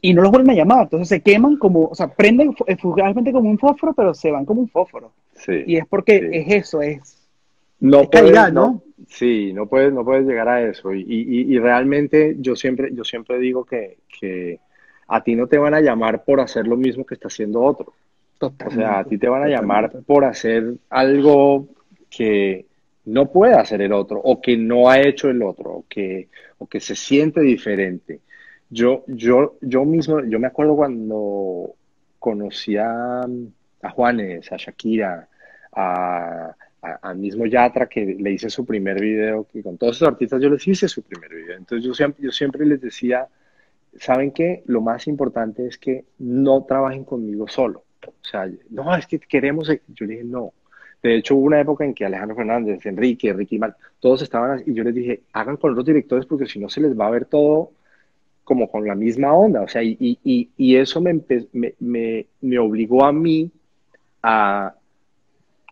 y 0.00 0.14
no 0.14 0.22
los 0.22 0.30
vuelven 0.30 0.50
a 0.50 0.54
llamar. 0.54 0.82
Entonces 0.84 1.08
se 1.08 1.20
queman 1.20 1.56
como, 1.56 1.86
o 1.86 1.94
sea, 1.94 2.08
prenden 2.08 2.54
fugazmente 2.78 3.32
como 3.32 3.50
un 3.50 3.58
fósforo, 3.58 3.94
pero 3.94 4.14
se 4.14 4.30
van 4.30 4.44
como 4.44 4.60
un 4.60 4.68
fósforo. 4.68 5.12
Sí, 5.34 5.64
y 5.66 5.76
es 5.76 5.86
porque 5.86 6.28
es 6.32 6.52
eso, 6.52 6.82
es, 6.82 7.18
no 7.80 8.08
calidad, 8.08 8.52
¿no? 8.52 8.82
Sí, 9.08 9.52
no 9.52 9.66
puedes, 9.66 9.92
no 9.92 10.04
puedes 10.04 10.26
llegar 10.26 10.48
a 10.48 10.62
eso. 10.62 10.92
Y, 10.92 11.02
y, 11.02 11.54
y 11.54 11.58
realmente 11.58 12.36
yo 12.38 12.56
siempre, 12.56 12.90
yo 12.92 13.04
siempre 13.04 13.38
digo 13.38 13.64
que, 13.64 13.98
que, 14.20 14.58
a 15.08 15.22
ti 15.22 15.34
no 15.34 15.46
te 15.46 15.58
van 15.58 15.74
a 15.74 15.80
llamar 15.80 16.22
por 16.24 16.40
hacer 16.40 16.66
lo 16.66 16.76
mismo 16.76 17.04
que 17.04 17.14
está 17.14 17.28
haciendo 17.28 17.62
otro. 17.62 17.94
o 18.40 18.70
sea, 18.70 19.00
a 19.00 19.04
ti 19.04 19.16
te 19.18 19.28
van 19.28 19.42
a 19.42 19.48
llamar 19.48 19.90
por 20.06 20.24
hacer 20.24 20.74
algo 20.90 21.66
que 22.10 22.66
no 23.06 23.32
puede 23.32 23.54
hacer 23.54 23.80
el 23.80 23.92
otro, 23.92 24.20
o 24.22 24.40
que 24.40 24.56
no 24.56 24.90
ha 24.90 25.00
hecho 25.00 25.30
el 25.30 25.42
otro, 25.42 25.70
o 25.70 25.84
que, 25.88 26.28
o 26.58 26.66
que 26.66 26.78
se 26.78 26.94
siente 26.94 27.40
diferente. 27.40 28.20
Yo, 28.70 29.04
yo, 29.06 29.56
yo 29.62 29.84
mismo, 29.84 30.22
yo 30.24 30.38
me 30.38 30.46
acuerdo 30.46 30.76
cuando 30.76 31.74
conocí 32.18 32.76
a, 32.76 33.26
Juanes, 33.94 34.52
a 34.52 34.56
Shakira, 34.56 35.28
a, 35.72 36.54
mismo 37.14 37.46
Yatra, 37.46 37.88
que 37.88 38.04
le 38.04 38.32
hice 38.32 38.50
su 38.50 38.64
primer 38.64 39.00
video, 39.00 39.46
que 39.50 39.62
con 39.62 39.78
todos 39.78 39.96
esos 39.96 40.08
artistas 40.08 40.40
yo 40.40 40.50
les 40.50 40.66
hice 40.66 40.88
su 40.88 41.02
primer 41.02 41.34
video. 41.34 41.56
Entonces 41.56 41.84
yo 41.84 41.94
siempre, 41.94 42.22
yo 42.22 42.30
siempre 42.30 42.66
les 42.66 42.80
decía, 42.80 43.26
¿saben 43.96 44.30
qué? 44.32 44.62
Lo 44.66 44.80
más 44.80 45.06
importante 45.06 45.66
es 45.66 45.78
que 45.78 46.04
no 46.18 46.64
trabajen 46.64 47.04
conmigo 47.04 47.48
solo. 47.48 47.84
O 48.06 48.24
sea, 48.24 48.48
no, 48.70 48.94
es 48.94 49.06
que 49.06 49.18
queremos, 49.18 49.68
yo 49.68 50.06
le 50.06 50.12
dije, 50.12 50.24
no, 50.24 50.52
De 51.02 51.16
hecho, 51.16 51.36
hubo 51.36 51.46
una 51.46 51.60
época 51.60 51.84
en 51.84 51.94
que 51.94 52.04
Alejandro 52.04 52.36
Fernández, 52.36 52.84
Enrique, 52.86 53.32
Ricky 53.32 53.58
Mal, 53.58 53.74
todos 54.00 54.22
estaban, 54.22 54.62
y 54.66 54.74
yo 54.74 54.84
les 54.84 54.94
dije, 54.94 55.22
hagan 55.32 55.56
con 55.56 55.72
otros 55.72 55.86
directores 55.86 56.26
porque 56.26 56.46
si 56.46 56.58
no 56.58 56.68
se 56.68 56.80
les 56.80 56.98
va 56.98 57.06
a 57.06 57.10
ver 57.10 57.24
todo 57.24 57.72
como 58.48 58.70
con 58.70 58.86
la 58.86 58.94
misma 58.94 59.34
onda. 59.34 59.60
O 59.60 59.68
sea, 59.68 59.82
y, 59.82 59.96
y, 60.00 60.48
y 60.56 60.76
eso 60.76 61.02
me, 61.02 61.20
me, 61.52 62.26
me, 62.40 62.58
obligó 62.58 63.04
a 63.04 63.12
mí 63.12 63.50
a, 64.22 64.74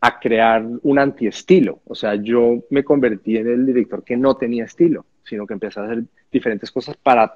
a 0.02 0.20
crear 0.20 0.62
un 0.82 0.98
antiestilo. 0.98 1.80
O 1.86 1.94
sea, 1.94 2.16
yo 2.16 2.64
me 2.68 2.84
convertí 2.84 3.38
en 3.38 3.48
el 3.48 3.64
director 3.64 4.04
que 4.04 4.18
no 4.18 4.36
tenía 4.36 4.66
estilo, 4.66 5.06
sino 5.24 5.46
que 5.46 5.54
empecé 5.54 5.80
a 5.80 5.84
hacer 5.84 6.04
diferentes 6.30 6.70
cosas 6.70 6.98
para, 6.98 7.34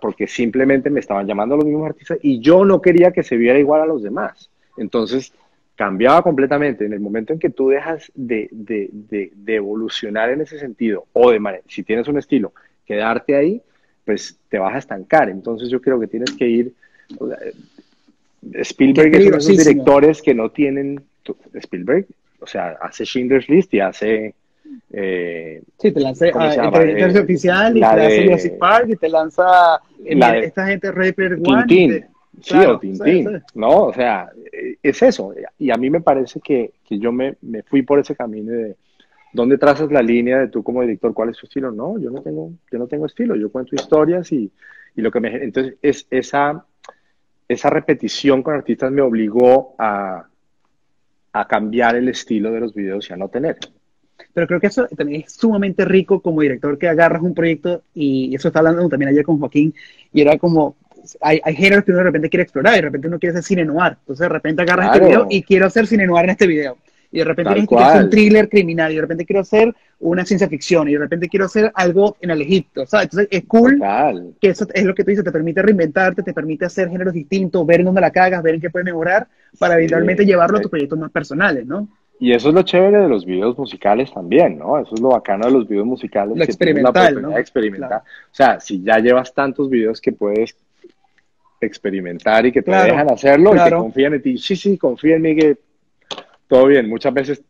porque 0.00 0.28
simplemente 0.28 0.88
me 0.88 1.00
estaban 1.00 1.26
llamando 1.26 1.56
los 1.56 1.64
mismos 1.64 1.88
artistas 1.88 2.18
y 2.22 2.38
yo 2.38 2.64
no 2.64 2.80
quería 2.80 3.10
que 3.10 3.24
se 3.24 3.36
viera 3.36 3.58
igual 3.58 3.82
a 3.82 3.86
los 3.86 4.04
demás. 4.04 4.50
Entonces, 4.76 5.32
cambiaba 5.74 6.22
completamente. 6.22 6.86
En 6.86 6.92
el 6.92 7.00
momento 7.00 7.32
en 7.32 7.40
que 7.40 7.50
tú 7.50 7.70
dejas 7.70 8.12
de, 8.14 8.48
de, 8.52 8.88
de, 9.34 9.54
evolucionar 9.56 10.30
en 10.30 10.42
ese 10.42 10.60
sentido, 10.60 11.08
o 11.12 11.32
de 11.32 11.40
manera, 11.40 11.64
si 11.66 11.82
tienes 11.82 12.06
un 12.06 12.18
estilo, 12.18 12.52
quedarte 12.86 13.34
ahí, 13.34 13.60
pues 14.04 14.36
te 14.48 14.58
vas 14.58 14.74
a 14.74 14.78
estancar. 14.78 15.28
Entonces 15.28 15.68
yo 15.68 15.80
creo 15.80 15.98
que 15.98 16.06
tienes 16.06 16.32
que 16.32 16.48
ir... 16.48 16.72
Spielberg 18.60 19.14
es 19.14 19.26
uno 19.26 19.30
de 19.30 19.38
esos 19.38 19.58
directores 19.58 20.22
que 20.22 20.34
no 20.34 20.50
tienen... 20.50 21.02
Spielberg, 21.54 22.06
o 22.40 22.46
sea, 22.46 22.76
hace 22.80 23.04
Schindler's 23.04 23.48
List 23.48 23.72
y 23.74 23.80
hace... 23.80 24.34
Eh, 24.90 25.62
sí, 25.78 25.92
te 25.92 26.00
lanza 26.00 26.28
inteligencia 26.28 27.20
artificial 27.20 27.76
y 27.76 27.80
te 27.80 27.86
lanza 27.86 28.22
Jurassic 28.22 28.58
Park 28.58 28.88
y 28.88 28.96
te 28.96 29.08
lanza 29.08 29.80
esta 30.04 30.66
gente 30.66 30.90
Rapper 30.90 31.38
One. 31.44 32.06
Sí, 32.40 32.56
o 32.56 32.78
Tintín, 32.78 33.42
¿no? 33.54 33.84
O 33.84 33.94
sea, 33.94 34.30
es 34.82 35.02
eso. 35.02 35.34
Y 35.58 35.70
a 35.70 35.76
mí 35.76 35.90
me 35.90 36.00
parece 36.00 36.40
que, 36.40 36.72
que 36.86 36.98
yo 36.98 37.12
me, 37.12 37.36
me, 37.42 37.62
fui 37.62 37.82
por 37.82 37.98
ese 37.98 38.16
camino 38.16 38.52
de 38.52 38.76
dónde 39.34 39.58
trazas 39.58 39.90
la 39.90 40.00
línea 40.00 40.38
de 40.38 40.48
tú 40.48 40.62
como 40.62 40.80
director, 40.80 41.12
cuál 41.12 41.28
es 41.28 41.36
tu 41.36 41.46
estilo. 41.46 41.70
No, 41.70 41.98
yo 41.98 42.10
no 42.10 42.22
tengo, 42.22 42.52
yo 42.70 42.78
no 42.78 42.86
tengo 42.86 43.04
estilo, 43.04 43.36
yo 43.36 43.50
cuento 43.50 43.74
historias 43.74 44.32
y, 44.32 44.50
y 44.96 45.02
lo 45.02 45.10
que 45.10 45.20
me... 45.20 45.44
Entonces, 45.44 45.74
es, 45.82 46.06
esa, 46.10 46.64
esa 47.48 47.70
repetición 47.70 48.42
con 48.42 48.54
artistas 48.54 48.90
me 48.92 49.02
obligó 49.02 49.74
a, 49.76 50.26
a 51.32 51.48
cambiar 51.48 51.96
el 51.96 52.08
estilo 52.08 52.52
de 52.52 52.60
los 52.60 52.72
videos 52.72 53.10
y 53.10 53.12
a 53.12 53.16
no 53.16 53.28
tener. 53.28 53.58
Pero 54.32 54.46
creo 54.46 54.60
que 54.60 54.68
eso 54.68 54.86
también 54.96 55.22
es 55.22 55.32
sumamente 55.32 55.84
rico 55.84 56.20
como 56.20 56.40
director 56.40 56.78
que 56.78 56.88
agarras 56.88 57.22
un 57.22 57.34
proyecto 57.34 57.82
y 57.92 58.34
eso 58.34 58.48
está 58.48 58.60
hablando 58.60 58.88
también 58.88 59.10
ayer 59.10 59.24
con 59.24 59.40
Joaquín 59.40 59.74
y 60.12 60.20
era 60.20 60.38
como 60.38 60.76
hay, 61.20 61.40
hay 61.44 61.54
géneros 61.54 61.84
que 61.84 61.90
uno 61.90 61.98
de 61.98 62.04
repente 62.04 62.30
quiere 62.30 62.44
explorar 62.44 62.74
y 62.74 62.76
de 62.76 62.82
repente 62.82 63.08
uno 63.08 63.18
quiere 63.18 63.32
hacer 63.32 63.42
cine 63.42 63.64
noir. 63.64 63.96
Entonces 63.98 64.20
de 64.20 64.28
repente 64.28 64.62
agarras 64.62 64.94
este 64.94 65.06
video 65.06 65.26
y 65.28 65.42
quiero 65.42 65.66
hacer 65.66 65.86
cine 65.86 66.06
noir 66.06 66.24
en 66.24 66.30
este 66.30 66.46
video. 66.46 66.78
Y 67.14 67.18
de 67.18 67.24
repente 67.24 67.66
quiero 67.66 67.84
hacer 67.84 68.02
un 68.02 68.10
thriller 68.10 68.48
criminal 68.48 68.90
y 68.90 68.96
de 68.96 69.00
repente 69.00 69.24
quiero 69.24 69.42
hacer 69.42 69.72
una 70.00 70.24
ciencia 70.24 70.48
ficción 70.48 70.88
y 70.88 70.94
de 70.94 70.98
repente 70.98 71.28
quiero 71.28 71.46
hacer 71.46 71.70
algo 71.76 72.16
en 72.20 72.30
el 72.30 72.42
Egipto. 72.42 72.84
¿sabes? 72.86 73.04
Entonces 73.04 73.28
es 73.30 73.44
cool 73.46 73.80
que 74.40 74.48
eso 74.48 74.66
es 74.74 74.84
lo 74.84 74.96
que 74.96 75.04
tú 75.04 75.10
dices, 75.10 75.24
te 75.24 75.30
permite 75.30 75.62
reinventarte, 75.62 76.24
te 76.24 76.32
permite 76.32 76.64
hacer 76.64 76.90
géneros 76.90 77.14
distintos, 77.14 77.64
ver 77.64 77.80
en 77.80 77.86
dónde 77.86 78.00
la 78.00 78.10
cagas, 78.10 78.42
ver 78.42 78.56
en 78.56 78.60
qué 78.60 78.68
puedes 78.68 78.84
mejorar 78.84 79.28
para 79.60 79.74
eventualmente 79.74 80.26
llevarlo 80.26 80.58
a 80.58 80.60
tus 80.60 80.70
proyectos 80.70 80.98
más 80.98 81.12
personales, 81.12 81.64
¿no? 81.64 81.86
Y 82.18 82.32
eso 82.32 82.48
es 82.48 82.54
lo 82.54 82.62
chévere 82.62 82.98
de 82.98 83.08
los 83.08 83.24
videos 83.24 83.56
musicales 83.56 84.12
también, 84.12 84.58
¿no? 84.58 84.78
Eso 84.78 84.94
es 84.94 85.00
lo 85.00 85.10
bacano 85.10 85.46
de 85.46 85.52
los 85.52 85.68
videos 85.68 85.86
musicales. 85.86 86.36
Lo 86.36 86.42
experimental, 86.42 87.22
¿no? 87.22 87.38
experimentar. 87.38 88.00
O 88.00 88.34
sea, 88.34 88.58
si 88.58 88.82
ya 88.82 88.98
llevas 88.98 89.32
tantos 89.32 89.70
videos 89.70 90.00
que 90.00 90.12
puedes 90.12 90.56
experimentar 91.60 92.44
y 92.46 92.52
que 92.52 92.62
te 92.62 92.72
dejan 92.72 93.10
hacerlo 93.10 93.54
y 93.54 93.62
que 93.62 93.70
confían 93.70 94.14
en 94.14 94.22
ti. 94.22 94.38
Sí, 94.38 94.56
sí, 94.56 94.76
confía 94.76 95.16
en 95.16 95.22
mí 95.22 95.36
que 95.36 95.58
todo 96.48 96.66
bien. 96.66 96.88
Muchas 96.88 97.14
veces 97.14 97.42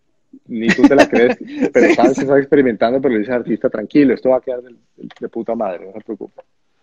ni 0.46 0.68
tú 0.68 0.82
te 0.82 0.94
la 0.94 1.08
crees, 1.08 1.36
pero 1.72 1.94
sabes 1.94 2.14
que 2.14 2.22
estás 2.22 2.38
experimentando, 2.38 3.00
pero 3.00 3.14
le 3.14 3.20
dices 3.20 3.34
al 3.34 3.40
artista, 3.40 3.70
tranquilo, 3.70 4.14
esto 4.14 4.30
va 4.30 4.38
a 4.38 4.40
quedar 4.40 4.60
de, 4.62 5.28
puta 5.28 5.54
madre, 5.54 5.86
no 5.86 5.92
se 5.92 6.00
preocupe. 6.00 6.42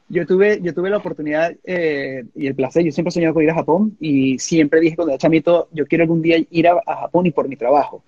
Yo 0.10 0.26
tuve, 0.26 0.60
yo 0.62 0.74
tuve 0.74 0.90
la 0.90 0.98
oportunidad 0.98 1.56
eh, 1.64 2.26
y 2.36 2.48
el 2.48 2.56
placer, 2.56 2.84
yo 2.84 2.92
siempre 2.92 3.10
he 3.10 3.14
soñado 3.14 3.34
con 3.34 3.44
ir 3.44 3.50
a 3.52 3.56
Japón 3.56 3.96
y 4.00 4.38
siempre 4.40 4.82
dije 4.82 4.96
cuando 4.96 5.14
era 5.14 5.18
chamito, 5.18 5.70
yo 5.72 5.86
quiero 5.86 6.04
algún 6.04 6.22
día 6.22 6.38
ir 6.50 6.68
a 6.68 6.82
Japón 6.86 7.28
y 7.28 7.32
por 7.32 7.48
mi 7.48 7.56
trabajo. 7.56 8.04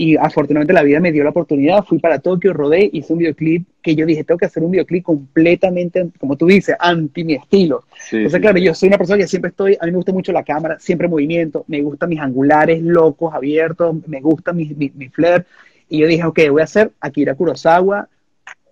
Y 0.00 0.16
afortunadamente 0.16 0.72
la 0.72 0.84
vida 0.84 1.00
me 1.00 1.10
dio 1.10 1.24
la 1.24 1.30
oportunidad, 1.30 1.84
fui 1.84 1.98
para 1.98 2.20
Tokio, 2.20 2.52
rodé, 2.52 2.88
hice 2.92 3.12
un 3.12 3.18
videoclip 3.18 3.66
que 3.82 3.96
yo 3.96 4.06
dije, 4.06 4.22
tengo 4.22 4.38
que 4.38 4.46
hacer 4.46 4.62
un 4.62 4.70
videoclip 4.70 5.02
completamente, 5.02 6.08
como 6.20 6.36
tú 6.36 6.46
dices, 6.46 6.76
anti 6.78 7.24
mi 7.24 7.34
estilo. 7.34 7.82
Entonces, 8.12 8.40
claro, 8.40 8.58
yo 8.58 8.74
soy 8.74 8.90
una 8.90 8.96
persona 8.96 9.18
que 9.18 9.26
siempre 9.26 9.48
estoy, 9.48 9.76
a 9.80 9.86
mí 9.86 9.90
me 9.90 9.96
gusta 9.96 10.12
mucho 10.12 10.30
la 10.30 10.44
cámara, 10.44 10.78
siempre 10.78 11.06
en 11.06 11.10
movimiento, 11.10 11.64
me 11.66 11.82
gustan 11.82 12.10
mis 12.10 12.20
angulares 12.20 12.80
locos, 12.80 13.34
abiertos, 13.34 13.96
me 14.06 14.20
gusta 14.20 14.52
mi, 14.52 14.66
mi, 14.66 14.92
mi 14.94 15.08
flair. 15.08 15.44
Y 15.88 15.98
yo 15.98 16.06
dije, 16.06 16.22
ok, 16.22 16.38
voy 16.48 16.60
a 16.60 16.64
hacer 16.64 16.92
Akira 17.00 17.34
Kurosawa, 17.34 18.08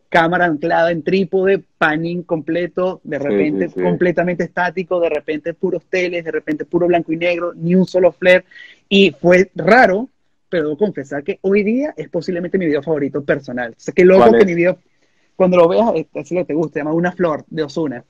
cámara 0.08 0.44
anclada 0.44 0.92
en 0.92 1.02
trípode, 1.02 1.60
panning 1.76 2.22
completo, 2.22 3.00
de 3.02 3.18
repente 3.18 3.82
completamente 3.82 4.44
estático, 4.44 5.00
de 5.00 5.08
repente 5.08 5.54
puros 5.54 5.82
teles, 5.90 6.24
de 6.24 6.30
repente 6.30 6.64
puro 6.64 6.86
blanco 6.86 7.12
y 7.12 7.16
negro, 7.16 7.52
ni 7.52 7.74
un 7.74 7.84
solo 7.84 8.12
flare. 8.12 8.44
Y 8.88 9.10
fue 9.10 9.50
raro 9.56 10.08
pero 10.48 10.64
debo 10.64 10.78
confesar 10.78 11.24
que 11.24 11.38
hoy 11.42 11.62
día 11.62 11.94
es 11.96 12.08
posiblemente 12.08 12.58
mi 12.58 12.66
video 12.66 12.82
favorito 12.82 13.24
personal. 13.24 13.72
O 13.72 13.80
sea, 13.80 13.94
que 13.94 14.04
loco 14.04 14.32
que 14.32 14.44
mi 14.44 14.54
video, 14.54 14.78
cuando 15.34 15.56
lo 15.56 15.68
veas, 15.68 16.06
es 16.14 16.32
lo 16.32 16.40
que 16.40 16.46
te 16.46 16.54
gusta, 16.54 16.74
se 16.74 16.80
llama 16.80 16.92
Una 16.92 17.12
Flor 17.12 17.44
de 17.48 17.62
Osuna. 17.62 18.04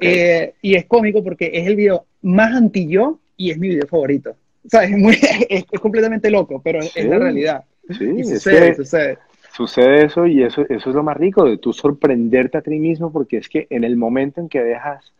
Eh, 0.00 0.54
y 0.60 0.74
es 0.74 0.84
cómico 0.84 1.24
porque 1.24 1.50
es 1.52 1.66
el 1.66 1.76
video 1.76 2.04
más 2.22 2.54
anti-yo 2.54 3.18
y 3.36 3.50
es 3.50 3.58
mi 3.58 3.68
video 3.68 3.86
favorito. 3.86 4.36
O 4.64 4.68
sea, 4.68 4.84
es, 4.84 4.90
muy, 4.90 5.16
es, 5.48 5.64
completamente 5.80 6.30
loco, 6.30 6.60
pero 6.62 6.80
es 6.80 7.04
la 7.04 7.18
realidad. 7.18 7.64
Sí, 7.88 8.24
sucede, 8.24 8.74
sucede. 8.74 9.18
Sucede 9.52 10.04
eso 10.04 10.26
y 10.26 10.42
eso, 10.44 10.62
eso 10.68 10.90
es 10.90 10.94
lo 10.94 11.02
más 11.02 11.16
rico, 11.16 11.44
de 11.44 11.58
tú 11.58 11.72
sorprenderte 11.72 12.58
a 12.58 12.62
ti 12.62 12.78
mismo, 12.78 13.12
porque 13.12 13.38
es 13.38 13.48
que 13.48 13.66
en 13.70 13.82
el 13.82 13.96
momento 13.96 14.40
en 14.40 14.48
que 14.48 14.62
dejas, 14.62 15.12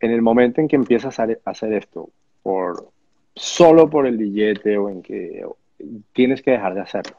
en 0.00 0.10
el 0.10 0.20
momento 0.20 0.60
en 0.60 0.68
que 0.68 0.76
empiezas 0.76 1.18
a 1.18 1.26
hacer 1.44 1.72
esto, 1.72 2.10
por 2.42 2.90
solo 3.34 3.88
por 3.88 4.06
el 4.06 4.18
billete 4.18 4.76
o 4.76 4.90
en 4.90 5.02
que 5.02 5.44
tienes 6.12 6.42
que 6.42 6.52
dejar 6.52 6.74
de 6.74 6.80
hacerlo. 6.80 7.16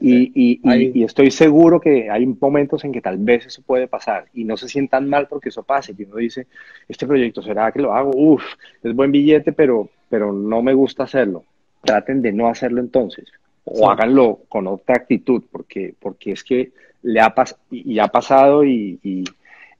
Y, 0.00 0.60
y, 0.62 1.02
estoy 1.02 1.32
seguro 1.32 1.80
que 1.80 2.08
hay 2.08 2.24
momentos 2.24 2.84
en 2.84 2.92
que 2.92 3.00
tal 3.00 3.18
vez 3.18 3.46
eso 3.46 3.62
puede 3.62 3.88
pasar 3.88 4.26
y 4.32 4.44
no 4.44 4.56
se 4.56 4.68
sientan 4.68 5.08
mal 5.08 5.26
porque 5.26 5.48
eso 5.48 5.64
pase. 5.64 5.92
Y 5.98 6.04
uno 6.04 6.16
dice, 6.16 6.46
este 6.88 7.06
proyecto, 7.06 7.42
¿será 7.42 7.72
que 7.72 7.82
lo 7.82 7.92
hago? 7.92 8.12
Uf, 8.14 8.44
es 8.82 8.94
buen 8.94 9.10
billete, 9.10 9.52
pero, 9.52 9.88
pero 10.08 10.32
no 10.32 10.62
me 10.62 10.72
gusta 10.72 11.02
hacerlo. 11.02 11.44
Traten 11.82 12.22
de 12.22 12.32
no 12.32 12.48
hacerlo 12.48 12.80
entonces. 12.80 13.26
O 13.64 13.90
háganlo 13.90 14.40
con 14.48 14.68
otra 14.68 14.96
actitud, 14.96 15.42
porque, 15.50 15.94
porque 15.98 16.32
es 16.32 16.44
que 16.44 16.70
le 17.02 17.20
ha, 17.20 17.34
y 17.70 17.98
ha 17.98 18.06
pasado 18.06 18.64
y, 18.64 19.24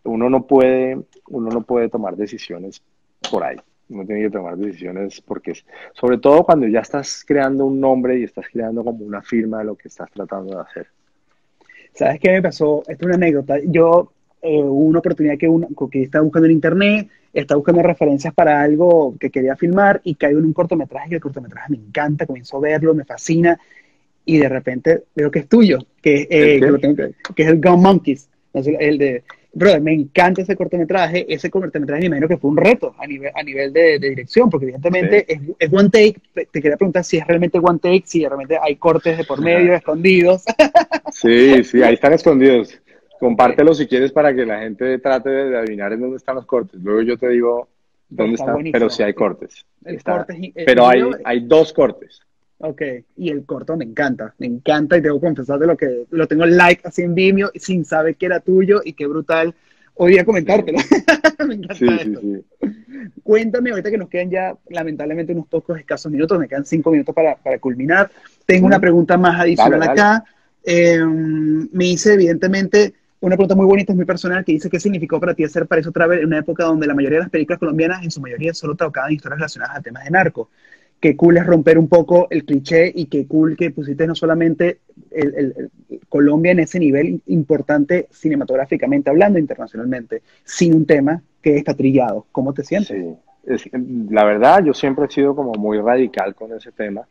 uno, 0.03 0.29
no 0.29 0.47
puede, 0.47 0.99
uno 1.29 1.51
no 1.51 1.63
puede 1.63 1.89
tomar 1.89 2.17
decisiones 2.17 2.83
por 3.31 3.45
ahí 3.45 3.57
no 3.89 4.05
tiene 4.05 4.23
que 4.23 4.31
tomar 4.31 4.57
decisiones 4.57 5.21
porque, 5.21 5.55
sobre 5.95 6.19
todo 6.19 6.45
cuando 6.45 6.67
ya 6.67 6.81
estás 6.81 7.25
creando 7.27 7.67
un 7.67 7.81
nombre 7.81 8.19
y 8.19 8.25
estás 8.25 8.47
creando 8.53 8.85
como 8.85 9.05
una 9.05 9.23
firma 9.23 9.59
de 9.59 9.65
lo 9.65 9.77
que 9.77 9.89
estás 9.89 10.11
tratando 10.11 10.57
de 10.57 10.63
hacer. 10.63 10.87
¿Sabes 11.95 12.21
qué 12.21 12.31
me 12.31 12.43
pasó? 12.43 12.83
Esta 12.87 12.93
es 12.93 13.03
una 13.03 13.15
anécdota. 13.15 13.59
Yo 13.65 14.13
eh, 14.43 14.63
hubo 14.63 14.85
una 14.85 15.01
oportunidad 15.01 15.37
que, 15.37 15.49
uno, 15.49 15.69
que 15.91 16.03
estaba 16.03 16.23
buscando 16.23 16.47
en 16.47 16.53
internet, 16.53 17.09
estaba 17.33 17.57
buscando 17.57 17.83
referencias 17.83 18.33
para 18.35 18.63
algo 18.63 19.17
que 19.19 19.31
quería 19.31 19.57
filmar 19.57 20.01
y 20.05 20.15
caigo 20.15 20.39
en 20.39 20.47
un 20.47 20.53
cortometraje 20.53 21.09
y 21.11 21.15
el 21.15 21.21
cortometraje 21.21 21.73
me 21.73 21.79
encanta, 21.79 22.27
comienzo 22.27 22.59
a 22.59 22.61
verlo, 22.61 22.95
me 22.95 23.05
fascina 23.05 23.59
y 24.25 24.39
de 24.39 24.49
repente 24.49 25.05
veo 25.15 25.31
que 25.31 25.41
es 25.41 25.49
tuyo, 25.49 25.79
que, 26.03 26.29
eh, 26.31 26.61
que, 27.35 27.43
es 27.43 27.49
el 27.49 27.61
Gun 27.61 27.81
Monkeys, 27.81 28.29
el 28.53 28.99
de 28.99 29.25
Bro, 29.53 29.81
me 29.81 29.93
encanta 29.93 30.43
ese 30.43 30.57
cortometraje. 30.57 31.27
Ese 31.33 31.51
cortometraje 31.51 32.03
me 32.03 32.07
imagino 32.07 32.29
que 32.29 32.37
fue 32.37 32.51
un 32.51 32.57
reto 32.57 32.95
a 32.99 33.07
nivel, 33.07 33.33
a 33.35 33.43
nivel 33.43 33.73
de, 33.73 33.99
dirección, 33.99 34.51
porque 34.51 34.67
evidentemente 34.67 35.27
es, 35.59 35.73
one 35.73 35.89
take. 35.89 36.21
Te 36.35 36.61
quería 36.61 36.77
preguntar 36.77 37.03
si 37.05 37.17
es 37.17 37.27
realmente 37.27 37.59
one 37.59 37.79
take, 37.79 38.03
si 38.05 38.25
realmente 38.25 38.59
hay 38.61 38.77
cortes 38.77 39.17
de 39.17 39.25
por 39.25 39.41
medio, 39.41 39.75
escondidos. 39.75 40.45
Sí, 41.11 41.65
sí, 41.65 41.83
ahí 41.83 41.95
están 41.95 42.13
escondidos. 42.13 42.79
Compártelo 43.19 43.75
si 43.75 43.87
quieres 43.89 44.13
para 44.13 44.33
que 44.35 44.45
la 44.47 44.61
gente 44.61 44.99
trate 44.99 45.31
de 45.31 45.59
adivinar 45.59 45.93
en 45.93 46.01
dónde 46.03 46.17
están 46.19 46.37
los 46.37 46.47
cortes. 46.47 46.81
Luego 46.81 47.03
yo 47.03 47.17
te 47.17 47.29
digo 47.31 47.69
dónde 48.09 48.35
están, 48.35 48.57
pero 48.71 48.89
sí 48.91 49.03
hay 49.03 49.15
cortes. 49.15 49.67
pero 50.67 50.87
hay, 50.87 51.03
hay 51.25 51.41
dos 51.41 51.73
cortes. 51.73 52.21
Ok, 52.61 52.83
y 53.17 53.31
el 53.31 53.45
corto 53.45 53.77
me 53.77 53.85
encanta, 53.85 54.35
me 54.39 54.47
encanta 54.47 54.97
y 54.97 55.03
tengo 55.03 55.21
que 55.21 55.27
confesarte 55.27 55.65
lo 55.65 55.77
que 55.77 56.07
lo 56.11 56.27
tengo 56.27 56.45
like 56.45 56.83
así 56.87 57.03
en 57.03 57.15
Vimeo 57.15 57.53
sin 57.55 57.85
saber 57.85 58.17
que 58.17 58.27
era 58.27 58.41
tuyo 58.41 58.81
y 58.85 58.95
qué 58.95 59.07
brutal 59.07 59.55
hoy 59.95 60.13
día 60.13 60.25
comentártelo. 60.25 60.79
me 61.47 61.55
encanta 61.55 61.95
esto. 62.03 62.21
Cuéntame, 63.23 63.71
ahorita 63.71 63.91
que 63.91 63.99
nos 63.99 64.09
quedan 64.09 64.31
ya 64.31 64.57
lamentablemente 64.71 65.33
unos 65.33 65.47
pocos 65.47 65.79
escasos 65.79 66.11
minutos, 66.11 66.39
me 66.39 66.49
quedan 66.49 66.65
cinco 66.65 66.91
minutos 66.91 67.15
para, 67.15 67.37
para 67.37 67.59
culminar. 67.59 68.11
Tengo 68.45 68.67
una 68.67 68.81
pregunta 68.81 69.17
más 69.17 69.41
adicional 69.41 69.83
acá. 69.83 70.25
Em, 70.65 71.69
me 71.73 71.87
hice 71.87 72.15
evidentemente 72.15 72.95
una 73.21 73.37
pregunta 73.37 73.55
muy 73.55 73.67
bonita, 73.67 73.93
es 73.93 73.97
muy 73.97 74.05
personal, 74.05 74.45
que 74.45 74.53
dice 74.53 74.71
qué 74.71 74.79
significó 74.79 75.19
para 75.19 75.35
ti 75.35 75.45
hacer 75.45 75.67
París 75.67 75.87
otra 75.87 76.07
vez 76.07 76.21
en 76.21 76.27
una 76.27 76.39
época 76.39 76.65
donde 76.65 76.87
la 76.87 76.95
mayoría 76.95 77.19
de 77.19 77.23
las 77.25 77.31
películas 77.31 77.59
colombianas, 77.59 78.03
en 78.05 78.11
su 78.11 78.21
mayoría, 78.21 78.55
solo 78.55 78.75
tocaban 78.75 79.13
historias 79.13 79.39
relacionadas 79.39 79.77
a 79.77 79.81
temas 79.81 80.05
de 80.05 80.11
narco. 80.11 80.51
Qué 81.01 81.17
cool 81.17 81.37
es 81.37 81.47
romper 81.47 81.79
un 81.79 81.89
poco 81.89 82.27
el 82.31 82.45
cliché 82.45 82.93
y 82.95 83.07
qué 83.07 83.27
cool 83.27 83.57
que 83.57 83.71
pusiste 83.71 84.07
no 84.07 84.15
solamente 84.15 84.79
el, 85.11 85.71
Colombia 86.09 86.53
en 86.53 86.61
ese 86.61 86.79
nivel 86.79 87.21
importante 87.27 88.09
cinematográficamente 88.11 89.11
hablando 89.11 89.39
internacionalmente, 89.39 90.23
sin 90.45 90.75
un 90.75 90.87
tema 90.87 91.23
que 91.43 91.57
está 91.57 91.75
trillado. 91.75 92.27
¿Cómo 92.33 92.53
te 92.53 92.65
sientes? 92.65 92.97
Sí. 93.59 93.71
la 94.11 94.25
verdad, 94.25 94.65
yo 94.65 94.75
siempre 94.75 95.07
he 95.07 95.11
sido 95.11 95.35
como 95.37 95.53
muy 95.53 95.79
radical 95.79 96.35
con 96.35 96.53
ese 96.53 96.73
tema, 96.73 97.07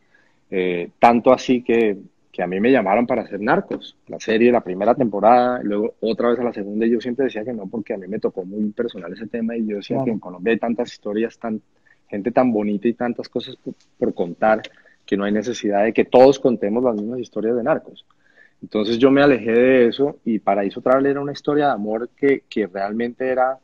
eh, 0.50 0.90
tanto 1.00 1.32
así 1.32 1.62
que, 1.62 1.98
que, 2.32 2.44
a 2.44 2.48
mí 2.48 2.60
me 2.60 2.72
llamaron 2.72 3.06
para 3.06 3.24
hacer 3.24 3.40
Narcos, 3.40 3.98
la 4.08 4.20
serie, 4.20 4.52
la 4.52 4.62
primera 4.62 4.96
temporada, 4.96 5.62
y 5.64 5.68
luego 5.68 5.94
otra 6.02 6.30
vez 6.30 6.40
a 6.40 6.44
la 6.44 6.54
segunda, 6.54 6.86
y 6.86 6.92
yo 6.92 7.02
siempre 7.02 7.26
decía 7.26 7.44
que 7.44 7.54
no, 7.54 7.68
porque 7.68 7.94
a 7.94 7.98
mí 7.98 8.08
me 8.08 8.20
tocó 8.20 8.46
muy 8.46 8.70
personal 8.72 9.14
ese 9.14 9.28
tema, 9.28 9.56
y 9.56 9.66
yo 9.66 9.78
decía 9.78 9.98
que 10.04 10.12
en 10.12 10.20
Colombia 10.20 10.54
hay 10.54 10.60
tantas 10.60 10.92
historias 10.92 11.38
tan 11.38 11.62
gente 12.10 12.32
tan 12.32 12.52
bonita 12.52 12.88
y 12.88 12.94
tantas 12.94 13.30
cosas 13.30 13.58
por, 14.00 14.14
contar 14.14 14.62
que 15.06 15.18
no 15.18 15.24
hay 15.24 15.32
necesidad 15.32 15.84
de 15.84 15.94
que 15.94 16.06
todos 16.06 16.40
contemos 16.40 16.84
las 16.84 16.96
mismas 16.96 17.20
historias 17.20 17.56
de 17.56 17.64
narcos. 17.64 18.06
Entonces 18.62 18.98
yo 18.98 19.12
me 19.12 19.22
alejé 19.22 19.52
de 19.52 19.88
eso 19.88 20.18
y 20.26 20.40
Paraíso 20.40 20.82
Travel 20.82 21.06
era 21.06 21.22
una 21.22 21.32
historia 21.32 21.68
de 21.68 21.74
amor 21.74 22.10
que, 22.16 22.44
que 22.50 22.68
realmente 22.68 23.28
era 23.28 23.58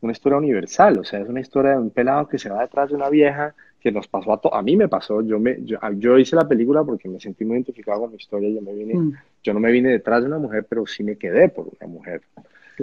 una 0.00 0.12
historia 0.12 0.38
universal, 0.38 0.98
o 0.98 1.04
sea, 1.04 1.20
es 1.20 1.28
una 1.28 1.40
historia 1.40 1.72
de 1.72 1.78
un 1.78 1.90
pelado 1.90 2.26
que 2.26 2.38
se 2.38 2.48
va 2.48 2.62
detrás 2.62 2.88
de 2.88 2.96
una 2.96 3.10
vieja 3.10 3.54
que 3.80 3.92
nos 3.92 4.08
pasó 4.08 4.32
a 4.32 4.40
todos, 4.40 4.58
a 4.58 4.62
mí 4.62 4.76
me 4.76 4.88
pasó, 4.88 5.22
yo, 5.22 5.38
me, 5.38 5.58
yo, 5.62 6.18
hice 6.18 6.36
la 6.36 6.46
película 6.48 6.84
porque 6.84 7.08
me 7.08 7.18
sentí 7.18 7.44
muy 7.44 7.56
identificado 7.56 8.00
con 8.00 8.10
mi 8.10 8.16
historia, 8.16 8.50
yo, 8.50 8.60
me 8.60 8.74
vine, 8.74 8.94
mm. 8.94 9.12
yo 9.42 9.54
no 9.54 9.60
me 9.60 9.70
vine 9.70 9.90
detrás 9.90 10.20
de 10.20 10.26
una 10.26 10.38
mujer, 10.38 10.66
pero 10.68 10.86
sí 10.86 11.02
me 11.02 11.16
quedé 11.16 11.48
por 11.48 11.68
una 11.78 11.90
mujer. 11.90 12.22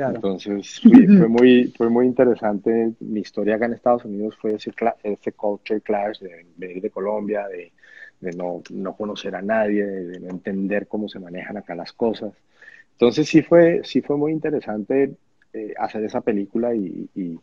Entonces 0.06 0.80
fue, 0.82 1.28
muy, 1.28 1.74
fue 1.76 1.90
muy 1.90 2.06
interesante. 2.06 2.94
Mi 3.00 3.22
historia 3.22 3.56
acá 3.56 3.66
en 3.66 3.74
Estados 3.74 4.06
Unidos 4.06 4.36
fue 4.40 4.56
ese, 4.56 4.72
ese 5.04 5.32
culture 5.34 5.82
clash 5.82 6.20
de 6.20 6.46
venir 6.58 6.82
de 6.82 6.90
Colombia, 6.90 7.48
de, 7.48 7.72
de 8.20 8.32
no, 8.34 8.62
no, 8.72 8.96
conocer 8.96 9.36
a 9.36 9.42
nadie, 9.42 9.86
de, 9.86 10.20
no 10.20 10.30
entender 10.30 10.88
cómo 10.88 11.10
se 11.10 11.20
manejan 11.20 11.58
acá 11.58 11.76
las 11.76 11.94
cosas. 11.94 12.34
Entonces 12.94 13.28
sí 13.28 13.42
fue, 13.42 13.82
sí 13.84 14.02
fue 14.02 14.18
muy 14.18 14.32
interesante 14.32 15.16
eh, 15.54 15.74
hacer 15.78 16.04
esa 16.04 16.22
película 16.22 16.74
y, 16.76 17.10
y, 17.16 17.40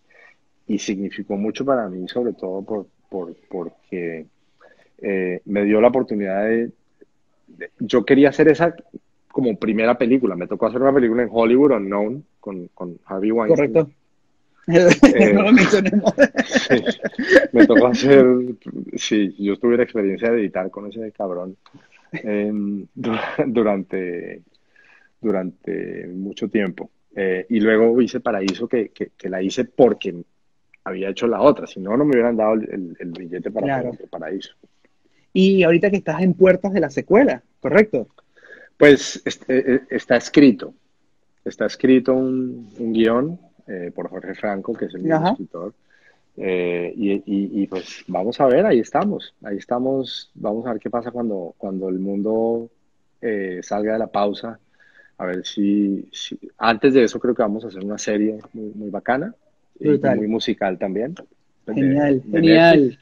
y, 0.66 0.78
significó 0.78 1.36
mucho 1.36 1.64
para 1.64 1.88
mí, 1.88 2.09
sobre 2.09 2.32
todo 2.32 2.62
por, 2.62 2.86
por 3.09 3.34
porque 3.48 4.26
eh, 4.98 5.40
me 5.44 5.64
dio 5.64 5.80
la 5.80 5.88
oportunidad 5.88 6.44
de, 6.44 6.70
Yo 7.78 8.05
quería 8.05 8.30
hacer 8.30 8.48
esa 8.48 8.74
como 9.35 9.59
primera 9.59 9.99
película. 9.99 10.37
Me 10.37 10.47
tocó 10.47 10.66
hacer 10.66 10.80
una 10.80 10.95
película 10.95 11.24
en 11.24 11.28
Hollywood, 11.30 11.72
Unknown, 11.72 12.24
con, 12.39 12.68
con 12.68 13.01
Harvey 13.05 13.32
Weinstein. 13.32 13.72
Correcto. 13.72 13.93
Eh, 14.68 15.32
no 15.35 15.43
lo 15.43 15.53
mencionemos. 15.53 16.14
sí, 16.45 16.85
me 17.53 17.66
tocó 17.66 17.89
hacer, 17.89 18.24
sí, 18.95 19.35
yo 19.37 19.59
tuve 19.59 19.76
la 19.76 19.82
experiencia 19.82 20.30
de 20.30 20.39
editar 20.39 20.70
con 20.70 20.87
ese 20.87 21.11
cabrón 21.11 21.57
em, 22.12 22.87
durante, 22.95 24.43
durante 25.20 26.07
mucho 26.07 26.49
tiempo. 26.49 26.91
Eh, 27.16 27.45
y 27.51 27.59
luego 27.59 28.01
hice 28.01 28.20
Paraíso, 28.20 28.68
que, 28.68 28.91
que, 28.91 29.11
que, 29.18 29.28
la 29.28 29.43
hice 29.43 29.64
porque 29.64 30.14
había 30.85 31.09
hecho 31.11 31.26
la 31.26 31.41
otra, 31.41 31.66
si 31.66 31.80
no, 31.80 31.97
no 31.97 32.05
me 32.05 32.12
hubieran 32.12 32.37
dado 32.37 32.55
el, 32.55 32.97
el, 33.01 33.11
billete 33.11 33.51
para 33.51 33.66
claro. 33.66 33.99
Paraíso. 34.11 34.55
Y 35.32 35.64
ahorita 35.64 35.91
que 35.91 35.97
estás 35.97 36.22
en 36.22 36.35
puertas 36.35 36.72
de 36.72 36.78
la 36.78 36.91
secuela, 36.91 37.43
¿correcto? 37.59 38.07
Pues 38.76 39.22
este, 39.24 39.82
está 39.90 40.16
escrito, 40.16 40.74
está 41.44 41.66
escrito 41.66 42.14
un, 42.14 42.68
guion 42.92 43.38
eh, 43.66 43.92
por 43.94 44.08
Jorge 44.08 44.34
Franco, 44.34 44.72
que 44.72 44.86
es 44.86 44.94
el 44.94 45.02
mismo 45.02 45.28
escritor. 45.28 45.74
Eh, 46.36 46.92
y, 46.96 47.66
pues 47.68 48.04
vamos 48.08 48.40
a 48.40 48.46
ver, 48.46 48.66
ahí 48.66 48.80
estamos, 48.80 49.34
ahí 49.44 49.56
estamos, 49.56 50.30
vamos 50.34 50.66
a 50.66 50.72
ver 50.72 50.80
qué 50.80 50.90
pasa 50.90 51.12
cuando, 51.12 51.54
cuando 51.56 51.88
el 51.88 52.00
mundo 52.00 52.68
eh, 53.22 53.60
salga 53.62 53.92
de 53.92 53.98
la 54.00 54.08
pausa, 54.08 54.58
a 55.16 55.26
ver 55.26 55.46
si, 55.46 56.08
antes 56.58 56.92
de 56.92 57.04
eso 57.04 57.20
creo 57.20 57.36
que 57.36 57.42
vamos 57.42 57.64
a 57.64 57.68
hacer 57.68 57.84
una 57.84 57.98
serie 57.98 58.38
muy, 58.52 58.72
muy 58.74 58.90
bacana, 58.90 59.32
y 59.78 59.88
muy 59.88 60.26
musical 60.26 60.78
también. 60.78 61.14
Genial, 61.66 62.22
genial. 62.30 62.98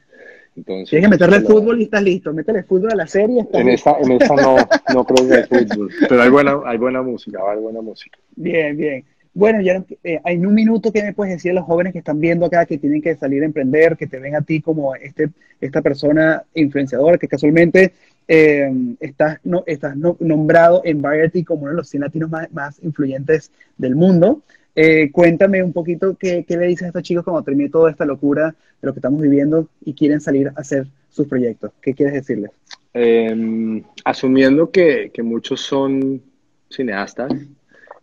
Tienes 0.65 0.89
que 0.89 1.07
meterle 1.07 1.41
fútbol 1.41 1.79
y 1.81 1.83
estás 1.85 2.03
listo. 2.03 2.33
Métele 2.33 2.63
fútbol 2.63 2.91
a 2.91 2.95
la 2.95 3.07
serie. 3.07 3.45
En 3.53 3.69
esta, 3.69 3.97
en 3.99 4.11
esta 4.11 4.35
no, 4.35 4.57
no 4.93 5.05
creo 5.05 5.27
que 5.27 5.35
hay 5.35 5.43
fútbol, 5.43 5.89
pero 6.07 6.21
hay 6.21 6.29
buena, 6.29 6.59
hay 6.65 6.77
buena 6.77 7.01
música, 7.01 7.39
hay 7.49 7.59
buena 7.59 7.81
música. 7.81 8.17
Bien, 8.35 8.77
bien. 8.77 9.03
Bueno, 9.35 9.61
ya 9.61 9.83
eh, 10.03 10.21
en 10.25 10.45
un 10.45 10.53
minuto, 10.53 10.91
¿qué 10.91 11.01
me 11.01 11.13
puedes 11.13 11.33
decir 11.33 11.51
a 11.51 11.55
los 11.55 11.63
jóvenes 11.63 11.91
que 11.91 11.99
están 11.99 12.19
viendo 12.19 12.45
acá, 12.45 12.67
que 12.67 12.77
tienen 12.77 13.01
que 13.01 13.15
salir 13.15 13.41
a 13.41 13.47
emprender, 13.47 13.97
que 13.97 14.05
te 14.05 14.19
ven 14.19 14.35
a 14.35 14.41
ti 14.41 14.61
como 14.61 14.93
este, 14.93 15.29
esta 15.59 15.81
persona 15.81 16.43
influenciadora, 16.53 17.17
que 17.17 17.27
casualmente 17.27 17.93
eh, 18.27 18.71
estás, 18.99 19.39
no, 19.43 19.63
estás 19.65 19.95
nombrado 19.97 20.81
en 20.85 21.01
Variety 21.01 21.43
como 21.43 21.63
uno 21.63 21.71
de 21.71 21.77
los 21.77 21.89
100 21.89 22.01
latinos 22.01 22.29
más, 22.29 22.51
más 22.53 22.79
influyentes 22.83 23.51
del 23.75 23.95
mundo? 23.95 24.43
Eh, 24.75 25.11
cuéntame 25.11 25.61
un 25.61 25.71
poquito 25.71 26.17
qué, 26.17 26.43
le 26.47 26.67
dices 26.67 26.83
a 26.83 26.87
estos 26.87 27.03
chicos 27.03 27.23
cuando 27.23 27.43
termine 27.43 27.69
toda 27.69 27.91
esta 27.91 28.05
locura 28.05 28.55
de 28.81 28.87
lo 28.87 28.93
que 28.93 28.99
estamos 28.99 29.21
viviendo 29.21 29.67
y 29.85 29.93
quieren 29.93 30.19
salir 30.19 30.47
a 30.47 30.53
hacer 30.55 30.87
sus 31.09 31.27
proyectos. 31.27 31.71
¿Qué 31.81 31.93
quieres 31.93 32.15
decirles? 32.15 32.51
Em, 32.93 33.83
asumiendo 34.03 34.71
que, 34.71 35.11
muchos 35.23 35.61
son 35.61 36.21
cineastas, 36.69 37.31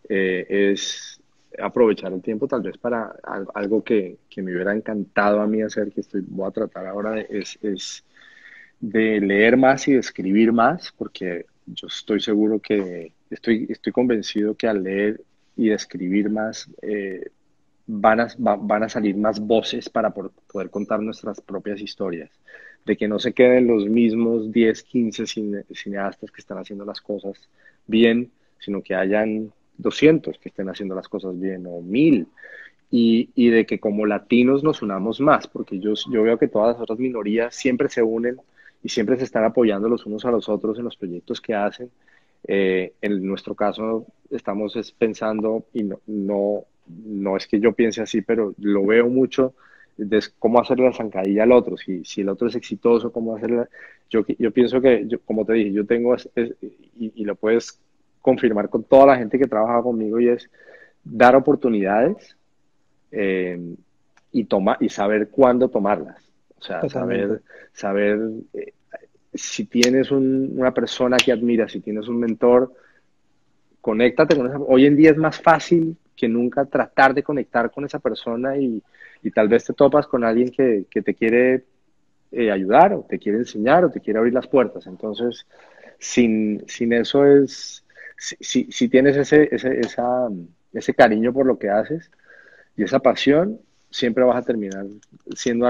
eh, 0.07 0.45
es 0.49 1.19
aprovechar 1.59 2.13
el 2.13 2.21
tiempo 2.21 2.47
tal 2.47 2.61
vez 2.61 2.77
para 2.77 3.13
algo 3.53 3.83
que, 3.83 4.17
me 4.37 4.53
hubiera 4.53 4.73
encantado 4.73 5.41
a 5.41 5.47
mí 5.47 5.61
hacer, 5.61 5.91
que 5.91 6.01
estoy, 6.01 6.23
voy 6.25 6.47
a 6.47 6.51
tratar 6.51 6.87
ahora, 6.87 7.19
es, 7.19 7.59
es 7.61 8.03
de 8.79 9.19
leer 9.19 9.57
más 9.57 9.87
y 9.89 9.93
de 9.93 9.99
escribir 9.99 10.53
más, 10.53 10.93
porque 10.97 11.45
yo 11.65 11.87
estoy 11.87 12.21
seguro 12.21 12.59
que, 12.59 13.11
estoy, 13.29 13.67
estoy 13.69 13.91
convencido 13.91 14.55
que 14.55 14.67
al 14.67 14.83
leer 14.83 15.21
y 15.61 15.69
escribir 15.69 16.31
más, 16.31 16.67
eh, 16.81 17.29
van, 17.85 18.19
a, 18.19 18.27
van 18.39 18.81
a 18.81 18.89
salir 18.89 19.15
más 19.15 19.39
voces 19.39 19.89
para 19.89 20.09
poder 20.09 20.71
contar 20.71 20.99
nuestras 21.01 21.39
propias 21.39 21.79
historias. 21.81 22.31
De 22.83 22.97
que 22.97 23.07
no 23.07 23.19
se 23.19 23.33
queden 23.33 23.67
los 23.67 23.85
mismos 23.85 24.51
10, 24.51 24.81
15 24.81 25.25
cineastas 25.27 26.31
que 26.31 26.41
están 26.41 26.57
haciendo 26.57 26.83
las 26.83 26.99
cosas 26.99 27.47
bien, 27.85 28.31
sino 28.57 28.81
que 28.81 28.95
hayan 28.95 29.53
200 29.77 30.39
que 30.39 30.49
estén 30.49 30.67
haciendo 30.67 30.95
las 30.95 31.07
cosas 31.07 31.39
bien 31.39 31.67
o 31.67 31.79
1000. 31.79 32.25
Y, 32.89 33.29
y, 33.35 33.49
de 33.51 33.67
que 33.67 33.79
como 33.79 34.07
latinos 34.07 34.63
nos 34.63 34.81
unamos 34.81 35.21
más, 35.21 35.45
porque 35.45 35.77
yo, 35.77 35.93
yo 36.11 36.23
veo 36.23 36.39
que 36.39 36.47
todas 36.47 36.73
las 36.73 36.81
otras 36.81 36.97
minorías 36.97 37.53
siempre 37.55 37.87
se 37.87 38.01
unen 38.01 38.37
y 38.83 38.89
siempre 38.89 39.15
se 39.17 39.25
están 39.25 39.43
apoyando 39.43 39.87
los 39.87 40.07
unos 40.07 40.25
a 40.25 40.31
los 40.31 40.49
otros 40.49 40.79
en 40.79 40.85
los 40.85 40.97
proyectos 40.97 41.39
que 41.39 41.53
hacen 41.53 41.91
eh, 42.47 42.93
en 43.01 43.25
nuestro 43.25 43.55
caso 43.55 44.05
estamos 44.29 44.73
pensando, 44.97 45.65
y 45.73 45.83
no, 45.83 46.65
no, 46.87 47.37
es 47.37 47.47
que 47.47 47.59
yo 47.59 47.73
piense 47.73 48.01
así, 48.01 48.21
pero 48.21 48.53
lo 48.57 48.85
veo 48.85 49.07
mucho, 49.07 49.53
de 49.97 50.23
cómo 50.39 50.59
hacerle 50.59 50.85
la 50.85 50.93
zancadilla 50.93 51.43
al 51.43 51.51
otro, 51.51 51.77
si, 51.77 52.03
si 52.05 52.21
el 52.21 52.29
otro 52.29 52.47
es 52.47 52.55
exitoso, 52.55 53.11
cómo 53.11 53.35
hacerle... 53.35 53.65
Yo, 54.09 54.25
yo 54.39 54.51
pienso 54.51 54.81
que, 54.81 55.07
como 55.25 55.45
te 55.45 55.53
dije, 55.53 55.71
yo 55.71 55.85
tengo, 55.85 56.15
y, 56.97 57.23
lo 57.23 57.35
puedes 57.35 57.79
confirmar 58.21 58.69
con 58.69 58.83
toda 58.83 59.05
la 59.05 59.17
gente 59.17 59.39
que 59.39 59.47
trabaja 59.47 59.81
conmigo, 59.81 60.19
y 60.19 60.29
es 60.29 60.49
dar 61.03 61.35
oportunidades 61.35 62.35
eh, 63.11 63.59
y, 64.31 64.43
toma, 64.45 64.77
y 64.79 64.89
saber 64.89 65.29
cuándo 65.29 65.69
tomarlas. 65.69 66.21
O 66.59 66.63
sea, 66.63 66.87
saber, 66.89 67.41
saber 67.73 68.19
eh, 68.53 68.73
si 69.33 69.65
tienes 69.65 70.11
una 70.11 70.73
persona 70.73 71.17
que 71.17 71.31
admiras, 71.31 71.71
si 71.71 71.79
tienes 71.79 72.07
un 72.07 72.19
mentor, 72.19 72.73
conéctate 73.79 74.35
con 74.35 74.47
esa. 74.47 74.59
Hoy 74.59 74.85
en 74.85 74.95
día 74.95 75.11
es 75.11 75.17
más 75.17 75.41
fácil 75.41 75.97
que 76.15 76.27
nunca 76.27 76.65
tratar 76.65 77.13
de 77.13 77.23
conectar 77.23 77.71
con 77.71 77.85
esa 77.85 77.99
persona 77.99 78.57
y, 78.57 78.81
tal 79.33 79.47
vez 79.47 79.65
te 79.65 79.73
topas 79.73 80.07
con 80.07 80.23
alguien 80.23 80.51
que, 80.51 81.01
te 81.01 81.13
quiere 81.13 81.63
eh, 82.31 82.51
ayudar 82.51 82.93
o 82.93 83.05
te 83.07 83.19
quiere 83.19 83.37
enseñar 83.39 83.85
o 83.85 83.91
te 83.91 84.01
quiere 84.01 84.19
abrir 84.19 84.33
las 84.33 84.47
puertas. 84.47 84.85
Entonces, 84.87 85.47
sin, 85.97 86.63
eso 86.91 87.25
es, 87.25 87.85
si, 88.17 88.89
tienes 88.89 89.17
ese 89.17 90.93
cariño 90.93 91.33
por 91.33 91.45
lo 91.45 91.57
que 91.57 91.69
haces 91.69 92.11
y 92.75 92.83
esa 92.83 92.99
pasión, 92.99 93.59
siempre 93.91 94.23
vas 94.23 94.37
a 94.37 94.41
terminar 94.41 94.85
siendo 95.35 95.69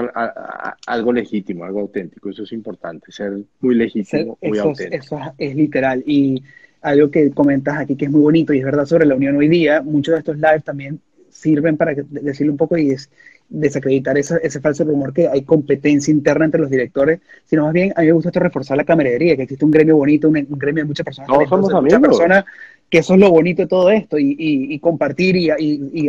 algo 0.86 1.12
legítimo, 1.12 1.64
algo 1.64 1.80
auténtico. 1.80 2.30
Eso 2.30 2.44
es 2.44 2.52
importante, 2.52 3.12
ser 3.12 3.32
muy 3.60 3.74
legítimo, 3.74 4.38
muy 4.40 4.58
auténtico. 4.58 5.04
Eso 5.04 5.34
es 5.36 5.54
literal. 5.54 6.02
Y 6.06 6.42
algo 6.80 7.10
que 7.10 7.30
comentas 7.32 7.78
aquí 7.78 7.96
que 7.96 8.06
es 8.06 8.10
muy 8.10 8.22
bonito 8.22 8.54
y 8.54 8.58
es 8.58 8.64
verdad 8.64 8.86
sobre 8.86 9.06
la 9.06 9.14
unión 9.14 9.36
hoy 9.36 9.48
día, 9.48 9.82
muchos 9.82 10.12
de 10.14 10.18
estos 10.20 10.36
lives 10.36 10.64
también 10.64 11.00
sirven 11.30 11.76
para 11.76 11.94
decirle 11.94 12.52
un 12.52 12.56
poco 12.56 12.76
y 12.76 12.90
es 12.90 13.10
desacreditar 13.48 14.16
ese, 14.16 14.38
ese 14.42 14.60
falso 14.60 14.84
rumor 14.84 15.12
que 15.12 15.28
hay 15.28 15.42
competencia 15.42 16.10
interna 16.10 16.46
entre 16.46 16.60
los 16.60 16.70
directores, 16.70 17.20
sino 17.44 17.64
más 17.64 17.72
bien 17.72 17.92
a 17.96 18.00
mí 18.00 18.06
me 18.06 18.12
gusta 18.12 18.30
esto 18.30 18.40
reforzar 18.40 18.76
la 18.76 18.84
camaradería, 18.84 19.36
que 19.36 19.42
existe 19.42 19.64
un 19.64 19.70
gremio 19.70 19.96
bonito, 19.96 20.28
un, 20.28 20.46
gremio 20.50 20.84
de 20.84 20.88
muchas 20.88 21.04
personas. 21.04 21.28
No, 21.28 21.46
somos 21.46 21.72
amigos. 21.72 21.82
Muchas 21.82 22.00
personas 22.00 22.44
que 22.92 22.98
eso 22.98 23.14
es 23.14 23.20
lo 23.20 23.30
bonito 23.30 23.62
de 23.62 23.68
todo 23.68 23.90
esto 23.90 24.18
y, 24.18 24.36
y, 24.38 24.78
compartir 24.78 25.34
y, 25.34 25.48
y 25.58 26.08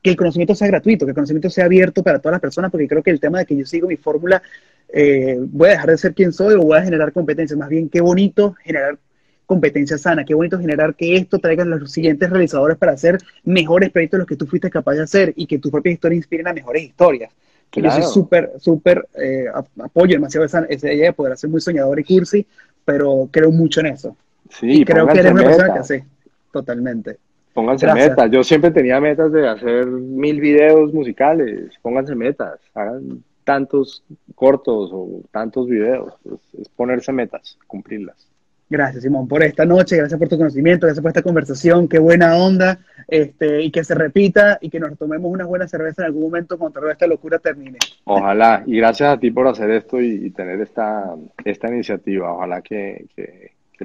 que 0.00 0.10
el 0.10 0.16
conocimiento 0.16 0.54
sea 0.54 0.66
gratuito, 0.66 1.04
que 1.04 1.10
el 1.10 1.14
conocimiento 1.14 1.50
sea 1.50 1.66
abierto 1.66 2.02
para 2.02 2.20
todas 2.20 2.32
las 2.32 2.40
personas, 2.40 2.70
porque 2.70 2.88
creo 2.88 3.02
que 3.02 3.10
el 3.10 3.20
tema 3.20 3.40
de 3.40 3.44
que 3.44 3.54
yo 3.54 3.66
sigo 3.66 3.86
mi 3.86 3.98
fórmula 3.98 4.42
eh, 4.88 5.36
voy 5.38 5.68
a 5.68 5.72
dejar 5.72 5.90
de 5.90 5.98
ser 5.98 6.14
quien 6.14 6.32
soy 6.32 6.54
o 6.54 6.62
voy 6.62 6.78
a 6.78 6.82
generar 6.82 7.12
competencia. 7.12 7.54
Más 7.58 7.68
bien, 7.68 7.90
qué 7.90 8.00
bonito 8.00 8.54
generar 8.64 8.98
competencia 9.44 9.98
sana, 9.98 10.24
qué 10.24 10.32
bonito 10.32 10.58
generar 10.58 10.94
que 10.94 11.18
esto 11.18 11.38
traiga 11.38 11.64
a 11.64 11.66
los 11.66 11.92
siguientes 11.92 12.30
realizadores 12.30 12.78
para 12.78 12.92
hacer 12.92 13.18
mejores 13.44 13.90
proyectos 13.90 14.16
de 14.16 14.20
los 14.20 14.26
que 14.26 14.36
tú 14.36 14.46
fuiste 14.46 14.70
capaz 14.70 14.94
de 14.94 15.02
hacer 15.02 15.34
y 15.36 15.44
que 15.44 15.58
tus 15.58 15.70
propias 15.70 15.96
historias 15.96 16.16
inspiren 16.16 16.48
a 16.48 16.54
mejores 16.54 16.82
historias. 16.82 17.30
Yo 17.72 17.90
soy 17.90 18.04
súper, 18.04 18.52
súper, 18.58 19.06
eh, 19.22 19.48
apoyo 19.84 20.14
demasiado 20.14 20.46
esa, 20.46 20.64
esa, 20.64 20.90
idea 20.90 21.08
de 21.08 21.12
poder 21.12 21.36
ser 21.36 21.50
muy 21.50 21.60
soñador 21.60 22.00
y 22.00 22.04
cursi, 22.04 22.46
pero 22.86 23.28
creo 23.30 23.52
mucho 23.52 23.80
en 23.80 23.88
eso. 23.88 24.16
Sí, 24.50 24.82
y 24.82 24.84
creo 24.84 25.06
que 25.06 25.18
eres 25.18 25.32
una 25.32 25.42
persona 25.42 25.72
que 25.72 25.78
hace, 25.78 26.04
totalmente. 26.52 27.18
Pónganse 27.54 27.92
metas. 27.92 28.30
Yo 28.30 28.44
siempre 28.44 28.70
tenía 28.70 29.00
metas 29.00 29.32
de 29.32 29.48
hacer 29.48 29.86
mil 29.86 30.40
videos 30.40 30.92
musicales. 30.92 31.70
Pónganse 31.80 32.14
metas. 32.14 32.60
Hagan 32.74 33.22
tantos 33.44 34.02
cortos 34.34 34.90
o 34.92 35.22
tantos 35.30 35.66
videos. 35.66 36.12
es 36.60 36.68
ponerse 36.68 37.12
metas, 37.12 37.56
cumplirlas. 37.66 38.28
Gracias, 38.68 39.04
Simón, 39.04 39.28
por 39.28 39.44
esta 39.44 39.64
noche, 39.64 39.96
gracias 39.96 40.18
por 40.18 40.28
tu 40.28 40.36
conocimiento, 40.36 40.86
gracias 40.86 41.00
por 41.00 41.10
esta 41.10 41.22
conversación, 41.22 41.86
qué 41.86 42.00
buena 42.00 42.36
onda, 42.36 42.80
este, 43.06 43.62
y 43.62 43.70
que 43.70 43.84
se 43.84 43.94
repita 43.94 44.58
y 44.60 44.70
que 44.70 44.80
nos 44.80 44.98
tomemos 44.98 45.30
una 45.30 45.44
buena 45.44 45.68
cerveza 45.68 46.02
en 46.02 46.06
algún 46.06 46.24
momento 46.24 46.58
cuando 46.58 46.80
toda 46.80 46.90
esta 46.90 47.06
locura 47.06 47.38
termine. 47.38 47.78
Ojalá, 48.02 48.64
y 48.66 48.78
gracias 48.78 49.08
a 49.08 49.20
ti 49.20 49.30
por 49.30 49.46
hacer 49.46 49.70
esto 49.70 50.00
y, 50.00 50.30
tener 50.30 50.60
esta, 50.60 51.14
esta 51.44 51.68
iniciativa, 51.68 52.32
ojalá 52.32 52.60
que, 52.60 53.06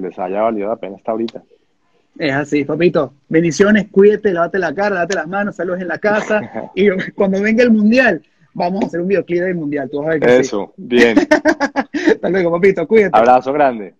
les 0.00 0.18
haya 0.18 0.42
valido 0.42 0.68
la 0.68 0.76
pena 0.76 0.96
hasta 0.96 1.12
ahorita. 1.12 1.42
Es 2.18 2.32
así, 2.32 2.64
papito. 2.64 3.14
Bendiciones, 3.28 3.88
cuídate, 3.90 4.32
lávate 4.32 4.58
la 4.58 4.74
cara, 4.74 4.96
date 4.96 5.14
las 5.14 5.26
manos, 5.26 5.56
saludos 5.56 5.80
en 5.80 5.88
la 5.88 5.98
casa, 5.98 6.70
y 6.74 6.88
cuando 7.14 7.40
venga 7.40 7.62
el 7.62 7.70
mundial, 7.70 8.22
vamos 8.52 8.84
a 8.84 8.86
hacer 8.86 9.00
un 9.00 9.08
videoclip 9.08 9.40
del 9.40 9.54
mundial, 9.54 9.88
tú 9.90 9.98
vas 9.98 10.08
a 10.08 10.10
ver 10.10 10.20
que 10.20 10.38
Eso, 10.38 10.74
bien. 10.76 11.16
hasta 11.92 12.28
luego, 12.28 12.50
papito, 12.50 12.86
cuídate. 12.86 13.16
Abrazo 13.16 13.52
grande. 13.52 13.94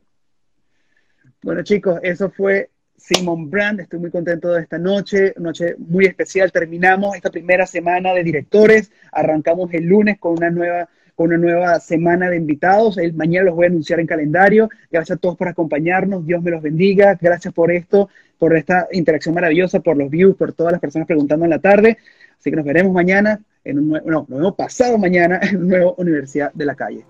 Bueno, 1.43 1.62
chicos, 1.62 1.99
eso 2.03 2.30
fue 2.30 2.70
Simon 2.97 3.51
Brand. 3.51 3.80
Estoy 3.80 3.99
muy 3.99 4.11
contento 4.11 4.53
de 4.53 4.62
esta 4.62 4.78
noche, 4.78 5.34
noche 5.38 5.74
muy 5.76 6.05
especial. 6.05 6.53
Terminamos 6.53 7.16
esta 7.16 7.30
primera 7.30 7.66
semana 7.66 8.14
de 8.14 8.22
directores. 8.22 8.93
Arrancamos 9.11 9.72
el 9.74 9.84
lunes 9.84 10.18
con 10.20 10.32
una 10.32 10.51
nueva 10.51 10.88
con 11.15 11.29
una 11.29 11.39
nueva 11.39 11.81
semana 11.81 12.31
de 12.31 12.37
invitados. 12.37 12.99
El, 12.99 13.15
mañana 13.15 13.47
los 13.47 13.57
voy 13.57 13.67
a 13.67 13.69
anunciar 13.69 14.01
en 14.01 14.07
calendario. 14.07 14.69
Gracias 14.91 15.17
a 15.17 15.21
todos 15.21 15.37
por 15.37 15.49
acompañarnos. 15.49 16.27
Dios 16.27 16.43
me 16.43 16.51
los 16.51 16.63
bendiga. 16.63 17.19
Gracias 17.21 17.53
por 17.53 17.71
esto, 17.71 18.09
por 18.39 18.57
esta 18.57 18.89
interacción 18.93 19.35
maravillosa, 19.35 19.81
por 19.81 19.97
los 19.97 20.11
views, 20.11 20.37
por 20.37 20.53
todas 20.53 20.73
las 20.73 20.81
personas 20.81 21.07
preguntando 21.07 21.45
en 21.45 21.51
la 21.51 21.59
tarde. 21.59 21.99
Así 22.39 22.51
que 22.51 22.57
nos 22.57 22.65
veremos 22.65 22.93
mañana, 22.93 23.41
en 23.65 23.79
un 23.79 24.01
no, 24.05 24.27
nos 24.29 24.55
pasado 24.55 24.99
mañana 24.99 25.39
en 25.43 25.59
una 25.59 25.79
nueva 25.79 25.95
Universidad 25.99 26.53
de 26.53 26.65
la 26.67 26.75
Calle. 26.75 27.05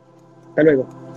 Hasta 0.49 0.63
luego. 0.63 1.12